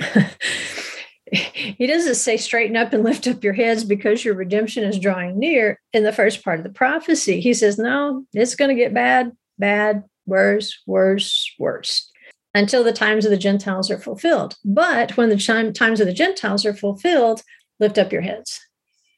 he 1.32 1.86
doesn't 1.86 2.16
say 2.16 2.36
straighten 2.36 2.76
up 2.76 2.92
and 2.92 3.02
lift 3.02 3.26
up 3.26 3.42
your 3.42 3.52
heads 3.52 3.84
because 3.84 4.24
your 4.24 4.34
redemption 4.34 4.84
is 4.84 4.98
drawing 4.98 5.38
near 5.38 5.80
in 5.92 6.04
the 6.04 6.12
first 6.12 6.44
part 6.44 6.58
of 6.58 6.64
the 6.64 6.70
prophecy. 6.70 7.40
He 7.40 7.54
says, 7.54 7.78
no, 7.78 8.24
it's 8.32 8.54
going 8.54 8.68
to 8.68 8.80
get 8.80 8.94
bad, 8.94 9.32
bad, 9.58 10.04
worse, 10.26 10.80
worse, 10.86 11.50
worse 11.58 12.10
until 12.54 12.84
the 12.84 12.92
times 12.92 13.24
of 13.24 13.30
the 13.30 13.36
Gentiles 13.36 13.90
are 13.90 13.98
fulfilled. 13.98 14.56
But 14.64 15.16
when 15.16 15.28
the 15.28 15.72
times 15.74 16.00
of 16.00 16.06
the 16.06 16.12
Gentiles 16.12 16.64
are 16.64 16.74
fulfilled, 16.74 17.42
lift 17.80 17.98
up 17.98 18.12
your 18.12 18.22
heads 18.22 18.60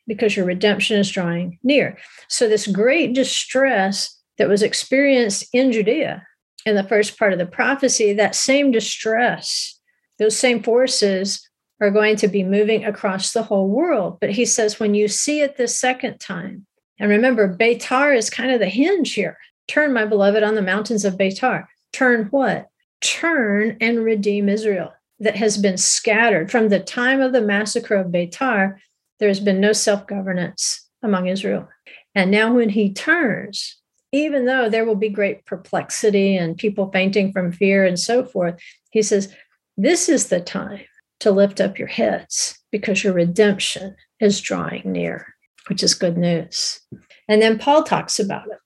because 0.06 0.36
your 0.36 0.46
redemption 0.46 0.98
is 0.98 1.10
drawing 1.10 1.58
near. 1.62 1.98
So, 2.28 2.48
this 2.48 2.66
great 2.66 3.14
distress 3.14 4.16
that 4.38 4.48
was 4.48 4.62
experienced 4.62 5.46
in 5.52 5.72
Judea 5.72 6.26
in 6.64 6.76
the 6.76 6.84
first 6.84 7.18
part 7.18 7.32
of 7.32 7.38
the 7.38 7.46
prophecy, 7.46 8.12
that 8.12 8.34
same 8.34 8.70
distress, 8.70 9.78
those 10.18 10.36
same 10.36 10.62
forces 10.62 11.48
are 11.80 11.90
going 11.90 12.16
to 12.16 12.28
be 12.28 12.42
moving 12.42 12.84
across 12.84 13.32
the 13.32 13.42
whole 13.42 13.68
world. 13.68 14.18
But 14.20 14.30
he 14.30 14.44
says, 14.44 14.80
when 14.80 14.94
you 14.94 15.08
see 15.08 15.40
it 15.40 15.56
the 15.56 15.68
second 15.68 16.18
time, 16.18 16.66
and 16.98 17.10
remember, 17.10 17.54
Beitar 17.54 18.16
is 18.16 18.30
kind 18.30 18.50
of 18.50 18.60
the 18.60 18.68
hinge 18.68 19.12
here. 19.12 19.36
Turn, 19.68 19.92
my 19.92 20.06
beloved, 20.06 20.42
on 20.42 20.54
the 20.54 20.62
mountains 20.62 21.04
of 21.04 21.18
Beitar. 21.18 21.66
Turn 21.92 22.26
what? 22.26 22.68
Turn 23.02 23.76
and 23.80 24.02
redeem 24.02 24.48
Israel 24.48 24.92
that 25.20 25.36
has 25.36 25.58
been 25.58 25.76
scattered 25.76 26.50
from 26.50 26.68
the 26.68 26.80
time 26.80 27.20
of 27.20 27.32
the 27.32 27.42
massacre 27.42 27.96
of 27.96 28.08
Beitar 28.08 28.78
there 29.18 29.28
has 29.28 29.40
been 29.40 29.60
no 29.60 29.72
self 29.72 30.06
governance 30.06 30.86
among 31.02 31.28
Israel. 31.28 31.68
And 32.14 32.30
now, 32.30 32.54
when 32.54 32.70
he 32.70 32.92
turns, 32.92 33.76
even 34.12 34.46
though 34.46 34.68
there 34.68 34.84
will 34.84 34.96
be 34.96 35.08
great 35.08 35.44
perplexity 35.44 36.36
and 36.36 36.56
people 36.56 36.90
fainting 36.90 37.32
from 37.32 37.52
fear 37.52 37.84
and 37.84 37.98
so 37.98 38.24
forth, 38.24 38.60
he 38.90 39.02
says, 39.02 39.34
This 39.76 40.08
is 40.08 40.28
the 40.28 40.40
time 40.40 40.84
to 41.20 41.30
lift 41.30 41.60
up 41.60 41.78
your 41.78 41.88
heads 41.88 42.58
because 42.70 43.02
your 43.02 43.12
redemption 43.12 43.96
is 44.20 44.40
drawing 44.40 44.82
near, 44.84 45.34
which 45.68 45.82
is 45.82 45.94
good 45.94 46.16
news. 46.16 46.80
And 47.28 47.40
then 47.40 47.58
Paul 47.58 47.82
talks 47.82 48.18
about 48.18 48.46
it. 48.48 48.58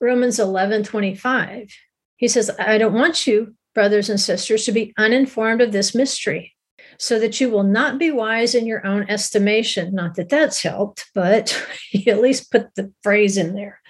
Romans 0.00 0.38
11 0.38 0.84
25. 0.84 1.68
He 2.16 2.28
says, 2.28 2.50
I 2.58 2.78
don't 2.78 2.94
want 2.94 3.26
you, 3.26 3.54
brothers 3.74 4.08
and 4.08 4.20
sisters, 4.20 4.64
to 4.64 4.72
be 4.72 4.94
uninformed 4.96 5.60
of 5.60 5.72
this 5.72 5.94
mystery 5.94 6.54
so 6.98 7.18
that 7.18 7.40
you 7.40 7.50
will 7.50 7.62
not 7.62 7.98
be 7.98 8.10
wise 8.10 8.54
in 8.54 8.66
your 8.66 8.86
own 8.86 9.08
estimation. 9.10 9.94
Not 9.94 10.14
that 10.14 10.28
that's 10.28 10.62
helped, 10.62 11.06
but 11.14 11.62
you 11.92 12.12
at 12.12 12.22
least 12.22 12.50
put 12.50 12.74
the 12.74 12.92
phrase 13.02 13.36
in 13.36 13.54
there 13.54 13.80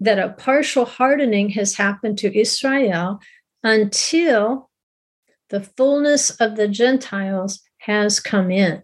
that 0.00 0.18
a 0.18 0.30
partial 0.30 0.84
hardening 0.84 1.50
has 1.50 1.74
happened 1.74 2.18
to 2.18 2.38
Israel 2.38 3.20
until 3.62 4.67
the 5.50 5.62
fullness 5.62 6.30
of 6.30 6.56
the 6.56 6.68
Gentiles 6.68 7.60
has 7.78 8.20
come 8.20 8.50
in. 8.50 8.82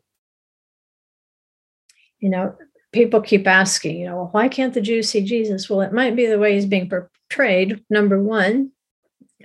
You 2.18 2.30
know, 2.30 2.56
people 2.92 3.20
keep 3.20 3.46
asking, 3.46 3.98
you 3.98 4.06
know, 4.06 4.16
well, 4.16 4.28
why 4.32 4.48
can't 4.48 4.72
the 4.72 4.80
Jews 4.80 5.10
see 5.10 5.22
Jesus? 5.22 5.68
Well, 5.68 5.82
it 5.82 5.92
might 5.92 6.16
be 6.16 6.26
the 6.26 6.38
way 6.38 6.54
he's 6.54 6.66
being 6.66 6.88
portrayed, 6.88 7.84
number 7.90 8.22
one. 8.22 8.70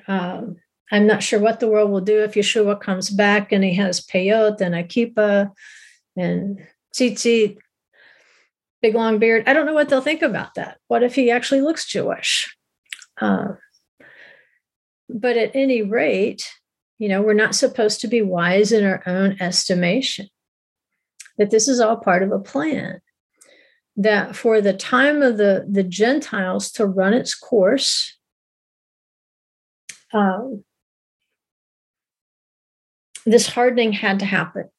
Um, 0.07 0.57
I'm 0.91 1.05
not 1.05 1.23
sure 1.23 1.39
what 1.39 1.59
the 1.59 1.67
world 1.67 1.91
will 1.91 2.01
do 2.01 2.23
if 2.23 2.33
Yeshua 2.33 2.79
comes 2.79 3.09
back 3.09 3.51
and 3.51 3.63
he 3.63 3.75
has 3.75 4.05
peyot 4.05 4.61
and 4.61 4.73
a 4.73 4.83
kippah 4.83 5.51
and 6.15 6.65
tzitzit, 6.95 7.57
big 8.81 8.95
long 8.95 9.19
beard. 9.19 9.43
I 9.45 9.53
don't 9.53 9.65
know 9.65 9.73
what 9.73 9.89
they'll 9.89 10.01
think 10.01 10.21
about 10.21 10.55
that. 10.55 10.77
What 10.87 11.03
if 11.03 11.15
he 11.15 11.29
actually 11.29 11.61
looks 11.61 11.85
Jewish? 11.85 12.55
Uh, 13.19 13.49
but 15.09 15.37
at 15.37 15.55
any 15.55 15.81
rate, 15.81 16.49
you 16.99 17.07
know, 17.07 17.21
we're 17.21 17.33
not 17.33 17.55
supposed 17.55 18.01
to 18.01 18.07
be 18.07 18.21
wise 18.21 18.71
in 18.71 18.85
our 18.85 19.01
own 19.07 19.37
estimation. 19.39 20.27
That 21.37 21.49
this 21.49 21.69
is 21.69 21.79
all 21.79 21.95
part 21.95 22.21
of 22.21 22.31
a 22.31 22.39
plan. 22.39 22.99
That 23.95 24.35
for 24.35 24.61
the 24.61 24.73
time 24.73 25.21
of 25.21 25.37
the, 25.37 25.65
the 25.67 25.83
Gentiles 25.83 26.71
to 26.73 26.85
run 26.85 27.13
its 27.13 27.33
course, 27.33 28.17
um, 30.13 30.65
this 33.25 33.47
hardening 33.47 33.93
had 33.93 34.19
to 34.19 34.25
happen. 34.25 34.69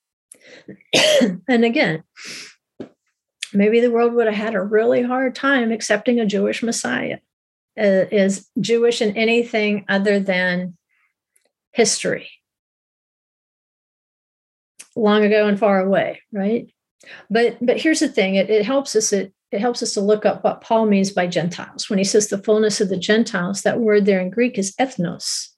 and 1.48 1.64
again, 1.64 2.04
maybe 3.54 3.80
the 3.80 3.90
world 3.90 4.12
would 4.12 4.26
have 4.26 4.36
had 4.36 4.54
a 4.54 4.62
really 4.62 5.02
hard 5.02 5.34
time 5.34 5.72
accepting 5.72 6.20
a 6.20 6.26
Jewish 6.26 6.62
Messiah 6.62 7.18
uh, 7.78 8.04
is 8.10 8.48
Jewish 8.60 9.00
in 9.00 9.16
anything 9.16 9.84
other 9.88 10.20
than 10.20 10.76
history, 11.72 12.30
long 14.96 15.24
ago 15.24 15.46
and 15.46 15.58
far 15.58 15.80
away, 15.80 16.20
right? 16.32 16.72
But 17.30 17.58
but 17.64 17.80
here's 17.80 18.00
the 18.00 18.08
thing: 18.08 18.34
it, 18.34 18.50
it 18.50 18.64
helps 18.64 18.94
us 18.96 19.12
it, 19.12 19.32
it 19.50 19.60
helps 19.60 19.82
us 19.82 19.94
to 19.94 20.00
look 20.00 20.24
up 20.26 20.44
what 20.44 20.60
Paul 20.60 20.86
means 20.86 21.10
by 21.10 21.26
Gentiles 21.26 21.88
when 21.88 21.98
he 21.98 22.04
says 22.04 22.28
the 22.28 22.42
fullness 22.42 22.80
of 22.80 22.88
the 22.88 22.98
Gentiles. 22.98 23.62
That 23.62 23.80
word 23.80 24.06
there 24.06 24.20
in 24.20 24.30
Greek 24.30 24.58
is 24.58 24.74
ethnos, 24.76 25.48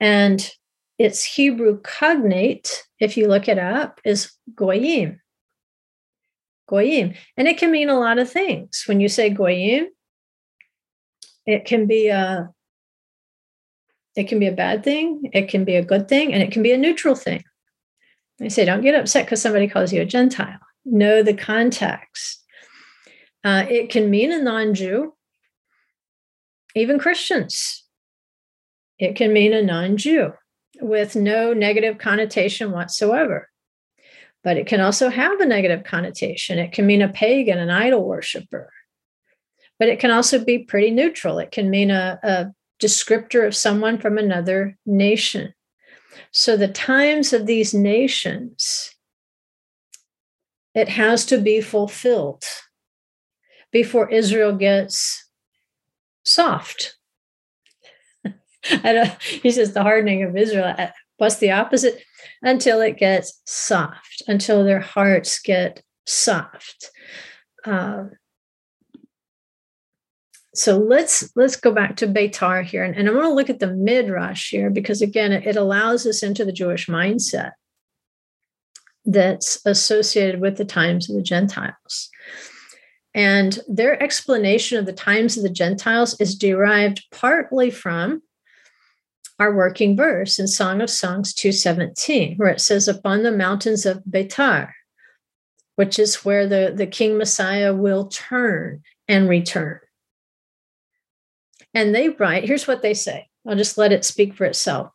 and 0.00 0.50
its 0.98 1.24
Hebrew 1.24 1.80
cognate, 1.80 2.84
if 3.00 3.16
you 3.16 3.26
look 3.26 3.48
it 3.48 3.58
up, 3.58 4.00
is 4.04 4.32
goyim. 4.54 5.20
goyim. 6.68 7.14
And 7.36 7.48
it 7.48 7.58
can 7.58 7.70
mean 7.72 7.88
a 7.88 7.98
lot 7.98 8.18
of 8.18 8.30
things. 8.30 8.84
When 8.86 9.00
you 9.00 9.08
say 9.08 9.30
goyim, 9.30 9.88
it 11.46 11.64
can 11.64 11.86
be 11.86 12.08
a 12.08 12.50
it 14.16 14.28
can 14.28 14.38
be 14.38 14.46
a 14.46 14.52
bad 14.52 14.84
thing, 14.84 15.30
it 15.32 15.48
can 15.48 15.64
be 15.64 15.76
a 15.76 15.84
good 15.84 16.08
thing, 16.08 16.32
and 16.32 16.42
it 16.42 16.52
can 16.52 16.62
be 16.62 16.72
a 16.72 16.78
neutral 16.78 17.14
thing. 17.14 17.44
I 18.40 18.48
say, 18.48 18.64
don't 18.64 18.82
get 18.82 18.94
upset 18.94 19.26
because 19.26 19.40
somebody 19.40 19.68
calls 19.68 19.92
you 19.92 20.02
a 20.02 20.04
Gentile. 20.06 20.58
Know 20.84 21.22
the 21.22 21.34
context. 21.34 22.42
Uh, 23.44 23.64
it 23.68 23.90
can 23.90 24.10
mean 24.10 24.32
a 24.32 24.42
non 24.42 24.74
Jew, 24.74 25.14
even 26.74 26.98
Christians. 26.98 27.84
It 28.98 29.16
can 29.16 29.32
mean 29.32 29.52
a 29.52 29.62
non 29.62 29.96
Jew 29.96 30.32
with 30.80 31.16
no 31.16 31.52
negative 31.52 31.98
connotation 31.98 32.72
whatsoever. 32.72 33.48
But 34.44 34.56
it 34.56 34.66
can 34.66 34.80
also 34.80 35.08
have 35.08 35.40
a 35.40 35.46
negative 35.46 35.84
connotation. 35.84 36.58
It 36.58 36.72
can 36.72 36.86
mean 36.86 37.02
a 37.02 37.08
pagan, 37.08 37.58
an 37.58 37.70
idol 37.70 38.04
worshiper. 38.04 38.70
But 39.78 39.88
it 39.88 40.00
can 40.00 40.10
also 40.10 40.44
be 40.44 40.58
pretty 40.58 40.90
neutral. 40.90 41.38
It 41.38 41.52
can 41.52 41.70
mean 41.70 41.90
a, 41.90 42.18
a 42.22 42.54
descriptor 42.82 43.46
of 43.46 43.54
someone 43.54 43.98
from 43.98 44.18
another 44.18 44.76
nation. 44.84 45.54
So 46.30 46.56
the 46.56 46.68
times 46.68 47.32
of 47.32 47.46
these 47.46 47.72
nations, 47.74 48.94
it 50.74 50.88
has 50.88 51.24
to 51.26 51.38
be 51.38 51.60
fulfilled 51.60 52.44
before 53.70 54.10
Israel 54.10 54.54
gets 54.54 55.28
soft. 56.24 56.96
he 58.62 59.50
says 59.50 59.72
the 59.72 59.82
hardening 59.82 60.22
of 60.22 60.36
Israel. 60.36 60.74
Uh, 60.76 60.88
what's 61.16 61.36
the 61.36 61.50
opposite? 61.50 62.02
Until 62.42 62.80
it 62.80 62.98
gets 62.98 63.40
soft, 63.44 64.22
until 64.26 64.64
their 64.64 64.80
hearts 64.80 65.40
get 65.40 65.82
soft. 66.06 66.90
Um, 67.64 68.12
so 70.54 70.78
let's 70.78 71.34
let's 71.34 71.56
go 71.56 71.72
back 71.72 71.96
to 71.96 72.06
Beitar 72.06 72.62
here, 72.62 72.84
and, 72.84 72.94
and 72.94 73.08
I'm 73.08 73.14
going 73.14 73.26
to 73.26 73.34
look 73.34 73.50
at 73.50 73.58
the 73.58 73.72
midrash 73.72 74.50
here 74.50 74.70
because 74.70 75.00
again, 75.00 75.32
it, 75.32 75.46
it 75.46 75.56
allows 75.56 76.06
us 76.06 76.22
into 76.22 76.44
the 76.44 76.52
Jewish 76.52 76.88
mindset 76.88 77.52
that's 79.04 79.64
associated 79.64 80.40
with 80.40 80.56
the 80.56 80.64
times 80.64 81.08
of 81.08 81.16
the 81.16 81.22
Gentiles. 81.22 82.10
And 83.14 83.58
their 83.68 84.00
explanation 84.02 84.78
of 84.78 84.86
the 84.86 84.92
times 84.92 85.36
of 85.36 85.42
the 85.42 85.50
Gentiles 85.50 86.18
is 86.20 86.36
derived 86.36 87.04
partly 87.10 87.70
from 87.70 88.22
our 89.38 89.54
working 89.54 89.96
verse 89.96 90.38
in 90.38 90.46
Song 90.46 90.80
of 90.80 90.88
Songs 90.88 91.34
217, 91.34 92.36
where 92.36 92.48
it 92.48 92.60
says, 92.60 92.88
Upon 92.88 93.22
the 93.22 93.32
mountains 93.32 93.84
of 93.84 94.02
Beitar, 94.08 94.70
which 95.76 95.98
is 95.98 96.24
where 96.24 96.46
the, 96.46 96.72
the 96.74 96.86
King 96.86 97.18
Messiah 97.18 97.74
will 97.74 98.06
turn 98.06 98.82
and 99.08 99.28
return. 99.28 99.80
And 101.74 101.94
they 101.94 102.10
write, 102.10 102.44
here's 102.44 102.66
what 102.66 102.82
they 102.82 102.94
say. 102.94 103.28
I'll 103.46 103.56
just 103.56 103.78
let 103.78 103.92
it 103.92 104.04
speak 104.04 104.34
for 104.34 104.44
itself. 104.44 104.92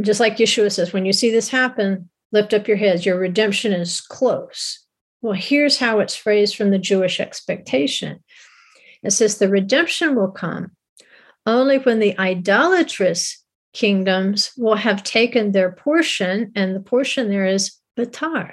Just 0.00 0.20
like 0.20 0.36
Yeshua 0.36 0.72
says, 0.72 0.92
when 0.92 1.04
you 1.04 1.12
see 1.12 1.30
this 1.30 1.48
happen, 1.48 2.10
lift 2.32 2.54
up 2.54 2.68
your 2.68 2.76
heads. 2.76 3.04
Your 3.04 3.18
redemption 3.18 3.72
is 3.72 4.00
close. 4.00 4.84
Well, 5.20 5.34
here's 5.34 5.78
how 5.78 6.00
it's 6.00 6.16
phrased 6.16 6.56
from 6.56 6.70
the 6.70 6.78
Jewish 6.78 7.20
expectation 7.20 8.22
it 9.02 9.10
says, 9.10 9.38
The 9.38 9.48
redemption 9.48 10.14
will 10.14 10.30
come 10.30 10.72
only 11.44 11.78
when 11.78 11.98
the 11.98 12.18
idolatrous 12.18 13.42
kingdoms 13.72 14.52
will 14.56 14.76
have 14.76 15.02
taken 15.02 15.52
their 15.52 15.72
portion, 15.72 16.52
and 16.54 16.74
the 16.74 16.80
portion 16.80 17.28
there 17.28 17.46
is 17.46 17.72
batar 17.98 18.52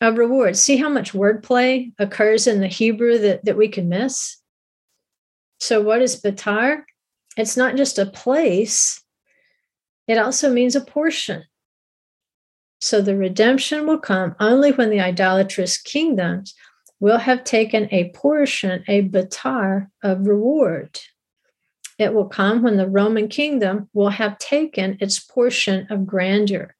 a 0.00 0.12
reward. 0.12 0.56
See 0.56 0.76
how 0.76 0.88
much 0.88 1.12
wordplay 1.12 1.92
occurs 1.98 2.46
in 2.46 2.60
the 2.60 2.66
Hebrew 2.66 3.18
that, 3.18 3.44
that 3.44 3.56
we 3.56 3.68
can 3.68 3.88
miss? 3.88 4.36
So, 5.58 5.80
what 5.80 6.02
is 6.02 6.20
batar? 6.20 6.82
It's 7.36 7.56
not 7.56 7.76
just 7.76 7.98
a 7.98 8.06
place, 8.06 9.02
it 10.06 10.18
also 10.18 10.52
means 10.52 10.76
a 10.76 10.80
portion. 10.80 11.44
So, 12.80 13.00
the 13.00 13.16
redemption 13.16 13.86
will 13.86 13.98
come 13.98 14.36
only 14.38 14.72
when 14.72 14.90
the 14.90 15.00
idolatrous 15.00 15.78
kingdoms 15.78 16.54
will 17.00 17.18
have 17.18 17.44
taken 17.44 17.88
a 17.90 18.10
portion, 18.10 18.84
a 18.88 19.08
batar 19.08 19.88
of 20.02 20.26
reward. 20.26 20.98
It 21.98 22.12
will 22.12 22.28
come 22.28 22.62
when 22.62 22.76
the 22.76 22.88
Roman 22.88 23.28
kingdom 23.28 23.88
will 23.94 24.10
have 24.10 24.38
taken 24.38 24.98
its 25.00 25.18
portion 25.18 25.86
of 25.88 26.06
grandeur. 26.06 26.75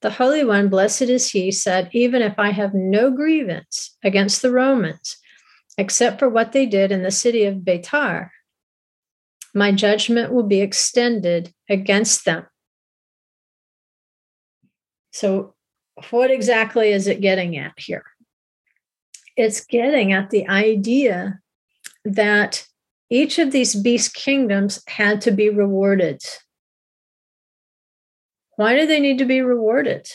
The 0.00 0.10
Holy 0.10 0.44
One, 0.44 0.68
blessed 0.68 1.02
is 1.02 1.30
he, 1.30 1.50
said, 1.50 1.90
Even 1.92 2.22
if 2.22 2.38
I 2.38 2.52
have 2.52 2.72
no 2.72 3.10
grievance 3.10 3.96
against 4.04 4.42
the 4.42 4.52
Romans, 4.52 5.16
except 5.76 6.18
for 6.18 6.28
what 6.28 6.52
they 6.52 6.66
did 6.66 6.92
in 6.92 7.02
the 7.02 7.10
city 7.10 7.44
of 7.44 7.56
Betar, 7.56 8.30
my 9.54 9.72
judgment 9.72 10.32
will 10.32 10.44
be 10.44 10.60
extended 10.60 11.52
against 11.68 12.24
them. 12.24 12.46
So, 15.12 15.54
what 16.10 16.30
exactly 16.30 16.92
is 16.92 17.08
it 17.08 17.20
getting 17.20 17.56
at 17.56 17.72
here? 17.76 18.04
It's 19.36 19.64
getting 19.64 20.12
at 20.12 20.30
the 20.30 20.46
idea 20.48 21.40
that 22.04 22.66
each 23.10 23.38
of 23.38 23.50
these 23.50 23.74
beast 23.74 24.14
kingdoms 24.14 24.82
had 24.86 25.20
to 25.22 25.30
be 25.30 25.48
rewarded. 25.48 26.22
Why 28.58 28.74
do 28.74 28.88
they 28.88 28.98
need 28.98 29.18
to 29.18 29.24
be 29.24 29.40
rewarded? 29.40 30.10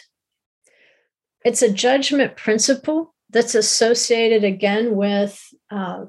It's 1.45 1.61
a 1.61 1.71
judgment 1.71 2.35
principle 2.35 3.15
that's 3.29 3.55
associated 3.55 4.43
again 4.43 4.97
with 4.97 5.41
uh, 5.71 6.07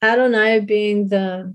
Adonai 0.00 0.60
being 0.60 1.08
the 1.08 1.52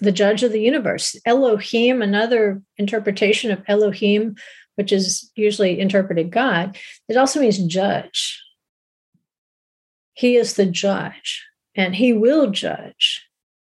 the 0.00 0.10
judge 0.10 0.42
of 0.42 0.52
the 0.52 0.60
universe. 0.60 1.16
Elohim, 1.26 2.00
another 2.00 2.62
interpretation 2.78 3.50
of 3.50 3.62
Elohim, 3.68 4.36
which 4.76 4.90
is 4.90 5.30
usually 5.34 5.78
interpreted 5.78 6.30
God, 6.30 6.78
it 7.10 7.18
also 7.18 7.40
means 7.40 7.58
judge. 7.58 8.42
He 10.14 10.36
is 10.36 10.54
the 10.54 10.64
judge, 10.64 11.44
and 11.74 11.94
he 11.94 12.14
will 12.14 12.50
judge, 12.50 13.28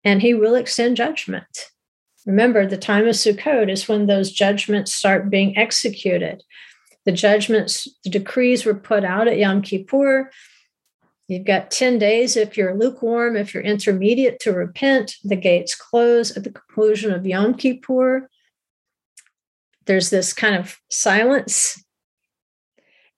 and 0.04 0.24
he 0.24 0.34
will 0.34 0.56
extend 0.56 0.98
judgment. 0.98 1.68
Remember, 2.26 2.66
the 2.66 2.78
time 2.78 3.08
of 3.08 3.16
Sukkot 3.16 3.70
is 3.70 3.88
when 3.88 4.06
those 4.06 4.32
judgments 4.32 4.94
start 4.94 5.30
being 5.30 5.58
executed. 5.58 6.44
The 7.06 7.12
judgments, 7.12 7.88
the 8.04 8.12
decrees 8.12 8.64
were 8.64 8.76
put 8.76 9.04
out 9.04 9.28
at 9.28 9.38
Yom 9.38 9.62
Kippur. 9.62 10.32
You've 11.28 11.46
got 11.46 11.72
10 11.72 11.98
days 11.98 12.38
if 12.38 12.58
you're 12.58 12.78
lukewarm, 12.78 13.36
if 13.36 13.54
you're 13.54 13.64
intermediate 13.64 14.40
to 14.42 14.52
repent. 14.52 15.16
The 15.24 15.36
gates 15.36 15.74
close 15.74 16.36
at 16.36 16.44
the 16.44 16.52
conclusion 16.52 17.12
of 17.12 17.26
Yom 17.26 17.56
Kippur. 17.56 18.30
There's 19.86 20.12
this 20.12 20.34
kind 20.34 20.56
of 20.56 20.78
silence. 20.90 21.84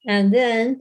And 0.06 0.32
then 0.32 0.80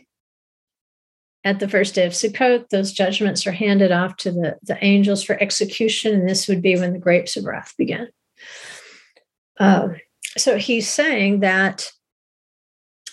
at 1.43 1.59
the 1.59 1.67
first 1.67 1.95
day 1.95 2.05
of 2.05 2.13
Sukkot, 2.13 2.69
those 2.69 2.93
judgments 2.93 3.45
are 3.45 3.51
handed 3.51 3.91
off 3.91 4.15
to 4.17 4.31
the, 4.31 4.57
the 4.63 4.77
angels 4.83 5.23
for 5.23 5.41
execution, 5.41 6.13
and 6.13 6.29
this 6.29 6.47
would 6.47 6.61
be 6.61 6.75
when 6.77 6.93
the 6.93 6.99
grapes 6.99 7.35
of 7.35 7.45
wrath 7.45 7.73
begin. 7.77 8.07
Uh, 9.59 9.89
so 10.37 10.57
he's 10.57 10.89
saying 10.89 11.41
that 11.41 11.91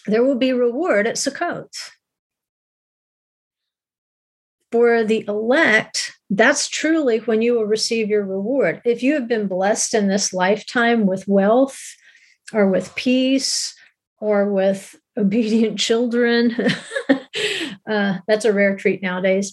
there 0.06 0.24
will 0.24 0.36
be 0.36 0.52
reward 0.52 1.06
at 1.06 1.16
Sukkot. 1.16 1.68
For 4.72 5.02
the 5.02 5.24
elect, 5.26 6.12
that's 6.30 6.68
truly 6.68 7.18
when 7.18 7.42
you 7.42 7.54
will 7.54 7.66
receive 7.66 8.08
your 8.08 8.24
reward. 8.24 8.80
If 8.84 9.02
you 9.02 9.14
have 9.14 9.26
been 9.26 9.48
blessed 9.48 9.94
in 9.94 10.06
this 10.06 10.32
lifetime 10.32 11.06
with 11.06 11.26
wealth 11.26 11.78
or 12.52 12.68
with 12.68 12.94
peace 12.94 13.74
or 14.18 14.52
with 14.52 14.94
obedient 15.16 15.80
children, 15.80 16.54
uh, 17.90 18.18
that's 18.26 18.44
a 18.44 18.52
rare 18.52 18.76
treat 18.76 19.02
nowadays. 19.02 19.52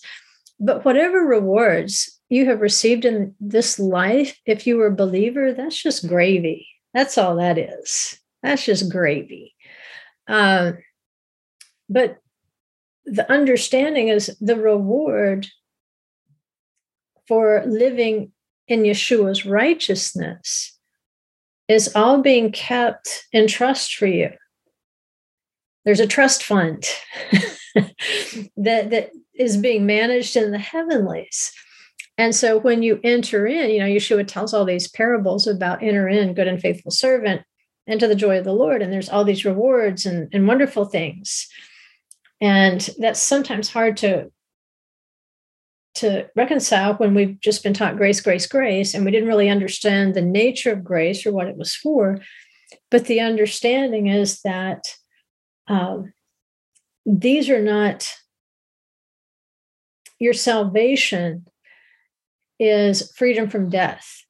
But 0.59 0.85
whatever 0.85 1.19
rewards 1.19 2.19
you 2.29 2.45
have 2.45 2.61
received 2.61 3.05
in 3.05 3.35
this 3.39 3.79
life, 3.79 4.39
if 4.45 4.67
you 4.67 4.77
were 4.77 4.87
a 4.87 4.95
believer, 4.95 5.53
that's 5.53 5.81
just 5.81 6.07
gravy. 6.07 6.67
That's 6.93 7.17
all 7.17 7.35
that 7.37 7.57
is. 7.57 8.19
That's 8.43 8.63
just 8.63 8.91
gravy. 8.91 9.55
Uh, 10.27 10.73
but 11.89 12.17
the 13.05 13.29
understanding 13.31 14.09
is 14.09 14.35
the 14.41 14.55
reward 14.55 15.47
for 17.27 17.63
living 17.65 18.31
in 18.67 18.83
Yeshua's 18.83 19.45
righteousness 19.45 20.77
is 21.67 21.93
all 21.95 22.21
being 22.21 22.51
kept 22.51 23.27
in 23.31 23.47
trust 23.47 23.95
for 23.95 24.07
you. 24.07 24.29
There's 25.85 25.99
a 25.99 26.07
trust 26.07 26.43
fund 26.43 26.83
that, 27.75 28.89
that 28.89 29.11
is 29.35 29.57
being 29.57 29.85
managed 29.85 30.35
in 30.35 30.51
the 30.51 30.59
heavenlies. 30.59 31.51
And 32.17 32.33
so 32.35 32.59
when 32.59 32.83
you 32.83 32.99
enter 33.03 33.45
in, 33.45 33.69
you 33.69 33.79
know, 33.79 33.85
Yeshua 33.85 34.25
tells 34.25 34.53
all 34.53 34.65
these 34.65 34.89
parables 34.89 35.47
about 35.47 35.83
enter 35.83 36.07
in, 36.07 36.33
good 36.33 36.47
and 36.47 36.59
faithful 36.59 36.91
servant. 36.91 37.41
into 37.89 38.07
the 38.07 38.15
joy 38.15 38.37
of 38.37 38.43
the 38.43 38.51
Lord, 38.53 38.81
and 38.81 38.91
there's 38.91 39.07
all 39.07 39.23
these 39.23 39.45
rewards 39.45 40.05
and, 40.05 40.27
and 40.33 40.45
wonderful 40.45 40.83
things. 40.83 41.47
And 42.41 42.81
that's 42.99 43.23
sometimes 43.23 43.69
hard 43.69 43.95
to 43.97 44.29
to 45.95 46.27
reconcile 46.35 46.93
when 46.95 47.15
we've 47.15 47.39
just 47.39 47.63
been 47.63 47.73
taught 47.73 47.97
grace, 47.97 48.21
grace, 48.21 48.45
grace, 48.45 48.93
and 48.93 49.03
we 49.03 49.09
didn't 49.09 49.29
really 49.29 49.49
understand 49.49 50.13
the 50.13 50.21
nature 50.21 50.71
of 50.71 50.83
grace 50.83 51.25
or 51.25 51.31
what 51.31 51.47
it 51.47 51.57
was 51.57 51.73
for. 51.73 52.19
But 52.91 53.05
the 53.05 53.21
understanding 53.21 54.05
is 54.05 54.41
that 54.41 54.83
um, 55.67 56.13
these 57.07 57.49
are 57.49 57.61
not 57.61 58.13
your 60.19 60.33
salvation 60.33 61.47
is 62.59 63.11
freedom 63.15 63.49
from 63.49 63.69
death. 63.69 64.25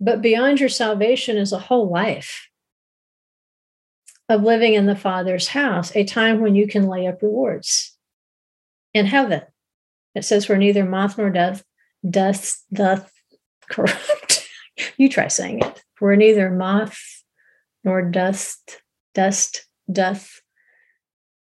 But 0.00 0.22
beyond 0.22 0.60
your 0.60 0.68
salvation 0.70 1.36
is 1.36 1.52
a 1.52 1.58
whole 1.58 1.90
life 1.90 2.48
of 4.28 4.42
living 4.42 4.74
in 4.74 4.86
the 4.86 4.96
Father's 4.96 5.48
house, 5.48 5.94
a 5.94 6.04
time 6.04 6.40
when 6.40 6.54
you 6.54 6.66
can 6.66 6.86
lay 6.86 7.06
up 7.06 7.20
rewards 7.20 7.96
in 8.94 9.06
heaven. 9.06 9.42
It 10.14 10.24
says, 10.24 10.48
where 10.48 10.56
neither 10.56 10.84
moth 10.84 11.18
nor 11.18 11.30
death 11.30 11.62
doth, 12.08 12.62
doth 12.72 13.12
corrupt. 13.68 14.48
you 14.96 15.08
try 15.08 15.28
saying 15.28 15.60
it. 15.60 15.82
Where 15.98 16.16
neither 16.16 16.50
moth 16.50 16.98
nor 17.84 18.02
dust, 18.02 18.80
dust, 19.14 19.66
doth 19.90 20.40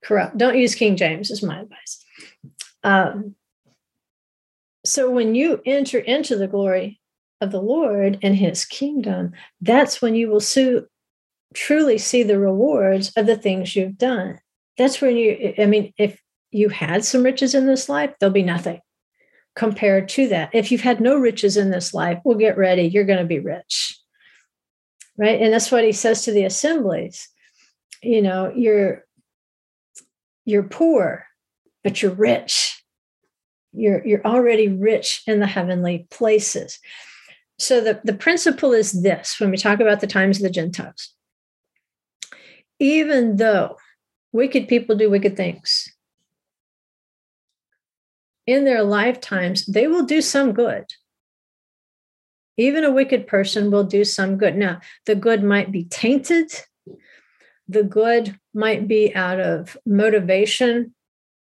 corrupt. 0.05 0.39
Don't 0.39 0.59
use 0.59 0.75
King 0.75 0.97
James, 0.97 1.31
is 1.31 1.43
my 1.43 1.61
advice. 1.61 2.05
Um, 2.85 3.35
so 4.85 5.11
when 5.11 5.35
you 5.35 5.61
enter 5.67 5.99
into 5.99 6.37
the 6.37 6.47
glory 6.47 7.01
of 7.41 7.51
the 7.51 7.61
Lord 7.63 8.19
and 8.23 8.37
his 8.37 8.65
kingdom, 8.65 9.33
that's 9.61 10.01
when 10.01 10.15
you 10.15 10.29
will 10.29 10.41
so, 10.41 10.87
truly 11.55 11.99
see 11.99 12.23
the 12.23 12.39
rewards 12.39 13.13
of 13.17 13.27
the 13.27 13.37
things 13.37 13.77
you've 13.77 13.99
done. 13.99 14.39
That's 14.77 15.01
when 15.01 15.17
you, 15.17 15.55
I 15.59 15.67
mean, 15.67 15.93
if 15.99 16.21
you 16.51 16.69
had 16.69 17.05
some 17.05 17.23
riches 17.23 17.55
in 17.55 17.67
this 17.67 17.89
life, 17.89 18.15
there'll 18.19 18.33
be 18.33 18.43
nothing 18.43 18.81
compared 19.57 20.09
to 20.11 20.29
that. 20.29 20.51
If 20.53 20.71
you've 20.71 20.81
had 20.81 21.01
no 21.01 21.17
riches 21.17 21.57
in 21.57 21.71
this 21.71 21.93
life, 21.93 22.21
well, 22.25 22.39
get 22.39 22.57
ready, 22.57 22.83
you're 22.83 23.05
going 23.05 23.19
to 23.19 23.25
be 23.25 23.41
rich. 23.41 23.99
Right. 25.17 25.41
And 25.41 25.53
that's 25.53 25.73
what 25.73 25.85
he 25.85 25.93
says 25.93 26.23
to 26.23 26.33
the 26.33 26.45
assemblies. 26.45 27.29
You 28.03 28.23
know, 28.23 28.53
you're 28.55 29.05
you're 30.49 30.63
poor, 30.63 31.27
but 31.85 32.01
you're 32.01 32.13
rich. 32.13 32.83
You're 33.73 34.05
you're 34.07 34.25
already 34.25 34.67
rich 34.69 35.23
in 35.27 35.41
the 35.41 35.47
heavenly 35.47 36.07
places. 36.11 36.79
So 37.59 37.83
the, 37.83 38.01
the 38.03 38.15
principle 38.15 38.73
is 38.73 39.03
this 39.03 39.39
when 39.39 39.51
we 39.51 39.59
talk 39.59 39.79
about 39.81 40.01
the 40.01 40.07
times 40.07 40.39
of 40.39 40.45
the 40.45 40.51
Gentiles. 40.51 41.13
Even 42.79 43.37
though 43.37 43.77
wicked 44.33 44.69
people 44.69 44.97
do 44.97 45.11
wicked 45.11 45.37
things, 45.37 45.93
in 48.47 48.65
their 48.65 48.83
lifetimes, 48.83 49.67
they 49.67 49.87
will 49.87 50.05
do 50.05 50.23
some 50.23 50.55
good. 50.55 50.87
Even 52.57 52.85
a 52.85 52.91
wicked 52.91 53.27
person 53.27 53.71
will 53.71 53.85
do 53.85 54.03
some 54.03 54.39
good. 54.39 54.57
Now, 54.57 54.81
the 55.05 55.15
good 55.15 55.45
might 55.45 55.71
be 55.71 55.85
tainted, 55.85 56.51
the 57.69 57.83
good 57.83 58.39
might 58.55 58.89
be 58.89 59.15
out 59.15 59.41
of 59.41 59.77
motivation 59.85 60.95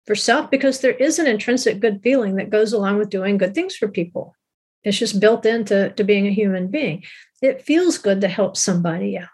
for 0.06 0.14
self, 0.14 0.50
because 0.50 0.80
there 0.80 0.92
is 0.92 1.18
an 1.18 1.26
intrinsic 1.26 1.78
good 1.78 2.00
feeling 2.02 2.36
that 2.36 2.50
goes 2.50 2.72
along 2.72 2.98
with 2.98 3.10
doing 3.10 3.38
good 3.38 3.54
things 3.54 3.76
for 3.76 3.86
people. 3.86 4.34
It's 4.82 4.98
just 4.98 5.20
built 5.20 5.46
into 5.46 5.90
to 5.90 6.04
being 6.04 6.26
a 6.26 6.32
human 6.32 6.68
being. 6.68 7.04
It 7.42 7.62
feels 7.62 7.98
good 7.98 8.22
to 8.22 8.28
help 8.28 8.56
somebody 8.56 9.18
out. 9.18 9.28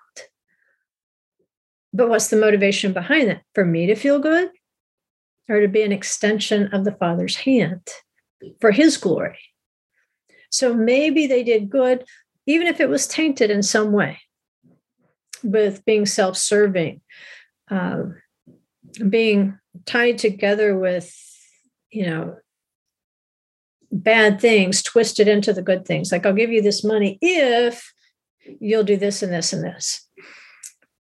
But 1.92 2.08
what's 2.08 2.28
the 2.28 2.36
motivation 2.36 2.92
behind 2.92 3.28
that? 3.28 3.42
For 3.54 3.64
me 3.64 3.86
to 3.86 3.94
feel 3.94 4.18
good? 4.18 4.50
or 5.48 5.60
to 5.60 5.68
be 5.68 5.82
an 5.82 5.92
extension 5.92 6.68
of 6.74 6.84
the 6.84 6.92
Father's 6.92 7.36
hand 7.36 7.88
for 8.60 8.70
His 8.70 8.96
glory. 8.96 9.38
So 10.50 10.74
maybe 10.74 11.26
they 11.26 11.42
did 11.42 11.70
good, 11.70 12.04
even 12.46 12.66
if 12.66 12.80
it 12.80 12.88
was 12.88 13.06
tainted 13.06 13.50
in 13.50 13.62
some 13.62 13.92
way 13.92 14.18
with 15.42 15.84
being 15.84 16.06
self 16.06 16.36
serving, 16.36 17.00
um, 17.68 18.16
being 19.08 19.58
tied 19.84 20.18
together 20.18 20.78
with, 20.78 21.14
you 21.90 22.06
know, 22.06 22.36
bad 23.92 24.40
things 24.40 24.82
twisted 24.82 25.28
into 25.28 25.52
the 25.52 25.62
good 25.62 25.84
things. 25.86 26.12
Like, 26.12 26.26
I'll 26.26 26.32
give 26.32 26.50
you 26.50 26.62
this 26.62 26.84
money 26.84 27.18
if 27.20 27.92
you'll 28.60 28.84
do 28.84 28.96
this 28.96 29.22
and 29.22 29.32
this 29.32 29.52
and 29.52 29.64
this. 29.64 30.08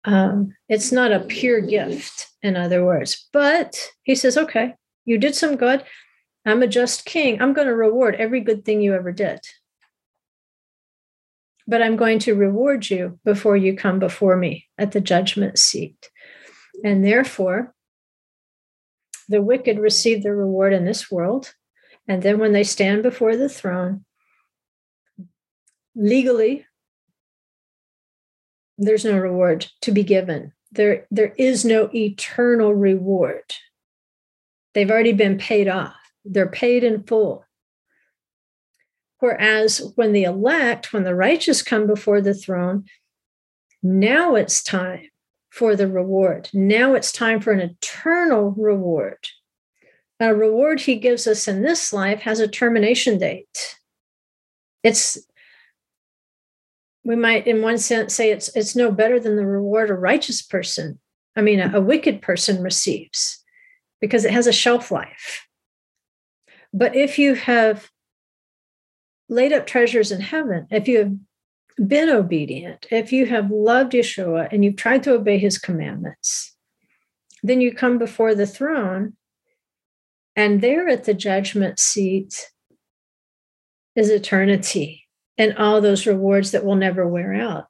Um, 0.04 0.54
it's 0.68 0.92
not 0.92 1.12
a 1.12 1.20
pure 1.20 1.60
gift, 1.60 2.28
in 2.42 2.56
other 2.56 2.84
words. 2.84 3.28
But 3.32 3.76
he 4.04 4.14
says, 4.14 4.38
okay, 4.38 4.74
you 5.04 5.18
did 5.18 5.34
some 5.34 5.56
good. 5.56 5.84
I'm 6.44 6.62
a 6.62 6.68
just 6.68 7.04
king. 7.04 7.42
I'm 7.42 7.52
going 7.52 7.66
to 7.66 7.74
reward 7.74 8.14
every 8.16 8.40
good 8.40 8.64
thing 8.64 8.80
you 8.80 8.94
ever 8.94 9.10
did. 9.10 9.40
But 11.66 11.82
I'm 11.82 11.96
going 11.96 12.18
to 12.20 12.34
reward 12.34 12.88
you 12.90 13.18
before 13.24 13.56
you 13.56 13.76
come 13.76 13.98
before 13.98 14.36
me 14.36 14.66
at 14.78 14.92
the 14.92 15.00
judgment 15.00 15.58
seat. 15.58 16.10
And 16.84 17.04
therefore, 17.04 17.74
the 19.28 19.42
wicked 19.42 19.78
receive 19.78 20.22
their 20.22 20.36
reward 20.36 20.72
in 20.72 20.84
this 20.84 21.10
world. 21.10 21.54
And 22.06 22.22
then 22.22 22.38
when 22.38 22.52
they 22.52 22.62
stand 22.62 23.02
before 23.02 23.36
the 23.36 23.48
throne, 23.48 24.04
legally, 25.96 26.66
there's 28.78 29.04
no 29.04 29.16
reward 29.16 29.66
to 29.82 29.90
be 29.90 30.04
given. 30.04 30.52
There, 30.70 31.06
there 31.10 31.34
is 31.38 31.64
no 31.64 31.88
eternal 31.94 32.74
reward. 32.74 33.54
They've 34.74 34.90
already 34.90 35.14
been 35.14 35.38
paid 35.38 35.68
off, 35.68 35.94
they're 36.24 36.50
paid 36.50 36.84
in 36.84 37.02
full. 37.04 37.45
Whereas 39.18 39.92
when 39.94 40.12
the 40.12 40.24
elect, 40.24 40.92
when 40.92 41.04
the 41.04 41.14
righteous 41.14 41.62
come 41.62 41.86
before 41.86 42.20
the 42.20 42.34
throne, 42.34 42.84
now 43.82 44.34
it's 44.34 44.62
time 44.62 45.08
for 45.50 45.74
the 45.74 45.88
reward. 45.88 46.50
Now 46.52 46.94
it's 46.94 47.12
time 47.12 47.40
for 47.40 47.52
an 47.52 47.60
eternal 47.60 48.50
reward. 48.56 49.18
A 50.20 50.34
reward 50.34 50.80
he 50.80 50.96
gives 50.96 51.26
us 51.26 51.48
in 51.48 51.62
this 51.62 51.92
life 51.92 52.20
has 52.20 52.40
a 52.40 52.48
termination 52.48 53.18
date. 53.18 53.76
It's 54.82 55.18
we 57.06 57.14
might 57.14 57.46
in 57.46 57.62
one 57.62 57.78
sense 57.78 58.14
say 58.14 58.30
it's 58.30 58.54
it's 58.56 58.74
no 58.74 58.90
better 58.90 59.20
than 59.20 59.36
the 59.36 59.46
reward 59.46 59.90
a 59.90 59.94
righteous 59.94 60.42
person 60.42 60.98
i 61.36 61.40
mean 61.40 61.60
a, 61.60 61.78
a 61.78 61.80
wicked 61.80 62.20
person 62.20 62.62
receives 62.62 63.42
because 64.00 64.24
it 64.24 64.32
has 64.32 64.48
a 64.48 64.52
shelf 64.52 64.90
life 64.90 65.46
but 66.74 66.96
if 66.96 67.18
you 67.18 67.34
have 67.34 67.88
laid 69.28 69.52
up 69.52 69.66
treasures 69.66 70.12
in 70.12 70.20
heaven 70.20 70.66
if 70.70 70.86
you 70.88 70.98
have 70.98 71.88
been 71.88 72.08
obedient 72.08 72.86
if 72.90 73.12
you 73.12 73.26
have 73.26 73.50
loved 73.50 73.92
yeshua 73.92 74.48
and 74.50 74.64
you've 74.64 74.76
tried 74.76 75.02
to 75.02 75.12
obey 75.12 75.38
his 75.38 75.58
commandments 75.58 76.54
then 77.42 77.60
you 77.60 77.72
come 77.72 77.98
before 77.98 78.34
the 78.34 78.46
throne 78.46 79.14
and 80.34 80.60
there 80.60 80.88
at 80.88 81.04
the 81.04 81.14
judgment 81.14 81.78
seat 81.78 82.50
is 83.94 84.10
eternity 84.10 85.04
and 85.38 85.56
all 85.56 85.80
those 85.80 86.06
rewards 86.06 86.52
that 86.52 86.64
will 86.64 86.76
never 86.76 87.08
wear 87.08 87.34
out. 87.34 87.66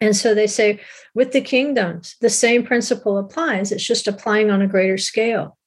And 0.00 0.16
so 0.16 0.34
they 0.34 0.46
say 0.46 0.80
with 1.14 1.32
the 1.32 1.40
kingdoms, 1.40 2.16
the 2.20 2.30
same 2.30 2.64
principle 2.64 3.18
applies. 3.18 3.72
It's 3.72 3.84
just 3.84 4.08
applying 4.08 4.50
on 4.50 4.62
a 4.62 4.68
greater 4.68 4.98
scale. 4.98 5.58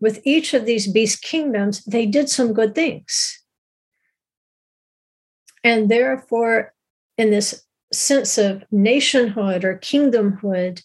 With 0.00 0.20
each 0.24 0.54
of 0.54 0.66
these 0.66 0.90
beast 0.90 1.22
kingdoms, 1.22 1.84
they 1.84 2.06
did 2.06 2.28
some 2.28 2.52
good 2.52 2.74
things. 2.74 3.41
And 5.64 5.90
therefore, 5.90 6.74
in 7.16 7.30
this 7.30 7.64
sense 7.92 8.38
of 8.38 8.64
nationhood 8.70 9.64
or 9.64 9.78
kingdomhood, 9.78 10.82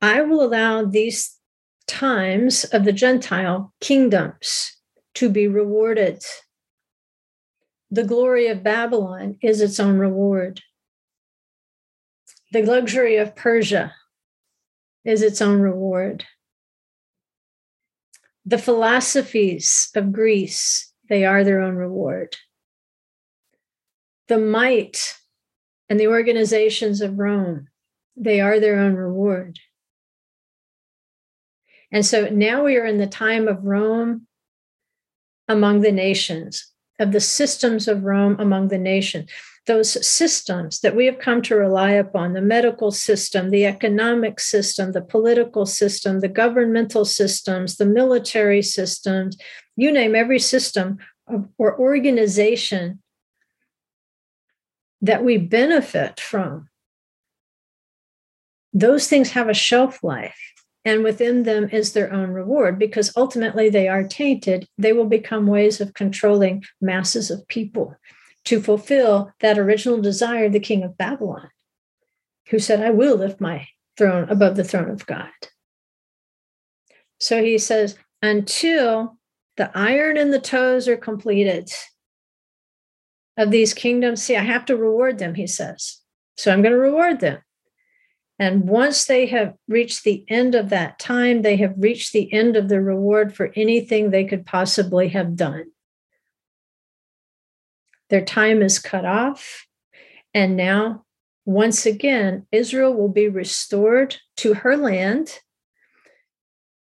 I 0.00 0.22
will 0.22 0.42
allow 0.42 0.84
these 0.84 1.38
times 1.86 2.64
of 2.64 2.84
the 2.84 2.92
Gentile 2.92 3.72
kingdoms 3.80 4.76
to 5.14 5.28
be 5.28 5.46
rewarded 5.46 6.22
the 7.94 8.02
glory 8.02 8.48
of 8.48 8.64
Babylon 8.64 9.38
is 9.40 9.60
its 9.60 9.78
own 9.78 9.98
reward. 9.98 10.60
The 12.50 12.62
luxury 12.62 13.18
of 13.18 13.36
Persia 13.36 13.94
is 15.04 15.22
its 15.22 15.40
own 15.40 15.60
reward. 15.60 16.24
The 18.44 18.58
philosophies 18.58 19.90
of 19.94 20.12
Greece, 20.12 20.92
they 21.08 21.24
are 21.24 21.44
their 21.44 21.60
own 21.60 21.76
reward. 21.76 22.36
The 24.28 24.38
might 24.38 25.18
and 25.88 26.00
the 26.00 26.08
organizations 26.08 27.00
of 27.00 27.18
Rome, 27.18 27.68
they 28.16 28.40
are 28.40 28.58
their 28.58 28.78
own 28.78 28.94
reward. 28.94 29.58
And 31.92 32.04
so 32.04 32.28
now 32.28 32.64
we 32.64 32.76
are 32.76 32.86
in 32.86 32.98
the 32.98 33.06
time 33.06 33.46
of 33.46 33.64
Rome 33.64 34.26
among 35.46 35.80
the 35.80 35.92
nations 35.92 36.72
of 36.98 37.12
the 37.12 37.20
systems 37.20 37.86
of 37.86 38.04
Rome 38.04 38.36
among 38.38 38.68
the 38.68 38.78
nation. 38.78 39.26
those 39.66 40.06
systems 40.06 40.80
that 40.80 40.94
we 40.94 41.06
have 41.06 41.18
come 41.18 41.40
to 41.40 41.56
rely 41.56 41.92
upon 41.92 42.32
the 42.32 42.42
medical 42.42 42.90
system, 42.90 43.50
the 43.50 43.64
economic 43.64 44.38
system, 44.38 44.92
the 44.92 45.00
political 45.00 45.64
system, 45.64 46.20
the 46.20 46.28
governmental 46.28 47.04
systems, 47.04 47.76
the 47.76 47.86
military 47.86 48.62
systems 48.62 49.38
you 49.76 49.90
name 49.90 50.14
every 50.14 50.38
system 50.38 50.98
or 51.58 51.78
organization 51.78 53.02
that 55.04 55.22
we 55.22 55.36
benefit 55.36 56.18
from. 56.18 56.68
Those 58.72 59.06
things 59.06 59.32
have 59.32 59.50
a 59.50 59.54
shelf 59.54 60.02
life 60.02 60.38
and 60.84 61.04
within 61.04 61.42
them 61.42 61.68
is 61.70 61.92
their 61.92 62.10
own 62.10 62.30
reward 62.30 62.78
because 62.78 63.12
ultimately 63.14 63.68
they 63.68 63.86
are 63.86 64.02
tainted. 64.02 64.66
They 64.78 64.94
will 64.94 65.04
become 65.04 65.46
ways 65.46 65.80
of 65.80 65.92
controlling 65.92 66.64
masses 66.80 67.30
of 67.30 67.46
people 67.48 67.94
to 68.46 68.62
fulfill 68.62 69.30
that 69.40 69.58
original 69.58 70.00
desire 70.00 70.46
of 70.46 70.52
the 70.52 70.60
king 70.60 70.82
of 70.82 70.96
Babylon, 70.96 71.50
who 72.48 72.58
said, 72.58 72.82
I 72.82 72.90
will 72.90 73.16
lift 73.16 73.40
my 73.40 73.68
throne 73.98 74.28
above 74.30 74.56
the 74.56 74.64
throne 74.64 74.90
of 74.90 75.06
God. 75.06 75.30
So 77.20 77.42
he 77.42 77.58
says, 77.58 77.96
until 78.22 79.18
the 79.58 79.70
iron 79.74 80.16
and 80.16 80.32
the 80.32 80.40
toes 80.40 80.88
are 80.88 80.96
completed 80.96 81.70
of 83.36 83.50
these 83.50 83.74
kingdoms, 83.74 84.22
see, 84.22 84.36
I 84.36 84.42
have 84.42 84.64
to 84.66 84.76
reward 84.76 85.18
them, 85.18 85.34
he 85.34 85.46
says. 85.46 86.00
So 86.36 86.52
I'm 86.52 86.62
going 86.62 86.72
to 86.72 86.78
reward 86.78 87.20
them. 87.20 87.38
And 88.38 88.68
once 88.68 89.04
they 89.04 89.26
have 89.26 89.54
reached 89.68 90.02
the 90.02 90.24
end 90.28 90.54
of 90.54 90.70
that 90.70 90.98
time, 90.98 91.42
they 91.42 91.56
have 91.56 91.74
reached 91.76 92.12
the 92.12 92.32
end 92.32 92.56
of 92.56 92.68
the 92.68 92.80
reward 92.80 93.34
for 93.34 93.52
anything 93.54 94.10
they 94.10 94.24
could 94.24 94.44
possibly 94.44 95.08
have 95.08 95.36
done. 95.36 95.66
Their 98.10 98.24
time 98.24 98.60
is 98.62 98.78
cut 98.78 99.04
off. 99.04 99.66
And 100.32 100.56
now, 100.56 101.04
once 101.44 101.86
again, 101.86 102.46
Israel 102.50 102.92
will 102.94 103.08
be 103.08 103.28
restored 103.28 104.16
to 104.38 104.54
her 104.54 104.76
land. 104.76 105.38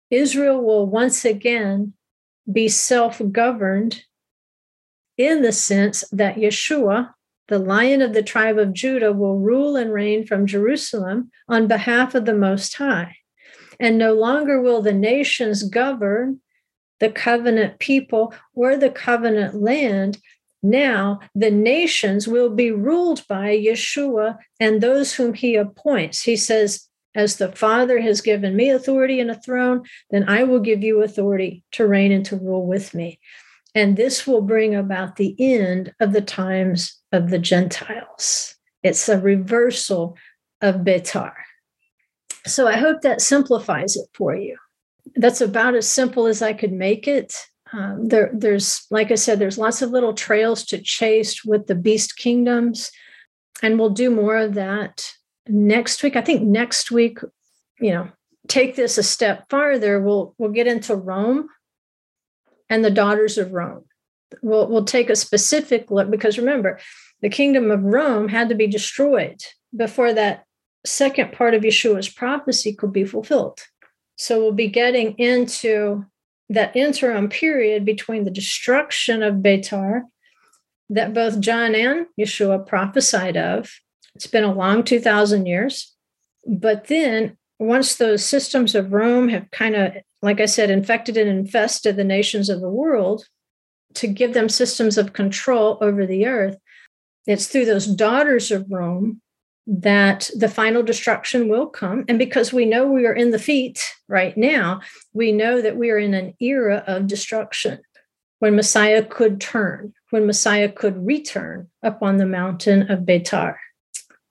Israel 0.09 0.63
will 0.63 0.85
once 0.85 1.25
again 1.25 1.93
be 2.51 2.69
self 2.69 3.21
governed 3.31 4.03
in 5.17 5.41
the 5.41 5.51
sense 5.51 6.03
that 6.11 6.35
Yeshua, 6.35 7.13
the 7.47 7.59
lion 7.59 8.01
of 8.01 8.13
the 8.13 8.23
tribe 8.23 8.57
of 8.57 8.73
Judah 8.73 9.13
will 9.13 9.37
rule 9.37 9.75
and 9.75 9.93
reign 9.93 10.25
from 10.25 10.47
Jerusalem 10.47 11.29
on 11.47 11.67
behalf 11.67 12.15
of 12.15 12.25
the 12.25 12.33
Most 12.33 12.75
High. 12.75 13.17
And 13.79 13.97
no 13.97 14.13
longer 14.13 14.61
will 14.61 14.81
the 14.81 14.93
nations 14.93 15.63
govern 15.63 16.39
the 16.99 17.09
covenant 17.09 17.79
people 17.79 18.33
or 18.55 18.77
the 18.77 18.89
covenant 18.89 19.55
land. 19.55 20.19
Now 20.61 21.19
the 21.35 21.51
nations 21.51 22.27
will 22.27 22.49
be 22.49 22.71
ruled 22.71 23.27
by 23.27 23.57
Yeshua 23.57 24.37
and 24.59 24.79
those 24.79 25.13
whom 25.13 25.33
he 25.33 25.55
appoints. 25.55 26.21
He 26.21 26.37
says, 26.37 26.87
As 27.13 27.35
the 27.35 27.51
Father 27.51 27.99
has 27.99 28.21
given 28.21 28.55
me 28.55 28.69
authority 28.69 29.19
and 29.19 29.29
a 29.29 29.35
throne, 29.35 29.83
then 30.11 30.29
I 30.29 30.43
will 30.43 30.61
give 30.61 30.81
you 30.81 31.03
authority 31.03 31.63
to 31.73 31.85
reign 31.85 32.13
and 32.13 32.25
to 32.27 32.37
rule 32.37 32.65
with 32.65 32.93
me. 32.93 33.19
And 33.75 33.97
this 33.97 34.27
will 34.27 34.41
bring 34.41 34.75
about 34.75 35.15
the 35.15 35.35
end 35.39 35.93
of 35.99 36.13
the 36.13 36.21
times 36.21 36.99
of 37.11 37.29
the 37.29 37.39
Gentiles. 37.39 38.55
It's 38.83 39.09
a 39.09 39.19
reversal 39.19 40.17
of 40.61 40.77
Betar. 40.77 41.33
So 42.45 42.67
I 42.67 42.77
hope 42.77 43.01
that 43.01 43.21
simplifies 43.21 43.95
it 43.95 44.07
for 44.13 44.35
you. 44.35 44.57
That's 45.15 45.41
about 45.41 45.75
as 45.75 45.87
simple 45.87 46.27
as 46.27 46.41
I 46.41 46.53
could 46.53 46.71
make 46.71 47.07
it. 47.07 47.35
Um, 47.71 48.07
there, 48.07 48.29
there's, 48.33 48.85
like 48.91 49.11
I 49.11 49.15
said, 49.15 49.39
there's 49.39 49.57
lots 49.57 49.81
of 49.81 49.89
little 49.89 50.13
trails 50.13 50.63
to 50.65 50.77
chase 50.79 51.43
with 51.43 51.65
the 51.67 51.75
beast 51.75 52.17
kingdoms, 52.17 52.91
and 53.63 53.79
we'll 53.79 53.89
do 53.89 54.11
more 54.11 54.37
of 54.37 54.53
that 54.53 55.11
next 55.47 56.03
week. 56.03 56.15
I 56.15 56.21
think 56.21 56.43
next 56.43 56.91
week, 56.91 57.17
you 57.79 57.91
know, 57.91 58.09
take 58.47 58.75
this 58.75 58.97
a 58.97 59.03
step 59.03 59.49
farther. 59.49 59.99
We'll 59.99 60.35
we'll 60.37 60.51
get 60.51 60.67
into 60.67 60.95
Rome 60.95 61.49
and 62.73 62.83
the 62.83 62.89
daughters 62.89 63.37
of 63.37 63.53
Rome. 63.53 63.83
We'll, 64.41 64.67
we'll 64.67 64.85
take 64.85 65.11
a 65.11 65.15
specific 65.15 65.91
look 65.91 66.09
because 66.09 66.39
remember, 66.39 66.79
the 67.21 67.29
kingdom 67.29 67.69
of 67.69 67.83
Rome 67.83 68.29
had 68.29 68.49
to 68.49 68.55
be 68.55 68.65
destroyed 68.65 69.43
before 69.75 70.11
that 70.13 70.45
second 70.83 71.31
part 71.33 71.53
of 71.53 71.61
Yeshua's 71.61 72.09
prophecy 72.09 72.73
could 72.73 72.91
be 72.91 73.05
fulfilled. 73.05 73.59
So 74.15 74.39
we'll 74.39 74.53
be 74.53 74.67
getting 74.67 75.13
into 75.19 76.05
that 76.49 76.75
interim 76.75 77.29
period 77.29 77.85
between 77.85 78.23
the 78.23 78.31
destruction 78.31 79.21
of 79.21 79.35
Betar 79.35 80.01
that 80.89 81.13
both 81.13 81.39
John 81.39 81.75
and 81.75 82.07
Yeshua 82.19 82.65
prophesied 82.65 83.37
of. 83.37 83.71
It's 84.15 84.27
been 84.27 84.43
a 84.43 84.51
long 84.51 84.83
2,000 84.83 85.45
years. 85.45 85.93
But 86.47 86.87
then 86.87 87.37
once 87.59 87.95
those 87.95 88.25
systems 88.25 88.73
of 88.73 88.93
Rome 88.93 89.29
have 89.29 89.49
kind 89.51 89.75
of, 89.75 89.93
like 90.23 90.39
I 90.39 90.45
said, 90.45 90.71
infected 90.71 91.17
and 91.17 91.29
infested 91.29 91.97
the 91.97 92.03
nations 92.05 92.49
of 92.49 92.61
the 92.61 92.69
world 92.69 93.27
to 93.95 94.07
give 94.07 94.33
them 94.33 94.47
systems 94.47 94.97
of 94.97 95.11
control 95.11 95.77
over 95.81 96.05
the 96.07 96.25
earth, 96.25 96.57
it's 97.27 97.47
through 97.47 97.65
those 97.65 97.85
daughters 97.85 98.49
of 98.49 98.71
Rome 98.71 99.21
that 99.67 100.29
the 100.33 100.47
final 100.47 100.81
destruction 100.81 101.49
will 101.49 101.67
come. 101.67 102.05
And 102.07 102.17
because 102.17 102.53
we 102.53 102.65
know 102.65 102.87
we 102.87 103.05
are 103.05 103.13
in 103.13 103.31
the 103.31 103.39
feet 103.39 103.83
right 104.07 104.35
now, 104.37 104.81
we 105.11 105.33
know 105.33 105.61
that 105.61 105.75
we 105.75 105.91
are 105.91 105.99
in 105.99 106.13
an 106.13 106.33
era 106.39 106.85
of 106.87 107.07
destruction 107.07 107.79
when 108.39 108.55
Messiah 108.55 109.03
could 109.03 109.41
turn, 109.41 109.93
when 110.09 110.25
Messiah 110.25 110.71
could 110.71 111.05
return 111.05 111.69
upon 111.81 112.15
the 112.15 112.25
mountain 112.25 112.89
of 112.89 112.99
Betar 113.01 113.55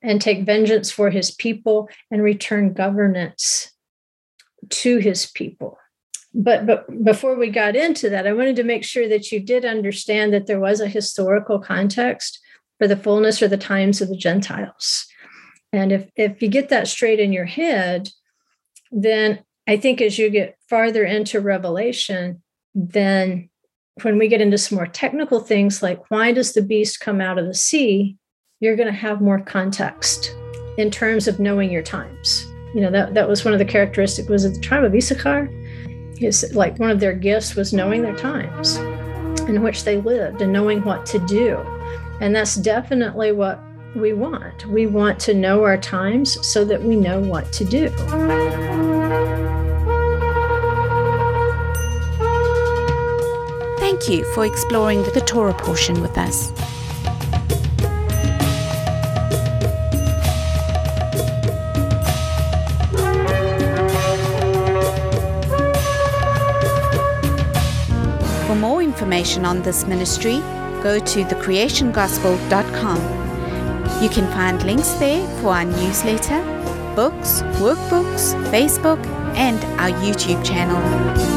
and 0.02 0.20
take 0.20 0.46
vengeance 0.46 0.90
for 0.90 1.10
his 1.10 1.30
people 1.30 1.88
and 2.10 2.22
return 2.22 2.72
governance 2.72 3.72
to 4.70 4.98
his 4.98 5.26
people. 5.26 5.78
But, 6.34 6.66
but 6.66 7.04
before 7.04 7.36
we 7.36 7.50
got 7.50 7.76
into 7.76 8.08
that, 8.10 8.26
I 8.26 8.32
wanted 8.32 8.56
to 8.56 8.64
make 8.64 8.84
sure 8.84 9.08
that 9.08 9.30
you 9.30 9.40
did 9.40 9.64
understand 9.64 10.32
that 10.32 10.46
there 10.46 10.60
was 10.60 10.80
a 10.80 10.88
historical 10.88 11.58
context 11.58 12.38
for 12.78 12.88
the 12.88 12.96
fullness 12.96 13.42
or 13.42 13.48
the 13.48 13.58
times 13.58 14.00
of 14.00 14.08
the 14.08 14.16
Gentiles. 14.16 15.06
And 15.72 15.92
if, 15.92 16.10
if 16.16 16.42
you 16.42 16.48
get 16.48 16.68
that 16.70 16.88
straight 16.88 17.20
in 17.20 17.32
your 17.32 17.44
head, 17.44 18.08
then 18.90 19.44
I 19.66 19.76
think 19.76 20.00
as 20.00 20.18
you 20.18 20.30
get 20.30 20.56
farther 20.68 21.04
into 21.04 21.40
Revelation, 21.40 22.42
then 22.74 23.50
when 24.02 24.18
we 24.18 24.28
get 24.28 24.40
into 24.40 24.58
some 24.58 24.76
more 24.76 24.86
technical 24.86 25.40
things 25.40 25.82
like 25.82 26.10
why 26.10 26.32
does 26.32 26.52
the 26.52 26.62
beast 26.62 27.00
come 27.00 27.20
out 27.20 27.38
of 27.38 27.46
the 27.46 27.54
sea, 27.54 28.16
you're 28.60 28.76
going 28.76 28.88
to 28.88 28.98
have 28.98 29.20
more 29.20 29.40
context 29.40 30.34
in 30.78 30.90
terms 30.90 31.28
of 31.28 31.38
knowing 31.38 31.70
your 31.70 31.82
times. 31.82 32.46
You 32.74 32.80
know, 32.80 32.90
that, 32.90 33.14
that 33.14 33.28
was 33.28 33.44
one 33.44 33.52
of 33.52 33.58
the 33.58 33.64
characteristics 33.66 34.28
was 34.28 34.44
it 34.44 34.54
the 34.54 34.60
tribe 34.60 34.84
of 34.84 34.94
Issachar? 34.94 35.48
Is 36.22 36.54
like 36.54 36.78
one 36.78 36.90
of 36.90 37.00
their 37.00 37.14
gifts 37.14 37.56
was 37.56 37.72
knowing 37.72 38.02
their 38.02 38.16
times 38.16 38.76
in 39.48 39.62
which 39.62 39.84
they 39.84 39.96
lived 39.96 40.40
and 40.40 40.52
knowing 40.52 40.82
what 40.84 41.04
to 41.06 41.18
do. 41.18 41.56
And 42.20 42.34
that's 42.34 42.54
definitely 42.54 43.32
what 43.32 43.60
we 43.96 44.12
want. 44.12 44.66
We 44.66 44.86
want 44.86 45.18
to 45.20 45.34
know 45.34 45.64
our 45.64 45.76
times 45.76 46.38
so 46.46 46.64
that 46.64 46.82
we 46.82 46.96
know 46.96 47.20
what 47.20 47.52
to 47.54 47.64
do. 47.64 47.88
Thank 53.78 54.08
you 54.08 54.24
for 54.32 54.46
exploring 54.46 55.02
the 55.02 55.22
Torah 55.26 55.54
portion 55.54 56.00
with 56.00 56.16
us. 56.16 56.52
Information 69.12 69.44
on 69.44 69.60
this 69.60 69.86
ministry, 69.86 70.38
go 70.82 70.98
to 70.98 71.22
thecreationgospel.com. 71.24 72.96
You 74.02 74.08
can 74.08 74.26
find 74.32 74.62
links 74.64 74.92
there 74.92 75.26
for 75.40 75.48
our 75.48 75.66
newsletter, 75.66 76.40
books, 76.96 77.42
workbooks, 77.60 78.32
Facebook, 78.50 79.04
and 79.36 79.62
our 79.78 79.90
YouTube 80.00 80.42
channel. 80.42 81.31